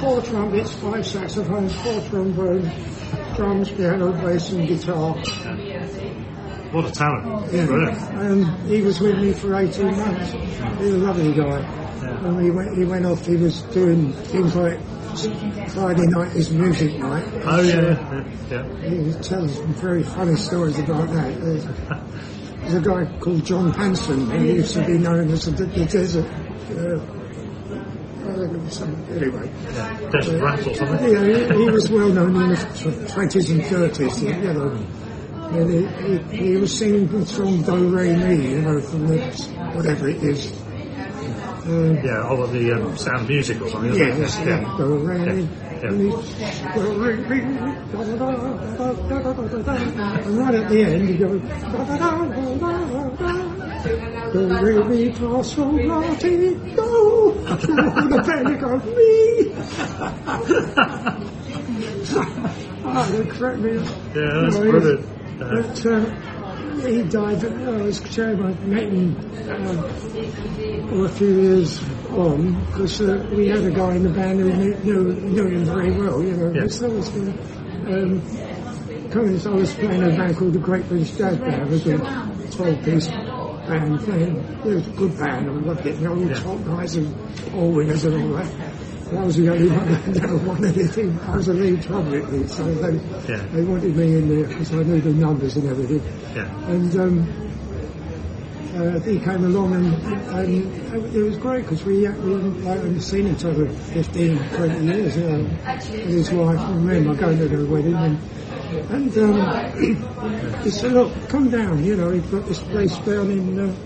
four 0.00 0.22
trumpets, 0.22 0.74
five 0.74 1.06
saxophones, 1.06 1.74
four 1.82 2.00
trombones, 2.08 3.36
drums, 3.36 3.70
piano, 3.70 4.12
bass, 4.12 4.50
and 4.50 4.66
guitar. 4.68 5.14
What 6.72 6.86
a 6.86 6.92
talent. 6.92 7.52
Yeah. 7.52 7.66
Brilliant. 7.66 7.98
And 8.14 8.46
he 8.68 8.80
was 8.82 9.00
with 9.00 9.18
me 9.18 9.32
for 9.32 9.54
18 9.56 9.86
months. 9.96 10.30
He 10.32 10.38
was 10.84 10.94
a 10.94 10.98
lovely 10.98 11.34
guy. 11.34 11.60
And 12.02 12.42
he 12.42 12.50
went, 12.50 12.76
he 12.78 12.84
went 12.84 13.06
off, 13.06 13.26
he 13.26 13.36
was 13.36 13.62
doing 13.62 14.12
things 14.12 14.54
like 14.54 14.78
Friday 15.70 16.06
night 16.06 16.36
is 16.36 16.50
music 16.52 16.96
night. 16.98 17.24
Oh, 17.44 17.60
yeah, 17.60 17.80
yeah, 18.48 18.64
yeah. 18.80 18.88
He 18.88 19.12
tells 19.14 19.56
some 19.56 19.74
very 19.74 20.04
funny 20.04 20.36
stories 20.36 20.78
about 20.78 21.08
that. 21.10 21.40
There's, 21.40 21.64
there's 21.64 22.74
a 22.74 22.80
guy 22.80 23.18
called 23.18 23.44
John 23.44 23.72
Hanson 23.72 24.30
who 24.30 24.44
used 24.44 24.74
to 24.74 24.86
be 24.86 24.98
known 24.98 25.30
as 25.32 25.46
the, 25.46 25.64
the 25.64 25.84
desert. 25.86 26.26
Uh, 26.70 27.19
they're 28.46 28.70
say. 28.70 28.84
Anyway. 29.10 29.50
Desert 30.12 30.42
uh, 30.42 30.98
Yeah, 31.06 31.54
he, 31.54 31.64
he, 31.64 31.70
was 31.70 31.90
well 31.90 32.08
known 32.08 32.36
in 32.36 32.48
the 32.50 32.56
20s 32.56 33.50
and 33.50 33.62
30s, 33.62 34.22
you 34.22 34.52
know. 34.52 34.70
And 35.50 35.70
he, 35.70 36.36
he, 36.36 36.44
he 36.44 36.56
was 36.56 36.78
singing 36.78 37.08
the 37.08 37.26
song 37.26 37.62
Do 37.62 37.88
Re 37.88 38.14
Mi, 38.14 38.50
you 38.50 38.62
know, 38.62 38.80
from 38.80 39.08
the, 39.08 39.18
whatever 39.74 40.08
it 40.08 40.22
is. 40.22 40.52
Um, 41.66 41.96
yeah, 41.96 42.22
all 42.22 42.42
of 42.42 42.52
the 42.52 42.72
um, 42.72 42.96
sound 42.96 43.28
music 43.28 43.60
or 43.60 43.68
something. 43.68 43.94
Yeah, 43.94 44.16
yes, 44.16 44.38
yeah. 44.38 44.60
yeah. 44.60 44.76
Do 44.76 44.96
Re 44.96 45.18
Mi. 45.18 45.48
Yeah. 45.82 45.90
And 50.24 50.38
right 50.38 50.54
at 50.54 50.68
the 50.68 50.82
end, 50.82 51.08
he 51.08 51.16
goes 51.16 51.40
da, 53.82 53.90
da, 53.90 53.96
da, 53.96 54.10
da, 54.10 54.32
da, 54.32 54.46
da. 54.48 54.60
Do 54.60 54.64
re 54.64 54.74
mi 54.84 55.12
fa 55.12 55.42
sol 55.42 55.74
la 55.86 55.98
ti 56.14 56.32
do. 56.76 56.88
And 57.48 58.10
the 58.12 58.18
band 58.26 58.60
goes 58.60 58.84
me. 58.96 59.10
Ah, 62.82 63.06
they 63.12 63.24
cracked 63.26 63.58
me 63.60 63.76
up. 63.76 63.84
Yeah, 64.14 64.40
that's 64.42 64.56
Oh, 64.56 64.62
yes. 64.64 64.70
brilliant. 64.70 65.04
Uh, 65.40 65.62
But 65.62 65.86
uh, 65.86 66.86
he 66.88 67.02
died. 67.04 67.44
Uh, 67.44 67.48
I 67.48 67.82
was 67.82 67.98
I 68.18 68.52
met 68.64 68.92
him 68.92 69.16
uh, 69.48 71.04
a 71.04 71.08
few 71.08 71.28
years 71.40 71.80
on 72.10 72.54
because 72.66 73.00
uh, 73.00 73.26
we 73.36 73.48
had 73.48 73.64
a 73.64 73.70
guy 73.70 73.94
in 73.94 74.02
the 74.02 74.08
band 74.10 74.40
who 74.40 74.52
knew, 74.52 75.12
knew, 75.14 75.46
him 75.46 75.64
very 75.64 75.92
well. 75.92 76.22
You 76.22 76.32
know, 76.36 76.52
Yeah. 76.52 76.66
so 76.68 76.86
I 76.86 76.88
was 76.94 77.08
going. 77.10 77.38
Um, 77.86 78.22
I 79.46 79.50
was 79.50 79.74
playing 79.74 80.02
a 80.04 80.08
band 80.10 80.36
called 80.36 80.52
the 80.52 80.58
Great 80.58 80.88
British 80.88 81.10
Jazz 81.16 81.36
Band. 81.38 81.62
It 81.62 81.68
was 81.68 81.86
a 81.86 81.98
12-piece 81.98 83.08
band 83.70 84.00
playing. 84.00 84.36
It 84.36 84.64
was 84.64 84.86
a 84.86 84.90
good 84.90 85.18
band. 85.18 85.48
I 85.48 85.52
loved 85.52 85.86
it. 85.86 86.00
Know, 86.00 86.12
all 86.12 86.22
Yeah. 86.26 86.34
top 86.34 86.64
guys 86.64 86.96
and 86.96 87.14
all 87.54 87.70
winners 87.72 88.04
and 88.04 88.14
all 88.22 88.28
that. 88.38 88.52
And 89.10 89.18
I 89.18 89.24
was 89.24 89.36
the 89.36 89.48
only 89.50 89.68
one 89.70 89.90
that 89.90 90.06
never 90.08 90.36
won 90.36 90.64
anything. 90.64 91.18
I 91.26 91.36
was 91.36 91.48
a 91.48 91.52
lead 91.54 91.82
trumpet 91.82 92.48
so 92.50 92.64
they, 92.64 92.94
Yeah. 93.28 93.42
they 93.52 93.62
wanted 93.64 93.96
me 93.96 94.16
in 94.16 94.28
there 94.28 94.46
because 94.48 94.72
I 94.72 94.82
knew 94.82 95.00
the 95.00 95.12
numbers 95.12 95.56
and 95.56 95.68
everything. 95.68 96.02
yeah. 96.34 96.70
And 96.70 97.00
um, 97.00 97.49
uh, 98.80 98.98
he 99.00 99.18
came 99.18 99.44
along 99.44 99.74
and, 99.74 99.94
and 100.30 101.14
it 101.14 101.22
was 101.22 101.36
great 101.36 101.62
because 101.62 101.84
we, 101.84 102.08
we 102.08 102.64
hadn't 102.64 103.00
seen 103.00 103.26
each 103.26 103.44
other 103.44 103.68
15, 103.68 104.38
20 104.38 104.84
years, 104.84 105.16
you 105.16 105.26
and 105.26 105.48
his 105.86 106.30
wife. 106.30 106.58
I 106.58 106.70
remember 106.72 107.14
going 107.14 107.38
to 107.38 107.48
their 107.48 107.64
wedding 107.66 107.94
and, 107.94 108.18
and 108.90 109.18
um, 109.18 110.62
he 110.62 110.70
said, 110.70 110.92
look, 110.92 111.12
come 111.28 111.50
down, 111.50 111.84
you 111.84 111.96
know, 111.96 112.10
he's 112.10 112.26
got 112.26 112.46
this 112.46 112.62
place 112.62 112.96
down 112.98 113.30
in, 113.30 113.58
uh, 113.58 113.76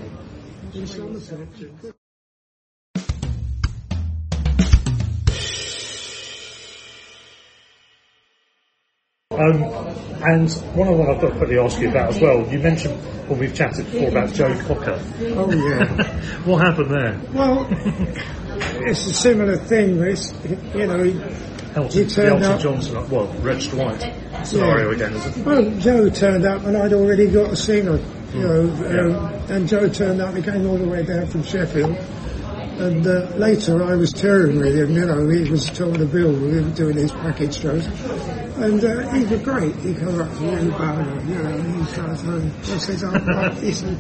in 0.74 0.86
Somerset. 0.86 1.48
Um, 9.30 9.93
and 10.26 10.50
one 10.76 10.88
of 10.88 10.96
the 10.98 11.02
I've 11.04 11.20
got 11.20 11.28
to 11.32 11.36
quickly 11.38 11.58
ask 11.58 11.80
you 11.80 11.90
about 11.90 12.14
as 12.14 12.20
well. 12.20 12.46
You 12.50 12.58
mentioned 12.58 12.94
when 13.28 13.38
we've 13.38 13.54
chatted 13.54 13.90
before 13.90 14.08
about 14.08 14.32
Joe 14.32 14.54
Cocker. 14.66 15.00
Oh 15.36 15.50
yeah. 15.52 16.42
what 16.44 16.66
happened 16.66 16.90
there? 16.90 17.20
well, 17.32 17.66
it's 18.86 19.06
a 19.06 19.14
similar 19.14 19.56
thing. 19.56 20.00
It's, 20.02 20.32
you 20.74 20.86
know, 20.86 21.02
he, 21.02 21.12
Elton, 21.74 22.08
He 22.08 22.22
Elton 22.22 22.42
up- 22.44 22.60
Johnson, 22.60 23.10
well, 23.10 23.26
Reg 23.40 23.60
Dwight 23.70 24.46
scenario 24.46 24.90
Yeah. 24.90 24.96
again, 24.96 25.12
is 25.14 25.36
it? 25.38 25.44
Well, 25.44 25.70
Joe 25.80 26.08
turned 26.10 26.44
up 26.46 26.64
and 26.64 26.76
I'd 26.76 26.92
already 26.92 27.28
got 27.30 27.50
a 27.52 27.56
singer, 27.56 27.98
you 28.32 28.40
know, 28.40 28.60
um, 29.16 29.34
and 29.50 29.66
Joe 29.68 29.88
turned 29.88 30.20
up, 30.20 30.34
he 30.36 30.42
came 30.42 30.66
all 30.66 30.78
the 30.78 30.86
way 30.88 31.02
down 31.04 31.26
from 31.26 31.42
Sheffield. 31.42 31.96
And 32.76 33.06
uh, 33.06 33.30
later 33.36 33.82
I 33.84 33.94
was 33.94 34.12
touring 34.12 34.58
with 34.58 34.74
him, 34.76 34.90
you 34.90 35.06
know, 35.06 35.28
he 35.28 35.48
was 35.50 35.66
told 35.70 35.96
the 35.96 36.06
bill, 36.06 36.32
we 36.32 36.60
were 36.60 36.70
doing 36.70 36.96
these 36.96 37.12
package 37.12 37.60
shows. 37.60 37.86
And 38.56 38.84
uh, 38.84 39.12
he 39.12 39.24
was 39.24 39.42
great, 39.42 39.74
he 39.76 39.94
came 39.94 40.20
up 40.20 40.32
to 40.32 40.40
me, 40.40 40.70
Barlow, 40.70 41.22
you 41.24 41.34
know, 41.34 41.50
and 41.50 41.76
he 41.76 41.92
started, 41.92 42.28
uh, 42.28 42.74
I 42.74 42.78
says, 42.78 43.02
oh, 43.02 43.10
right. 43.10 43.74
said, 43.74 43.98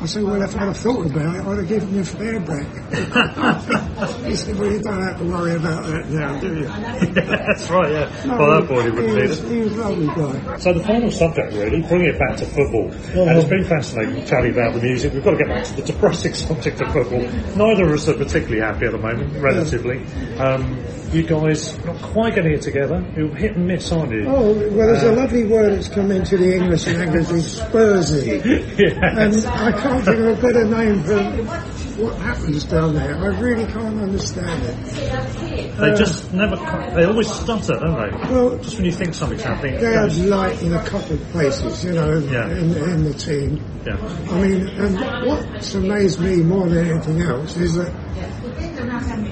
I 0.00 0.06
said, 0.06 0.22
well, 0.22 0.40
if 0.40 0.54
I'd 0.54 0.60
have 0.60 0.76
thought 0.76 1.06
about 1.06 1.36
it, 1.36 1.42
I'd 1.42 1.58
have 1.58 1.68
given 1.68 1.94
you 1.94 2.00
a 2.00 2.04
fare 2.04 2.40
back. 2.40 2.66
he 4.24 4.36
said, 4.36 4.56
well, 4.58 4.70
you 4.70 4.80
don't 4.80 5.02
have 5.02 5.18
to 5.18 5.24
worry 5.24 5.56
about 5.56 5.84
that 5.86 6.08
now, 6.08 6.40
do 6.40 6.54
you? 6.54 6.64
That's 7.14 7.68
right, 7.68 7.90
yeah. 7.90 8.26
No, 8.26 8.38
By 8.38 8.60
that 8.60 8.68
point, 8.68 8.84
he 8.84 8.90
wouldn't 8.90 9.14
need 9.14 9.30
it. 9.30 9.38
he 9.50 9.58
was 9.60 9.72
a 9.72 9.76
lovely 9.76 10.06
guy. 10.06 10.56
So 10.58 10.72
the 10.72 10.84
final 10.84 11.10
subject, 11.10 11.52
really, 11.54 11.82
bringing 11.82 12.08
it 12.14 12.18
back 12.18 12.36
to 12.38 12.46
football, 12.46 12.92
and 12.92 13.38
it's 13.38 13.48
been 13.48 13.64
fascinating 13.64 14.16
you 14.18 14.52
about 14.52 14.74
the 14.74 14.82
music. 14.82 15.12
We've 15.12 15.24
got 15.24 15.32
to 15.32 15.36
get 15.38 15.48
back 15.48 15.64
to 15.64 15.74
the 15.74 15.82
depressing 15.82 16.34
subject 16.48 16.80
of 16.80 16.92
football. 16.92 17.20
Neither 17.56 17.86
of 17.86 17.92
us 17.92 18.08
are 18.08 18.14
particularly 18.14 18.60
happy 18.60 18.86
at 18.86 18.92
the 18.92 18.98
moment, 18.98 19.32
relatively. 19.42 20.04
Um, 20.38 20.78
you 21.12 21.22
guys 21.22 21.82
not 21.86 21.96
quite 22.02 22.34
getting 22.34 22.52
it 22.52 22.62
together. 22.62 23.04
You're 23.16 23.34
hit 23.34 23.56
and 23.56 23.66
miss, 23.66 23.90
aren't 23.90 24.12
you? 24.12 24.26
Oh, 24.26 24.52
well, 24.52 24.88
there's 24.88 25.02
a 25.04 25.12
lovely 25.12 25.44
word 25.44 25.72
that's 25.72 25.88
come 25.88 26.10
into 26.10 26.36
the 26.36 26.54
English 26.54 26.86
language, 26.86 27.26
it's 27.30 27.58
Spursy. 27.58 28.78
Yeah. 28.78 29.18
And 29.18 29.46
I 29.46 29.72
can't 29.88 30.04
think 30.04 30.18
of 30.18 30.38
a 30.38 30.42
better 30.42 30.64
name 30.64 31.02
for 31.02 32.02
what 32.02 32.16
happens 32.18 32.64
down 32.64 32.94
there. 32.94 33.16
I 33.16 33.26
really 33.40 33.64
can't 33.66 33.98
understand 34.00 34.62
it. 34.64 35.76
They 35.78 35.94
just 35.94 36.32
never, 36.32 36.56
they 36.94 37.04
always 37.04 37.30
stutter, 37.30 37.74
don't 37.78 37.94
they? 37.96 38.32
Well, 38.32 38.58
Just 38.58 38.76
when 38.76 38.84
you 38.84 38.92
think 38.92 39.14
something's 39.14 39.42
happening, 39.42 39.80
goes. 39.80 40.18
light 40.20 40.62
in 40.62 40.72
a 40.74 40.84
couple 40.84 41.14
of 41.14 41.22
places, 41.30 41.84
you 41.84 41.92
know, 41.92 42.18
Yeah. 42.18 42.48
in, 42.50 42.72
in 42.76 43.04
the 43.04 43.14
team. 43.14 43.64
Yeah. 43.86 43.96
I 44.30 44.40
mean, 44.40 44.68
and 44.68 45.26
what's 45.26 45.74
amazed 45.74 46.20
me 46.20 46.36
more 46.36 46.68
than 46.68 46.86
anything 46.88 47.22
else 47.22 47.56
is 47.56 47.74
that 47.74 47.92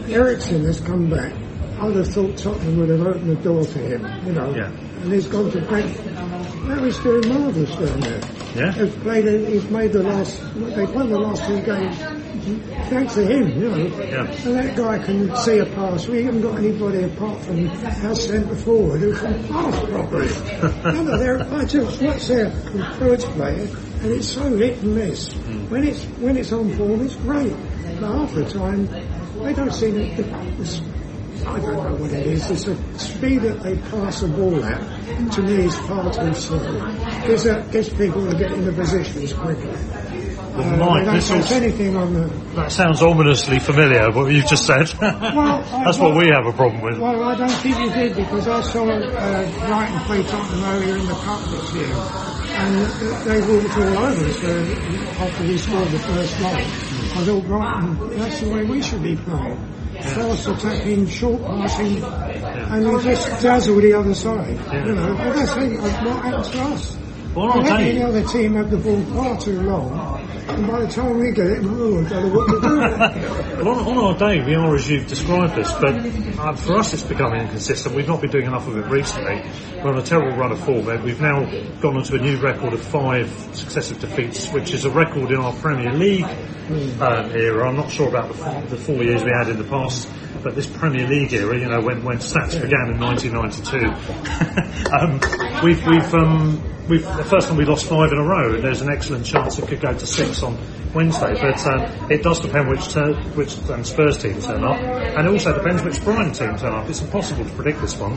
Eriksen 0.08 0.64
has 0.64 0.80
come 0.80 1.10
back. 1.10 1.32
I'd 1.80 1.94
have 1.96 2.08
thought 2.08 2.36
Tottenham 2.38 2.78
would 2.78 2.88
have 2.88 3.06
opened 3.06 3.30
the 3.30 3.34
door 3.42 3.62
for 3.64 3.78
him, 3.80 4.06
you 4.26 4.32
know. 4.32 4.54
Yeah. 4.54 4.70
And 5.02 5.12
he's 5.12 5.26
gone 5.26 5.50
to 5.50 5.60
Brent, 5.60 5.94
Now 6.66 6.82
he's 6.82 6.98
doing 6.98 7.28
marvellous 7.28 7.70
down 7.76 8.00
there. 8.00 8.20
Yeah. 8.56 8.72
He's 8.72 8.94
played. 8.96 9.48
He's 9.48 9.70
made 9.70 9.92
the 9.92 10.02
last. 10.02 10.40
They've 10.54 10.92
won 10.92 11.10
the 11.10 11.18
last 11.18 11.46
two 11.46 11.60
games. 11.62 11.98
Thanks 12.88 13.14
to 13.14 13.26
him, 13.26 13.60
you 13.60 13.70
know. 13.70 14.02
Yeah. 14.02 14.24
And 14.24 14.54
that 14.54 14.76
guy 14.76 14.98
can 14.98 15.34
see 15.36 15.58
a 15.58 15.66
pass. 15.66 16.06
We 16.06 16.22
haven't 16.22 16.42
got 16.42 16.58
anybody 16.58 17.02
apart 17.02 17.40
from 17.42 17.68
our 18.06 18.14
centre 18.14 18.54
forward 18.56 19.00
who 19.00 19.14
can 19.14 19.48
pass 19.48 19.78
properly. 19.90 20.26
you 20.96 21.04
know, 21.04 21.18
they're, 21.18 21.42
I 21.54 21.64
just 21.64 22.02
watch 22.02 22.26
their 22.28 22.50
first 22.98 23.26
player, 23.30 23.68
and 24.02 24.12
it's 24.12 24.28
so 24.28 24.56
hit 24.56 24.78
and 24.82 24.94
miss. 24.94 25.32
Hmm. 25.32 25.70
When 25.70 25.84
it's 25.84 26.04
when 26.04 26.36
it's 26.36 26.52
on 26.52 26.72
form, 26.76 27.04
it's 27.04 27.16
great. 27.16 27.54
But 28.00 28.12
half 28.12 28.34
the 28.34 28.48
time, 28.48 28.86
they 29.42 29.52
don't 29.52 29.72
seem 29.72 29.94
to. 29.94 30.60
It's, 30.60 30.80
I 31.44 31.58
don't 31.58 31.74
know 31.76 31.94
what 31.96 32.12
it 32.12 32.26
is. 32.26 32.50
It's 32.50 32.64
the 32.64 32.98
speed 32.98 33.42
that 33.42 33.62
they 33.62 33.76
pass 33.76 34.20
the 34.20 34.28
ball 34.28 34.64
at. 34.64 34.80
To 35.16 35.42
me, 35.42 35.64
is 35.64 35.74
far 35.80 36.12
too 36.12 36.34
slow. 36.34 36.58
Gives, 37.26 37.44
that, 37.44 37.72
gives 37.72 37.88
people 37.88 38.30
to 38.30 38.36
get 38.36 38.52
into 38.52 38.70
positions 38.72 39.32
quickly. 39.32 39.70
Uh, 39.70 40.76
Mike, 40.76 41.06
this 41.06 41.30
is- 41.30 41.52
anything 41.52 41.96
on 41.96 42.12
the. 42.12 42.26
That 42.54 42.70
sounds 42.70 43.00
ominously 43.02 43.58
familiar, 43.58 44.10
what 44.10 44.30
you've 44.30 44.46
just 44.46 44.66
said. 44.66 44.92
well, 45.00 45.62
That's 45.84 45.98
what 45.98 46.14
we 46.16 46.28
have 46.28 46.44
a 46.46 46.52
problem 46.52 46.82
with. 46.82 46.98
Well, 46.98 47.22
I 47.24 47.34
don't 47.34 47.48
think 47.50 47.78
you 47.78 47.90
did 47.90 48.14
because 48.16 48.46
I 48.46 48.60
saw 48.60 48.84
uh, 48.88 49.66
Brighton 49.66 50.00
play 50.00 50.22
Tottenham 50.22 50.64
earlier 50.64 50.96
in 50.98 51.06
the 51.06 51.14
cup 51.14 51.40
this 51.50 51.72
year, 51.74 51.94
and 52.52 52.76
they 53.24 53.40
walked 53.40 53.76
all 53.78 54.04
over 54.04 54.26
us 54.26 54.44
uh, 54.44 55.24
after 55.24 55.42
we 55.44 55.56
scored 55.58 55.88
the 55.88 55.98
first 55.98 56.38
goal. 56.40 56.54
I 56.56 57.24
thought 57.24 57.44
Brighton, 57.46 58.18
that's 58.18 58.40
the 58.40 58.50
way 58.50 58.64
we 58.64 58.82
should 58.82 59.02
be 59.02 59.16
playing. 59.16 59.72
Fast 60.00 60.46
attacking, 60.46 61.08
short 61.08 61.42
passing, 61.42 62.02
and 62.70 62.88
we 62.92 63.02
just 63.02 63.42
dazzle 63.42 63.76
the 63.80 63.92
other 63.92 64.14
side. 64.14 64.58
You 64.86 64.94
know, 64.94 65.14
but 65.16 65.34
that's 65.34 65.54
what 65.56 66.24
happens 66.24 66.50
to 66.50 66.60
us. 66.62 66.96
Well, 67.34 67.52
tell 67.52 67.62
let 67.62 67.94
the 67.94 68.02
other 68.02 68.24
team 68.24 68.54
have 68.54 68.70
the 68.70 68.78
ball 68.78 69.02
far 69.14 69.40
too 69.40 69.60
long, 69.60 70.25
by 70.46 70.80
the 70.80 70.88
time 70.88 71.18
we 71.18 71.30
get 71.32 71.46
it, 71.46 71.62
do. 71.62 72.06
Well, 73.64 73.88
on, 73.88 73.98
our 73.98 74.18
day, 74.18 74.44
we 74.44 74.54
are 74.54 74.74
as 74.74 74.88
you've 74.88 75.06
described 75.06 75.58
us, 75.58 75.72
but 75.80 75.94
uh, 76.38 76.54
for 76.56 76.78
us 76.78 76.92
it's 76.92 77.02
becoming 77.02 77.40
inconsistent. 77.42 77.94
We've 77.94 78.08
not 78.08 78.20
been 78.20 78.30
doing 78.30 78.46
enough 78.46 78.66
of 78.66 78.76
it 78.76 78.86
recently. 78.86 79.42
We're 79.82 79.92
on 79.92 79.98
a 79.98 80.02
terrible 80.02 80.36
run 80.36 80.52
of 80.52 80.68
and 80.68 81.04
We've 81.04 81.20
now 81.20 81.44
gone 81.80 81.96
on 81.96 82.04
to 82.04 82.16
a 82.16 82.18
new 82.18 82.38
record 82.38 82.72
of 82.72 82.82
five 82.82 83.30
successive 83.52 84.00
defeats, 84.00 84.50
which 84.52 84.72
is 84.72 84.84
a 84.84 84.90
record 84.90 85.30
in 85.30 85.38
our 85.38 85.52
Premier 85.54 85.92
League 85.92 86.24
uh, 86.24 87.28
era. 87.32 87.68
I'm 87.68 87.76
not 87.76 87.90
sure 87.90 88.08
about 88.08 88.28
the, 88.32 88.76
the 88.76 88.76
four 88.76 89.02
years 89.02 89.22
we 89.22 89.30
had 89.30 89.48
in 89.48 89.58
the 89.58 89.64
past, 89.64 90.08
but 90.42 90.54
this 90.54 90.66
Premier 90.66 91.06
League 91.06 91.32
era, 91.32 91.58
you 91.58 91.66
know, 91.66 91.80
when, 91.80 92.04
when 92.04 92.18
stats 92.18 92.60
began 92.60 92.90
in 92.90 93.00
1992, 93.00 93.86
um, 94.92 95.20
we've, 95.64 95.84
we've, 95.86 96.14
um, 96.14 96.62
we've, 96.88 97.02
the 97.02 97.24
first 97.24 97.48
time 97.48 97.56
we 97.56 97.64
lost 97.64 97.86
five 97.86 98.12
in 98.12 98.18
a 98.18 98.24
row, 98.24 98.54
and 98.54 98.64
there's 98.64 98.80
an 98.80 98.90
excellent 98.90 99.24
chance 99.24 99.58
it 99.58 99.66
could 99.68 99.80
go 99.80 99.92
to 99.92 100.06
six 100.06 100.25
on 100.42 100.58
Wednesday, 100.94 101.34
but 101.34 101.66
um, 101.66 102.10
it 102.10 102.22
does 102.22 102.40
depend 102.40 102.68
which 102.68 102.88
tur 102.88 103.12
which 103.34 103.58
um, 103.68 103.84
Spurs 103.84 104.18
team 104.18 104.40
turn 104.40 104.64
up, 104.64 104.76
and 104.80 105.26
it 105.26 105.30
also 105.30 105.52
depends 105.56 105.82
which 105.82 106.02
Brighton 106.02 106.32
team 106.32 106.56
turn 106.56 106.72
up. 106.72 106.88
It's 106.88 107.02
impossible 107.02 107.44
to 107.44 107.50
predict 107.52 107.80
this 107.82 107.96
one. 107.98 108.12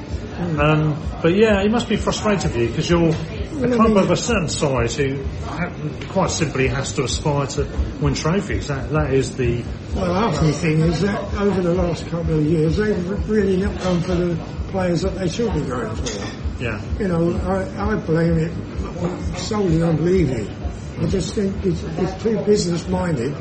Um, 0.60 1.02
but 1.22 1.36
yeah, 1.36 1.62
it 1.62 1.72
must 1.72 1.90
be 1.90 1.98
frustrating 1.98 2.50
for 2.52 2.58
you 2.58 2.70
because 2.70 2.90
you're 2.90 3.10
a 3.10 3.76
club 3.76 3.98
of 3.98 4.10
a 4.12 4.16
certain 4.16 4.48
size 4.48 4.96
who 4.96 5.22
ha- 5.44 5.72
quite 6.10 6.30
simply 6.30 6.68
has 6.68 6.94
to 6.94 7.04
aspire 7.04 7.48
to 7.48 7.66
win 8.02 8.14
trophies. 8.14 8.68
That, 8.68 8.90
that 8.92 9.14
is 9.14 9.36
the 9.36 9.64
Well, 9.96 10.14
half 10.14 10.42
the 10.42 10.54
thing 10.54 10.80
is 10.80 11.02
that 11.02 11.22
over 11.36 11.62
the 11.62 11.74
last 11.74 12.08
couple 12.08 12.40
of 12.40 12.46
years, 12.46 12.78
they've 12.78 13.30
really 13.30 13.58
not 13.58 13.78
gone 13.82 14.00
for 14.02 14.16
the 14.16 14.36
players 14.70 15.02
that 15.02 15.16
they 15.16 15.28
should 15.28 15.54
be 15.54 15.62
going 15.62 15.94
for. 15.98 16.64
yeah. 16.64 16.82
You 17.00 17.08
know, 17.10 17.34
I, 17.40 17.92
I 17.92 17.96
blame 17.98 18.38
it 18.40 19.38
solely 19.40 19.82
on 19.82 20.06
Levy. 20.06 20.50
I 21.02 21.06
just 21.08 21.34
think 21.34 21.56
it's, 21.66 21.84
it's 21.84 22.24
too 22.24 22.38
business-minded. 22.46 23.34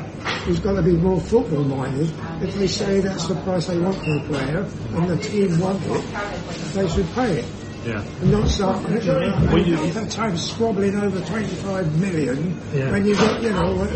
He's 0.45 0.59
got 0.59 0.73
to 0.73 0.81
be 0.81 0.93
more 0.93 1.19
football-minded. 1.19 2.09
If 2.41 2.55
they 2.55 2.67
say 2.67 2.99
that's 3.01 3.27
the 3.27 3.35
price 3.35 3.67
they 3.67 3.77
want 3.79 3.97
for 3.97 4.15
a 4.15 4.19
player, 4.27 4.67
and 4.95 5.09
the 5.09 5.17
team 5.17 5.59
want 5.59 5.81
it, 5.85 6.73
they 6.73 6.87
should 6.87 7.07
pay 7.13 7.39
it. 7.39 7.45
Yeah. 7.85 8.01
And 8.21 8.31
not 8.31 8.47
start, 8.49 8.89
you 8.89 8.99
know, 8.99 9.47
Well, 9.51 9.57
you- 9.59 9.91
that 9.93 10.09
time 10.11 10.37
squabbling 10.37 10.95
over 10.95 11.19
25 11.21 11.99
million 11.99 12.59
Yeah. 12.73 12.91
when 12.91 13.05
you 13.05 13.15
got, 13.15 13.41
you 13.41 13.51
know, 13.51 13.87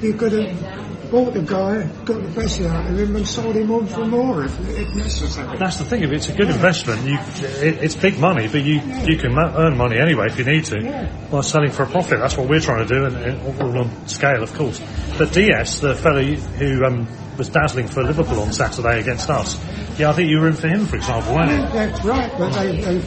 you 0.00 0.14
could 0.14 0.32
have 0.32 0.93
bought 1.14 1.32
the 1.32 1.42
guy, 1.42 1.86
got 2.04 2.20
the 2.20 2.40
best 2.40 2.60
out 2.62 2.90
of 2.90 2.98
him 2.98 3.14
and 3.14 3.26
sold 3.26 3.54
him 3.54 3.70
on 3.70 3.86
for 3.86 4.04
more 4.04 4.44
if, 4.44 4.60
if 4.70 4.94
necessary. 4.96 5.56
That's 5.58 5.76
the 5.76 5.84
thing. 5.84 6.02
If 6.02 6.10
it's 6.10 6.28
a 6.28 6.32
good 6.32 6.50
investment, 6.50 7.06
you 7.06 7.16
it, 7.64 7.84
it's 7.84 7.94
big 7.94 8.18
money, 8.18 8.48
but 8.48 8.64
you 8.64 8.80
you 9.06 9.16
can 9.16 9.38
earn 9.38 9.76
money 9.76 9.98
anyway 9.98 10.26
if 10.26 10.38
you 10.38 10.44
need 10.44 10.64
to 10.64 11.08
by 11.30 11.40
selling 11.42 11.70
for 11.70 11.84
a 11.84 11.86
profit. 11.86 12.18
That's 12.18 12.36
what 12.36 12.48
we're 12.48 12.58
trying 12.58 12.88
to 12.88 12.92
do, 12.92 13.04
and, 13.04 13.16
and 13.16 13.60
all 13.60 13.78
on 13.78 14.08
scale, 14.08 14.42
of 14.42 14.52
course. 14.54 14.80
But 15.16 15.32
Diaz, 15.32 15.80
the 15.80 15.94
fellow 15.94 16.24
who 16.24 16.84
um, 16.84 17.06
was 17.38 17.48
dazzling 17.48 17.86
for 17.86 18.02
Liverpool 18.02 18.40
on 18.40 18.52
Saturday 18.52 18.98
against 18.98 19.30
us, 19.30 19.56
yeah, 19.96 20.10
I 20.10 20.14
think 20.14 20.30
you 20.30 20.40
were 20.40 20.48
in 20.48 20.54
for 20.54 20.66
him, 20.66 20.84
for 20.86 20.96
example, 20.96 21.32
weren't 21.36 21.52
you? 21.52 21.58
That's 21.58 22.04
right, 22.04 22.32
but 22.36 22.50
they, 22.54 22.80
they 22.80 23.00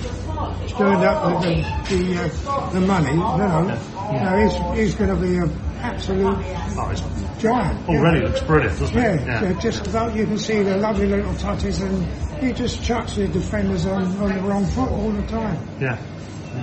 turned 0.69 1.03
up 1.03 1.43
with 1.43 1.43
the, 1.43 1.97
the, 1.97 2.23
uh, 2.23 2.69
the 2.71 2.79
money, 2.79 3.13
know. 3.15 3.77
You 4.07 4.19
know, 4.23 4.47
he's, 4.47 4.79
he's 4.79 4.95
going 4.95 5.09
to 5.09 5.21
be 5.21 5.35
an 5.35 5.51
absolute 5.81 6.37
Oh, 6.79 7.26
it's 7.37 7.89
already 7.89 8.21
looks 8.21 8.41
brilliant, 8.41 8.79
doesn't 8.79 8.95
Yeah, 8.97 9.41
it? 9.43 9.53
so 9.55 9.59
just 9.61 9.87
about 9.87 10.15
you 10.15 10.25
can 10.25 10.37
see 10.37 10.63
the 10.63 10.77
lovely 10.77 11.07
little 11.07 11.33
touches 11.35 11.79
and 11.81 12.05
he 12.41 12.53
just 12.53 12.83
chucks 12.83 13.15
the 13.15 13.27
defenders 13.27 13.85
on, 13.85 14.03
on 14.17 14.33
the 14.33 14.41
wrong 14.41 14.65
foot 14.65 14.89
all 14.89 15.11
the 15.11 15.25
time. 15.27 15.57
yeah. 15.79 15.97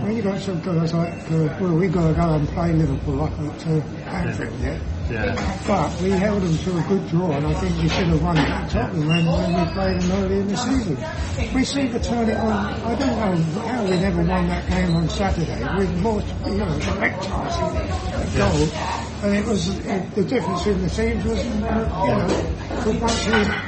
When 0.03 0.17
you 0.17 0.23
got 0.23 0.41
some 0.41 0.61
guys 0.61 0.93
like, 0.93 1.13
uh, 1.31 1.57
well, 1.61 1.77
we 1.77 1.87
got 1.87 2.09
to 2.09 2.15
go 2.15 2.35
and 2.35 2.49
play 2.49 2.73
Liverpool 2.73 3.15
like 3.15 3.33
at 3.33 3.67
uh, 3.69 3.71
Anfield, 4.11 4.59
yeah. 4.61 4.81
Yeah. 5.09 5.61
But 5.69 6.01
we 6.03 6.11
held 6.11 6.43
them 6.43 6.57
to 6.59 6.79
a 6.79 6.83
good 6.89 7.09
draw, 7.11 7.31
and 7.31 7.47
I 7.47 7.55
think 7.61 7.81
we 7.81 7.89
should 7.89 8.09
have 8.09 8.21
won 8.23 8.37
it 8.37 8.49
at 8.49 8.71
Tottenham 8.71 9.07
when, 9.07 9.25
when 9.27 9.67
we 9.67 9.73
played 9.73 10.01
them 10.01 10.13
early 10.25 10.39
in 10.41 10.49
the 10.49 10.57
season. 10.57 11.55
We 11.55 11.65
seem 11.65 11.93
to 11.93 12.01
turn 12.01 12.29
it 12.29 12.37
on. 12.39 12.53
I 12.53 12.95
don't 12.97 13.09
know 13.09 13.61
how 13.69 13.85
we 13.85 13.91
never 13.91 14.23
won 14.25 14.49
that 14.49 14.69
game 14.69 14.97
on 14.97 15.09
Saturday 15.11 15.63
with 15.79 16.01
more, 16.01 16.21
you 16.47 16.57
know, 16.57 16.79
direct 16.81 17.25
at 17.29 18.35
goal. 18.35 19.04
And 19.25 19.35
it 19.35 19.47
was 19.47 19.71
uh, 19.71 20.07
the 20.15 20.23
difference 20.25 20.67
in 20.67 20.83
the 20.83 20.89
teams 20.91 21.25
was, 21.25 21.43
you 21.47 21.61
know, 21.61 22.29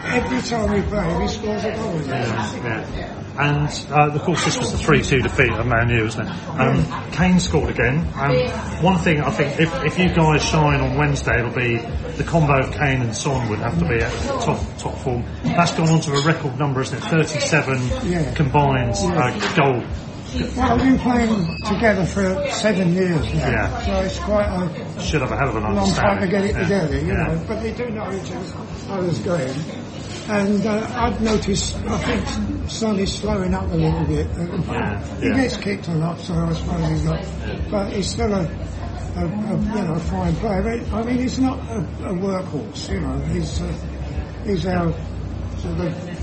every 0.04 0.42
time 0.42 0.70
we 0.70 0.82
play, 0.82 1.22
he 1.22 1.28
scores 1.28 1.64
a 1.64 1.72
goal. 1.72 2.02
Yeah. 2.02 3.22
And 3.38 3.68
uh, 3.90 4.14
of 4.14 4.22
course, 4.22 4.44
this 4.44 4.58
was 4.58 4.72
the 4.72 4.78
three-two 4.78 5.20
defeat 5.22 5.50
of 5.50 5.66
Man 5.66 5.88
U, 5.90 6.04
wasn't 6.04 6.28
it? 6.28 6.48
Um, 6.48 7.10
Kane 7.12 7.40
scored 7.40 7.70
again. 7.70 8.06
Um, 8.14 8.36
one 8.82 8.98
thing 8.98 9.20
I 9.20 9.30
think, 9.30 9.58
if, 9.58 9.72
if 9.84 9.98
you 9.98 10.08
guys 10.14 10.42
shine 10.42 10.80
on 10.80 10.96
Wednesday, 10.98 11.38
it'll 11.38 11.54
be 11.54 11.78
the 12.16 12.24
combo 12.24 12.60
of 12.60 12.72
Kane 12.72 13.00
and 13.02 13.14
Son 13.16 13.48
would 13.48 13.58
have 13.60 13.78
to 13.78 13.88
be 13.88 13.96
at 14.00 14.12
top 14.42 14.60
top 14.78 14.98
form. 14.98 15.24
That's 15.42 15.74
gone 15.74 15.88
on 15.88 16.00
to 16.00 16.12
a 16.12 16.22
record 16.22 16.58
number, 16.58 16.80
isn't 16.82 16.96
it? 16.98 17.04
Thirty-seven 17.04 18.10
Yeah. 18.10 18.34
combined 18.34 18.94
uh, 18.96 19.54
goal. 19.54 19.82
Well, 20.34 20.76
we've 20.76 20.84
been 20.86 20.98
playing 20.98 21.58
together 21.64 22.04
for 22.04 22.50
seven 22.50 22.92
years 22.92 23.24
now, 23.32 23.50
Yeah. 23.50 23.82
so 23.86 24.00
it's 24.00 24.18
quite 24.18 24.46
a 24.46 25.00
Should 25.00 25.20
have 25.22 25.30
a 25.30 25.36
hell 25.36 25.50
of 25.50 25.56
an 25.56 25.74
long 25.74 25.90
time 25.92 26.20
to 26.20 26.26
get 26.26 26.44
it 26.44 26.54
Yeah. 26.54 26.62
together, 26.62 26.98
you 26.98 27.06
Yeah. 27.06 27.12
know. 27.28 27.40
But 27.46 27.62
they 27.62 27.72
do 27.72 27.88
know 27.90 28.10
each 28.12 28.32
other's 28.90 29.18
game. 29.20 29.54
And 30.28 30.66
uh, 30.66 30.86
I've 30.96 31.20
noticed, 31.20 31.76
I 31.86 31.98
think 31.98 32.68
Son 32.70 32.98
is 32.98 33.12
slowing 33.14 33.54
up 33.54 33.70
a 33.72 33.76
little 33.76 34.04
bit. 34.04 34.26
He 35.20 35.28
gets 35.30 35.56
kicked 35.58 35.86
a 35.88 35.94
lot, 35.94 36.18
so 36.18 36.34
I 36.34 36.52
suppose 36.54 36.88
he's 36.90 37.02
got, 37.02 37.24
but 37.70 37.92
he's 37.92 38.08
still 38.10 38.34
a, 38.34 38.40
a, 39.16 39.20
a 39.24 39.26
you 39.26 39.82
know, 39.84 39.94
a 39.94 40.00
fine 40.00 40.34
player. 40.36 40.62
But, 40.90 40.92
I 40.92 41.02
mean, 41.04 41.18
he's 41.18 41.38
not 41.38 41.58
a, 41.70 41.78
a 42.08 42.12
workhorse, 42.12 42.90
you 42.90 43.00
know. 43.00 43.18
He's 43.32 43.60
uh, 43.62 43.72
he's 44.44 44.66
our 44.66 44.92
sort 45.58 45.78
of 45.80 46.15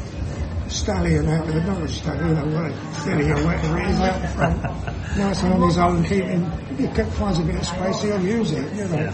stallion 0.73 1.27
out 1.29 1.47
there, 1.47 1.63
not 1.63 1.81
a 1.83 1.87
stallion, 1.87 2.29
you 2.29 2.35
know, 2.35 2.41
or 2.41 3.45
whatever 3.45 3.79
it 3.79 3.89
is 3.89 3.99
out 3.99 4.21
the 4.21 4.27
front. 4.29 4.63
nice 5.17 5.43
and 5.43 5.53
on 5.53 5.61
his 5.61 5.77
own, 5.77 6.03
keeping, 6.03 6.43
if 6.71 6.79
he 6.79 6.87
kept- 6.87 7.11
finds 7.13 7.39
a 7.39 7.43
bit 7.43 7.55
of 7.55 7.65
space, 7.65 8.01
he'll 8.01 8.21
use 8.21 8.51
it, 8.51 8.73
you 8.73 8.87
know. 8.87 9.13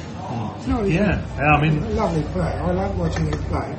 No, 0.67 0.83
Yeah, 0.83 1.25
yeah, 1.37 1.41
I 1.55 1.61
mean, 1.61 1.95
lovely 1.95 2.21
player. 2.31 2.61
I 2.61 2.71
like 2.71 2.95
watching 2.95 3.25
him 3.25 3.43
play. 3.45 3.75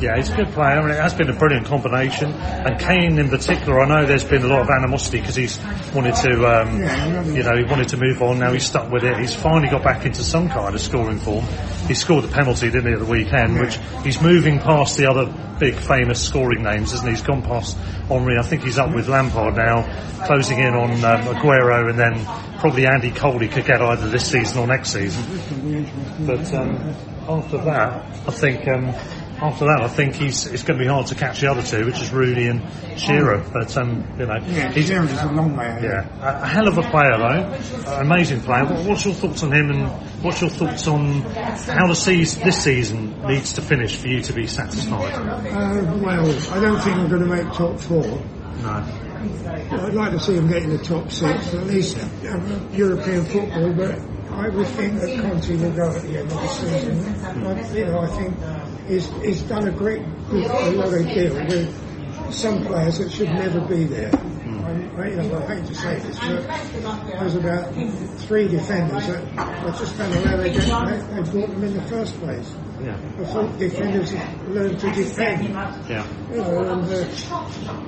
Yeah, 0.00 0.16
he's 0.16 0.30
a 0.30 0.36
good 0.36 0.48
player. 0.48 0.78
I 0.78 0.80
mean, 0.80 0.90
it 0.90 1.00
has 1.00 1.14
been 1.14 1.28
a 1.28 1.32
brilliant 1.32 1.66
combination. 1.66 2.32
And 2.32 2.78
Kane 2.78 3.18
in 3.18 3.28
particular, 3.28 3.80
I 3.80 3.88
know 3.88 4.06
there's 4.06 4.24
been 4.24 4.42
a 4.42 4.46
lot 4.46 4.62
of 4.62 4.70
animosity 4.70 5.20
because 5.20 5.34
he's 5.34 5.58
wanted 5.94 6.14
to, 6.16 6.46
um, 6.46 7.34
you 7.34 7.42
know, 7.42 7.56
he 7.56 7.64
wanted 7.64 7.88
to 7.88 7.96
move 7.96 8.22
on. 8.22 8.38
Now 8.38 8.52
he's 8.52 8.66
stuck 8.66 8.90
with 8.90 9.04
it. 9.04 9.18
He's 9.18 9.34
finally 9.34 9.68
got 9.68 9.82
back 9.82 10.06
into 10.06 10.22
some 10.22 10.48
kind 10.48 10.74
of 10.74 10.80
scoring 10.80 11.18
form. 11.18 11.44
He 11.86 11.94
scored 11.94 12.24
the 12.24 12.28
penalty, 12.28 12.70
didn't 12.70 12.86
he, 12.86 12.92
at 12.92 12.98
the 13.00 13.04
weekend? 13.10 13.58
Which 13.58 13.78
he's 14.04 14.20
moving 14.20 14.58
past 14.60 14.96
the 14.96 15.10
other 15.10 15.32
big 15.58 15.74
famous 15.74 16.24
scoring 16.24 16.62
names, 16.62 16.92
isn't 16.92 17.06
he? 17.06 17.12
He's 17.12 17.22
gone 17.22 17.42
past 17.42 17.76
Henry. 18.08 18.38
I 18.38 18.42
think 18.42 18.62
he's 18.62 18.78
up 18.78 18.94
with 18.94 19.08
Lampard 19.08 19.56
now, 19.56 19.82
closing 20.26 20.58
in 20.58 20.74
on 20.74 20.92
um, 20.92 21.22
Aguero, 21.34 21.90
and 21.90 21.98
then 21.98 22.24
probably 22.60 22.86
Andy 22.86 23.10
Cole. 23.10 23.38
He 23.38 23.48
could 23.48 23.64
get 23.64 23.82
either 23.82 24.08
this 24.08 24.30
season 24.30 24.58
or 24.58 24.66
next 24.66 24.92
season. 24.92 25.24
But 26.26 26.54
um, 26.54 26.94
after 27.28 27.58
that, 27.58 28.04
I 28.26 28.30
think 28.30 28.68
um, 28.68 28.94
after 29.40 29.66
that, 29.66 29.80
I 29.82 29.88
think 29.88 30.14
he's 30.16 30.46
it's 30.46 30.62
going 30.62 30.78
to 30.78 30.84
be 30.84 30.88
hard 30.88 31.06
to 31.08 31.14
catch 31.14 31.40
the 31.40 31.50
other 31.50 31.62
two, 31.62 31.86
which 31.86 32.00
is 32.00 32.12
Rooney 32.12 32.46
and 32.46 32.62
Shearer. 32.98 33.44
But 33.52 33.76
um, 33.76 34.04
you 34.18 34.26
know, 34.26 34.36
Yeah, 34.46 34.70
he's 34.72 34.86
Shearer's 34.88 35.12
a 35.12 35.32
long 35.32 35.56
way 35.56 35.66
ahead. 35.68 35.82
yeah, 35.84 36.40
a, 36.40 36.42
a 36.42 36.46
hell 36.46 36.68
of 36.68 36.78
a 36.78 36.82
player 36.82 37.16
though, 37.16 37.92
an 37.92 38.02
amazing 38.06 38.40
player. 38.40 38.64
What, 38.64 38.84
what's 38.86 39.04
your 39.04 39.14
thoughts 39.14 39.42
on 39.42 39.52
him, 39.52 39.70
and 39.70 39.88
what's 40.22 40.40
your 40.40 40.50
thoughts 40.50 40.86
on 40.88 41.20
how 41.22 41.86
the 41.86 41.94
season, 41.94 42.42
this 42.44 42.62
season 42.64 43.26
needs 43.26 43.52
to 43.54 43.62
finish 43.62 43.96
for 43.96 44.08
you 44.08 44.20
to 44.22 44.32
be 44.32 44.46
satisfied? 44.46 45.12
Uh, 45.14 45.98
well, 46.02 46.52
I 46.52 46.60
don't 46.60 46.80
think 46.82 46.96
we're 46.98 47.08
going 47.18 47.22
to 47.22 47.44
make 47.44 47.52
top 47.54 47.78
four. 47.80 48.04
No. 48.62 49.04
I'd 49.70 49.94
like 49.94 50.12
to 50.12 50.20
see 50.20 50.34
him 50.36 50.48
get 50.48 50.62
in 50.62 50.70
the 50.70 50.78
top 50.78 51.10
six, 51.10 51.52
at 51.54 51.66
least 51.66 51.98
uh, 51.98 52.68
European 52.72 53.24
football, 53.24 53.72
but 53.74 53.98
I 54.32 54.48
would 54.48 54.66
think 54.68 55.00
that 55.00 55.20
Conte 55.20 55.56
will 55.56 55.72
go 55.72 55.90
at 55.90 56.02
the 56.02 56.18
end 56.18 56.30
of 56.30 56.40
the 56.40 56.48
season. 56.48 57.24
I, 57.24 57.72
you 57.74 57.84
know, 57.86 57.98
I 58.00 58.06
think 58.06 58.38
he's, 58.88 59.06
he's 59.22 59.42
done 59.42 59.68
a 59.68 59.70
great, 59.70 60.02
good, 60.28 60.46
a 60.46 60.70
lot 60.72 60.92
of 60.92 61.06
deal 61.06 61.34
with 61.34 62.32
some 62.32 62.64
players 62.64 62.98
that 62.98 63.10
should 63.12 63.28
never 63.28 63.60
be 63.60 63.84
there. 63.84 64.10
I, 64.14 64.70
I, 65.00 65.08
you 65.08 65.16
know, 65.16 65.38
I 65.46 65.54
hate 65.54 65.66
to 65.66 65.74
say 65.74 65.98
this, 66.00 66.18
but 66.18 67.06
there's 67.06 67.36
about 67.36 67.72
three 68.22 68.48
defenders 68.48 69.06
that 69.06 69.38
I 69.38 69.70
just 69.78 69.96
don't 69.96 70.10
know 70.10 70.22
how 70.24 70.36
they, 70.36 70.52
get, 70.52 70.62
they, 70.64 71.22
they 71.22 71.30
brought 71.30 71.50
them 71.50 71.64
in 71.64 71.74
the 71.74 71.82
first 71.82 72.18
place. 72.20 72.54
Yeah. 72.82 72.98
I 73.18 73.24
thought 73.24 73.58
defenders 73.58 74.10
have 74.10 74.48
learned 74.48 74.78
to 74.80 74.92
defend. 74.92 75.48
Yeah. 75.88 76.06
You 76.30 76.36
know, 76.36 76.72
and 76.72 76.92
uh, 76.92 77.84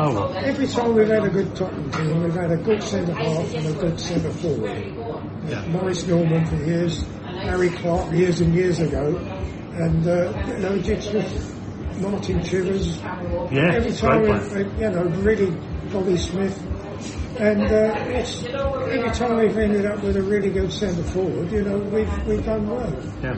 Oh 0.00 0.14
well. 0.14 0.32
Every 0.36 0.68
time 0.68 0.94
we've 0.94 1.08
had 1.08 1.24
a 1.24 1.28
good 1.28 1.56
Tottenham 1.56 1.90
team, 1.90 2.22
we've 2.22 2.34
had 2.34 2.52
a 2.52 2.56
good 2.56 2.82
centre 2.82 3.14
half 3.14 3.52
and 3.52 3.66
a 3.66 3.72
good 3.72 3.98
centre 3.98 4.30
forward. 4.30 4.94
Yeah. 5.48 5.66
Maurice 5.68 6.06
Norman 6.06 6.46
for 6.46 6.54
years, 6.54 7.02
Harry 7.38 7.70
Clarke 7.70 8.12
years 8.12 8.40
and 8.40 8.54
years 8.54 8.80
ago, 8.80 9.16
and 9.74 10.06
uh, 10.06 10.32
you 10.46 10.58
know 10.58 10.74
it's 10.74 11.06
just 11.06 11.54
Martin 12.00 12.42
Chivers. 12.44 12.98
Yeah, 12.98 13.72
Every 13.74 13.92
time, 13.92 14.24
player. 14.24 14.64
we, 14.64 14.82
you 14.84 14.90
know, 14.90 15.04
really 15.22 15.50
Bobby 15.92 16.16
Smith. 16.16 16.56
And 17.38 17.62
uh, 17.62 17.94
it's 18.08 18.44
every 18.44 19.10
time 19.12 19.36
we've 19.36 19.56
ended 19.56 19.86
up 19.86 20.02
with 20.02 20.16
a 20.16 20.22
really 20.22 20.50
good 20.50 20.72
centre 20.72 21.04
forward, 21.04 21.52
you 21.52 21.62
know, 21.62 21.78
we've 21.78 22.26
we've 22.26 22.44
done 22.44 22.68
well. 22.68 22.92
Yeah. 23.22 23.36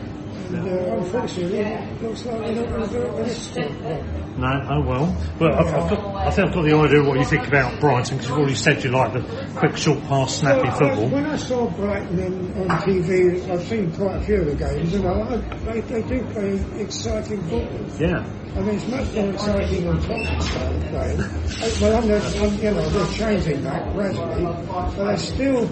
And 0.50 0.66
uh, 0.68 0.96
unfortunately, 0.96 1.58
it 1.58 2.02
looks 2.02 2.24
like 2.24 2.40
we're 2.40 2.54
not 2.54 2.68
going 2.70 2.88
to 2.88 2.92
do 2.92 3.02
it 3.02 3.16
the 3.16 3.22
next 3.22 3.54
time. 3.54 4.40
No, 4.40 4.66
oh 4.70 4.80
well. 4.88 5.16
Well, 5.38 5.54
I've, 5.54 5.74
I've 5.74 5.90
got, 5.90 6.09
I 6.22 6.30
think 6.32 6.48
I've 6.48 6.54
got 6.54 6.62
the 6.64 6.76
idea 6.76 7.00
of 7.00 7.06
what 7.06 7.18
you 7.18 7.24
think 7.24 7.46
about 7.48 7.80
Brighton 7.80 8.16
because 8.18 8.28
you've 8.28 8.38
already 8.38 8.54
said 8.54 8.84
you 8.84 8.90
like 8.90 9.12
the 9.14 9.20
quick, 9.56 9.76
short 9.76 10.00
pass, 10.04 10.36
snappy 10.38 10.62
Well, 10.68 10.70
I- 10.70 10.78
football. 10.78 11.08
When 11.08 11.24
I 11.26 11.36
saw 11.36 11.70
Brighton 11.70 12.18
in, 12.18 12.70
on 12.70 12.78
TV, 12.82 13.50
I've 13.50 13.62
seen 13.66 13.90
quite 13.92 14.16
a 14.16 14.20
few 14.20 14.36
of 14.42 14.46
the 14.46 14.54
games, 14.54 14.94
and 14.94 15.06
I, 15.06 15.36
they, 15.72 15.80
they 15.80 16.02
do 16.02 16.22
play 16.32 16.80
exciting 16.80 17.40
football. 17.48 18.00
Yeah. 18.00 18.24
I 18.54 18.60
mean, 18.60 18.74
it's 18.76 18.86
much 18.88 19.12
more 19.14 19.30
exciting 19.32 19.84
than 19.86 20.00
Tottenham 20.02 20.40
style 20.42 20.80
playing. 20.90 21.20
Uh, 21.20 21.70
Well, 21.80 21.96
I'm, 22.02 22.08
not- 22.08 22.36
I'm, 22.36 22.58
you 22.58 22.70
know, 22.70 22.88
they're 22.90 23.14
changing 23.14 23.62
that 23.64 23.92
gradually, 23.94 24.44
but 24.44 24.90
they're 24.96 25.16
still, 25.16 25.66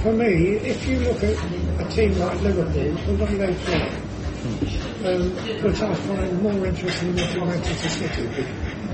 for 0.00 0.12
me, 0.12 0.56
if 0.56 0.86
you 0.88 0.98
look 1.00 1.22
at 1.22 1.36
a 1.80 1.88
team 1.90 2.18
like 2.18 2.40
Liverpool, 2.42 3.16
the 3.16 3.24
way 3.24 3.34
they 3.36 3.54
play, 3.54 3.88
um, 5.04 5.30
which 5.62 5.80
I 5.80 5.94
find 5.94 6.42
more 6.42 6.66
interesting 6.66 7.14
than 7.14 7.38
Manchester 7.46 7.88
City, 7.88 8.46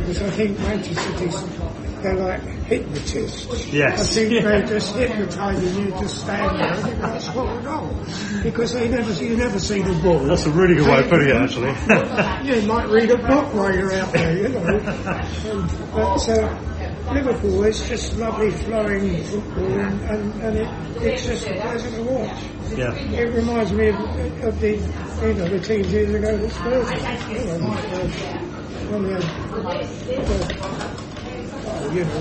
because 0.07 0.23
I 0.23 0.31
think 0.31 0.59
Manchester 0.59 1.19
City's, 1.19 2.03
they're 2.03 2.15
like 2.17 2.41
hypnotists. 2.67 3.67
Yes. 3.73 4.01
I 4.01 4.15
think 4.15 4.33
Yeah. 4.33 4.43
they're 4.43 4.67
just 4.67 4.95
hypnotising 4.95 5.85
you 5.85 5.91
to 5.93 6.09
stand 6.09 6.59
there 6.59 6.93
and 6.93 7.03
that's 7.03 7.29
what 7.29 7.65
wrong. 7.65 8.07
Because 8.43 8.73
they 8.75 8.89
never, 8.89 9.13
you 9.13 9.37
never 9.37 9.59
see 9.59 9.81
the 9.83 9.95
ball. 10.03 10.19
That's 10.21 10.45
a 10.47 10.51
really 10.51 10.75
good 10.75 10.87
way 10.87 11.01
of 11.01 11.09
putting 11.09 11.29
it, 11.29 11.37
actually. 11.37 11.71
you 12.61 12.67
might 12.69 12.89
read 12.89 13.11
a 13.11 13.17
book 13.17 13.55
while 13.55 13.75
you're 13.75 13.93
out 13.95 14.13
there, 14.13 14.37
you 14.37 14.49
know. 14.49 14.79
Um, 15.51 15.71
but 15.93 16.29
uh, 16.29 17.13
Liverpool 17.13 17.65
is 17.65 17.89
just 17.89 18.17
lovely 18.19 18.51
flowing 18.51 19.25
football 19.25 19.65
and, 19.65 20.01
and, 20.03 20.43
and 20.43 20.57
it, 20.59 21.03
it's 21.03 21.25
just 21.27 21.47
a 21.47 21.55
pleasure 21.55 21.91
to 21.91 22.03
watch. 22.03 22.43
Yeah. 22.77 22.95
It 22.95 23.35
reminds 23.35 23.73
me 23.73 23.89
of, 23.89 23.97
of 24.45 24.61
the, 24.61 24.71
you 25.27 25.35
know, 25.35 25.49
the 25.49 25.61
teams 25.61 25.93
years 25.93 26.13
ago 26.15 26.37
that 26.37 26.51
Spurs 26.51 27.29
you 27.31 27.45
know, 27.45 27.59
uh, 28.95 29.01
oh, 29.01 29.03
you. 31.93 32.05
like 32.05 32.15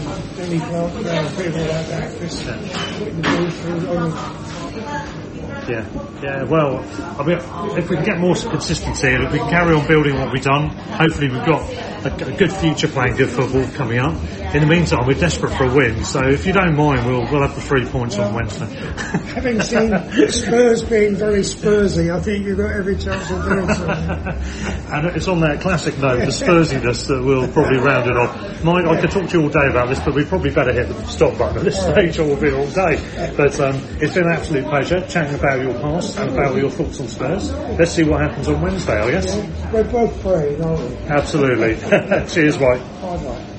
that, 4.75 5.22
Yeah, 5.69 5.87
yeah. 6.21 6.43
Well, 6.43 6.79
I 7.19 7.23
mean, 7.23 7.37
if 7.77 7.89
we 7.89 7.95
can 7.95 8.05
get 8.05 8.19
more 8.19 8.35
consistency 8.35 9.07
and 9.07 9.23
if 9.23 9.31
we 9.31 9.39
can 9.39 9.49
carry 9.49 9.73
on 9.73 9.87
building 9.87 10.15
what 10.19 10.31
we've 10.31 10.43
done, 10.43 10.69
hopefully 10.69 11.29
we've 11.29 11.45
got 11.45 11.61
a, 12.05 12.27
a 12.27 12.37
good 12.37 12.51
future 12.51 12.87
playing 12.87 13.15
good 13.15 13.29
football 13.29 13.65
coming 13.75 13.99
up. 13.99 14.13
In 14.53 14.61
the 14.61 14.67
meantime, 14.67 15.07
we're 15.07 15.19
desperate 15.19 15.51
for 15.57 15.65
a 15.65 15.73
win, 15.73 16.05
so 16.05 16.21
if 16.27 16.45
you 16.45 16.53
don't 16.53 16.75
mind, 16.75 17.07
we'll 17.07 17.23
we'll 17.31 17.41
have 17.41 17.55
the 17.55 17.61
three 17.61 17.85
points 17.85 18.17
on 18.19 18.33
Wednesday. 18.35 18.65
Having 19.33 19.61
seen 19.61 20.29
Spurs 20.29 20.83
being 20.83 21.15
very 21.15 21.41
Spursy, 21.41 22.13
I 22.13 22.19
think 22.21 22.45
you've 22.45 22.57
got 22.57 22.71
every 22.71 22.97
chance 22.97 23.31
of 23.31 23.43
doing 23.43 23.67
something. 23.73 23.93
and 24.93 25.15
it's 25.15 25.27
on 25.27 25.39
that 25.41 25.61
classic 25.61 25.97
note, 25.97 26.19
the 26.19 26.25
Spursiness, 26.27 27.07
that 27.07 27.23
we'll 27.23 27.47
probably 27.51 27.79
round 27.79 28.09
it 28.09 28.15
off. 28.17 28.63
Mike, 28.63 28.85
I 28.85 29.01
could 29.01 29.11
talk 29.11 29.29
to 29.29 29.37
you 29.37 29.43
all 29.45 29.49
day 29.49 29.67
about 29.69 29.89
this, 29.89 29.99
but 29.99 30.13
we 30.13 30.23
probably 30.23 30.51
better 30.51 30.71
hit 30.71 30.87
the 30.87 31.05
stop 31.05 31.37
button 31.37 31.57
at 31.57 31.63
this 31.63 31.81
stage, 31.81 32.19
or 32.19 32.25
we'll 32.25 32.39
be 32.39 32.51
all 32.51 32.69
day. 32.69 33.33
But 33.35 33.59
um, 33.59 33.75
it's 33.99 34.13
been 34.13 34.25
an 34.25 34.33
absolute 34.33 34.65
pleasure 34.65 35.01
chatting 35.07 35.35
about 35.35 35.52
your 35.61 35.73
past 35.75 36.17
and 36.17 36.29
about 36.31 36.55
your 36.55 36.69
thoughts 36.69 36.99
on 36.99 37.07
Spurs. 37.07 37.51
Let's 37.51 37.91
see 37.91 38.03
what 38.03 38.21
happens 38.21 38.47
on 38.47 38.61
Wednesday, 38.61 38.99
I 38.99 39.11
guess. 39.11 39.35
We're 39.71 39.83
both 39.83 40.21
praying, 40.21 40.61
aren't 40.63 40.79
we? 40.89 40.95
Absolutely. 41.07 41.75
Cheers, 42.27 42.59
Mike. 42.59 42.81
Bye-bye. 43.01 43.52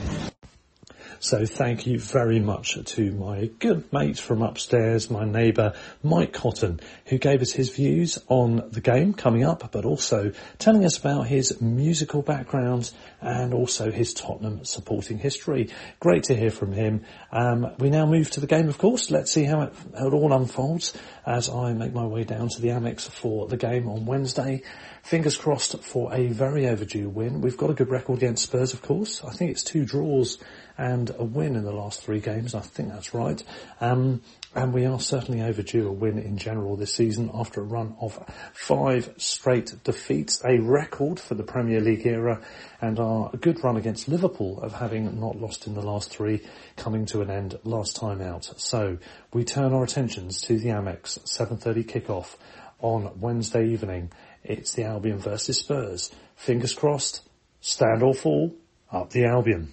So 1.25 1.47
thank 1.47 1.87
you 1.87 1.99
very 1.99 2.39
much 2.39 2.77
to 2.85 3.13
my 3.13 3.47
good 3.59 3.91
mate 3.95 4.19
from 4.19 4.43
upstairs, 4.43 5.09
my 5.09 5.25
neighbour 5.25 5.73
Mike 6.03 6.35
Cotton, 6.35 6.81
who 7.07 7.17
gave 7.17 7.41
us 7.41 7.51
his 7.51 7.71
views 7.71 8.19
on 8.29 8.69
the 8.71 8.83
game 8.83 9.15
coming 9.15 9.43
up, 9.43 9.73
but 9.73 9.87
also 9.87 10.33
telling 10.59 10.85
us 10.85 10.99
about 10.99 11.27
his 11.27 11.63
musical 11.63 12.21
background 12.21 12.93
and 13.23 13.55
also 13.55 13.91
his 13.91 14.13
Tottenham 14.13 14.67
supporting 14.67 15.17
history. 15.17 15.71
Great 15.99 16.25
to 16.25 16.37
hear 16.37 16.51
from 16.51 16.73
him. 16.73 17.07
Um, 17.33 17.73
we 17.79 17.89
now 17.89 18.05
move 18.05 18.31
to 18.33 18.41
the 18.41 18.47
game, 18.47 18.69
of 18.69 18.77
course. 18.77 19.11
Let's 19.11 19.33
see 19.33 19.45
how 19.45 19.63
it, 19.63 19.73
how 19.99 20.09
it 20.09 20.13
all 20.13 20.31
unfolds 20.35 20.93
as 21.25 21.49
I 21.49 21.73
make 21.73 21.95
my 21.95 22.05
way 22.05 22.25
down 22.25 22.51
to 22.51 22.61
the 22.61 22.69
Amex 22.69 23.09
for 23.09 23.49
the 23.49 23.57
game 23.57 23.89
on 23.89 24.05
Wednesday. 24.05 24.61
Fingers 25.03 25.39
crossed 25.39 25.83
for 25.83 26.13
a 26.13 26.27
very 26.29 26.69
overdue 26.69 27.09
win. 27.09 27.41
We've 27.41 27.57
got 27.57 27.71
a 27.71 27.75
good 27.75 27.89
record 27.89 28.19
against 28.19 28.43
Spurs, 28.43 28.75
of 28.75 28.83
course. 28.83 29.25
I 29.25 29.33
think 29.33 29.51
it's 29.51 29.63
two 29.63 29.87
draws 29.87 30.39
and 30.77 31.15
a 31.19 31.25
win 31.25 31.57
in 31.57 31.65
the 31.65 31.73
last 31.73 32.03
three 32.03 32.21
games. 32.21 32.55
I 32.55 32.61
think 32.61 32.91
that's 32.91 33.15
right. 33.15 33.43
Um, 33.81 34.23
and 34.55 34.73
we 34.73 34.87
are 34.87 35.01
certainly 35.01 35.43
overdue 35.43 35.89
a 35.89 35.93
win 35.93 36.19
in 36.19 36.39
general 36.39 36.77
this 36.77 36.95
season 36.95 37.31
after 37.35 37.61
a 37.61 37.65
run 37.65 37.97
of 38.01 38.19
five 38.53 39.13
straight 39.17 39.75
defeats, 39.83 40.43
a 40.45 40.59
record 40.59 41.19
for 41.19 41.35
the 41.35 41.43
Premier 41.43 41.81
League 41.81 42.07
era, 42.07 42.41
and 42.81 43.01
our 43.01 43.31
good 43.41 43.63
run 43.65 43.77
against 43.77 44.09
Liverpool 44.09 44.61
of 44.61 44.73
having 44.75 45.21
not 45.21 45.41
lost 45.41 45.67
in 45.67 45.75
the 45.75 45.83
last 45.83 46.11
three 46.11 46.41
coming 46.77 47.07
to 47.07 47.21
an 47.21 47.31
end 47.31 47.59
last 47.65 47.97
time 47.97 48.21
out. 48.21 48.45
So 48.57 48.99
we 49.33 49.45
turn 49.45 49.73
our 49.73 49.83
attentions 49.83 50.41
to 50.43 50.59
the 50.59 50.69
Amex 50.69 51.19
7.30 51.25 51.85
kickoff 51.85 52.37
on 52.81 53.19
Wednesday 53.21 53.69
evening. 53.69 54.13
It's 54.45 54.75
the 54.75 54.85
Albion 54.85 55.19
versus 55.19 55.59
Spurs. 55.59 56.11
Fingers 56.37 56.75
crossed, 56.75 57.23
stand 57.61 58.03
or 58.03 58.15
fall, 58.15 58.55
up 58.93 59.11
the 59.11 59.25
Albion. 59.25 59.73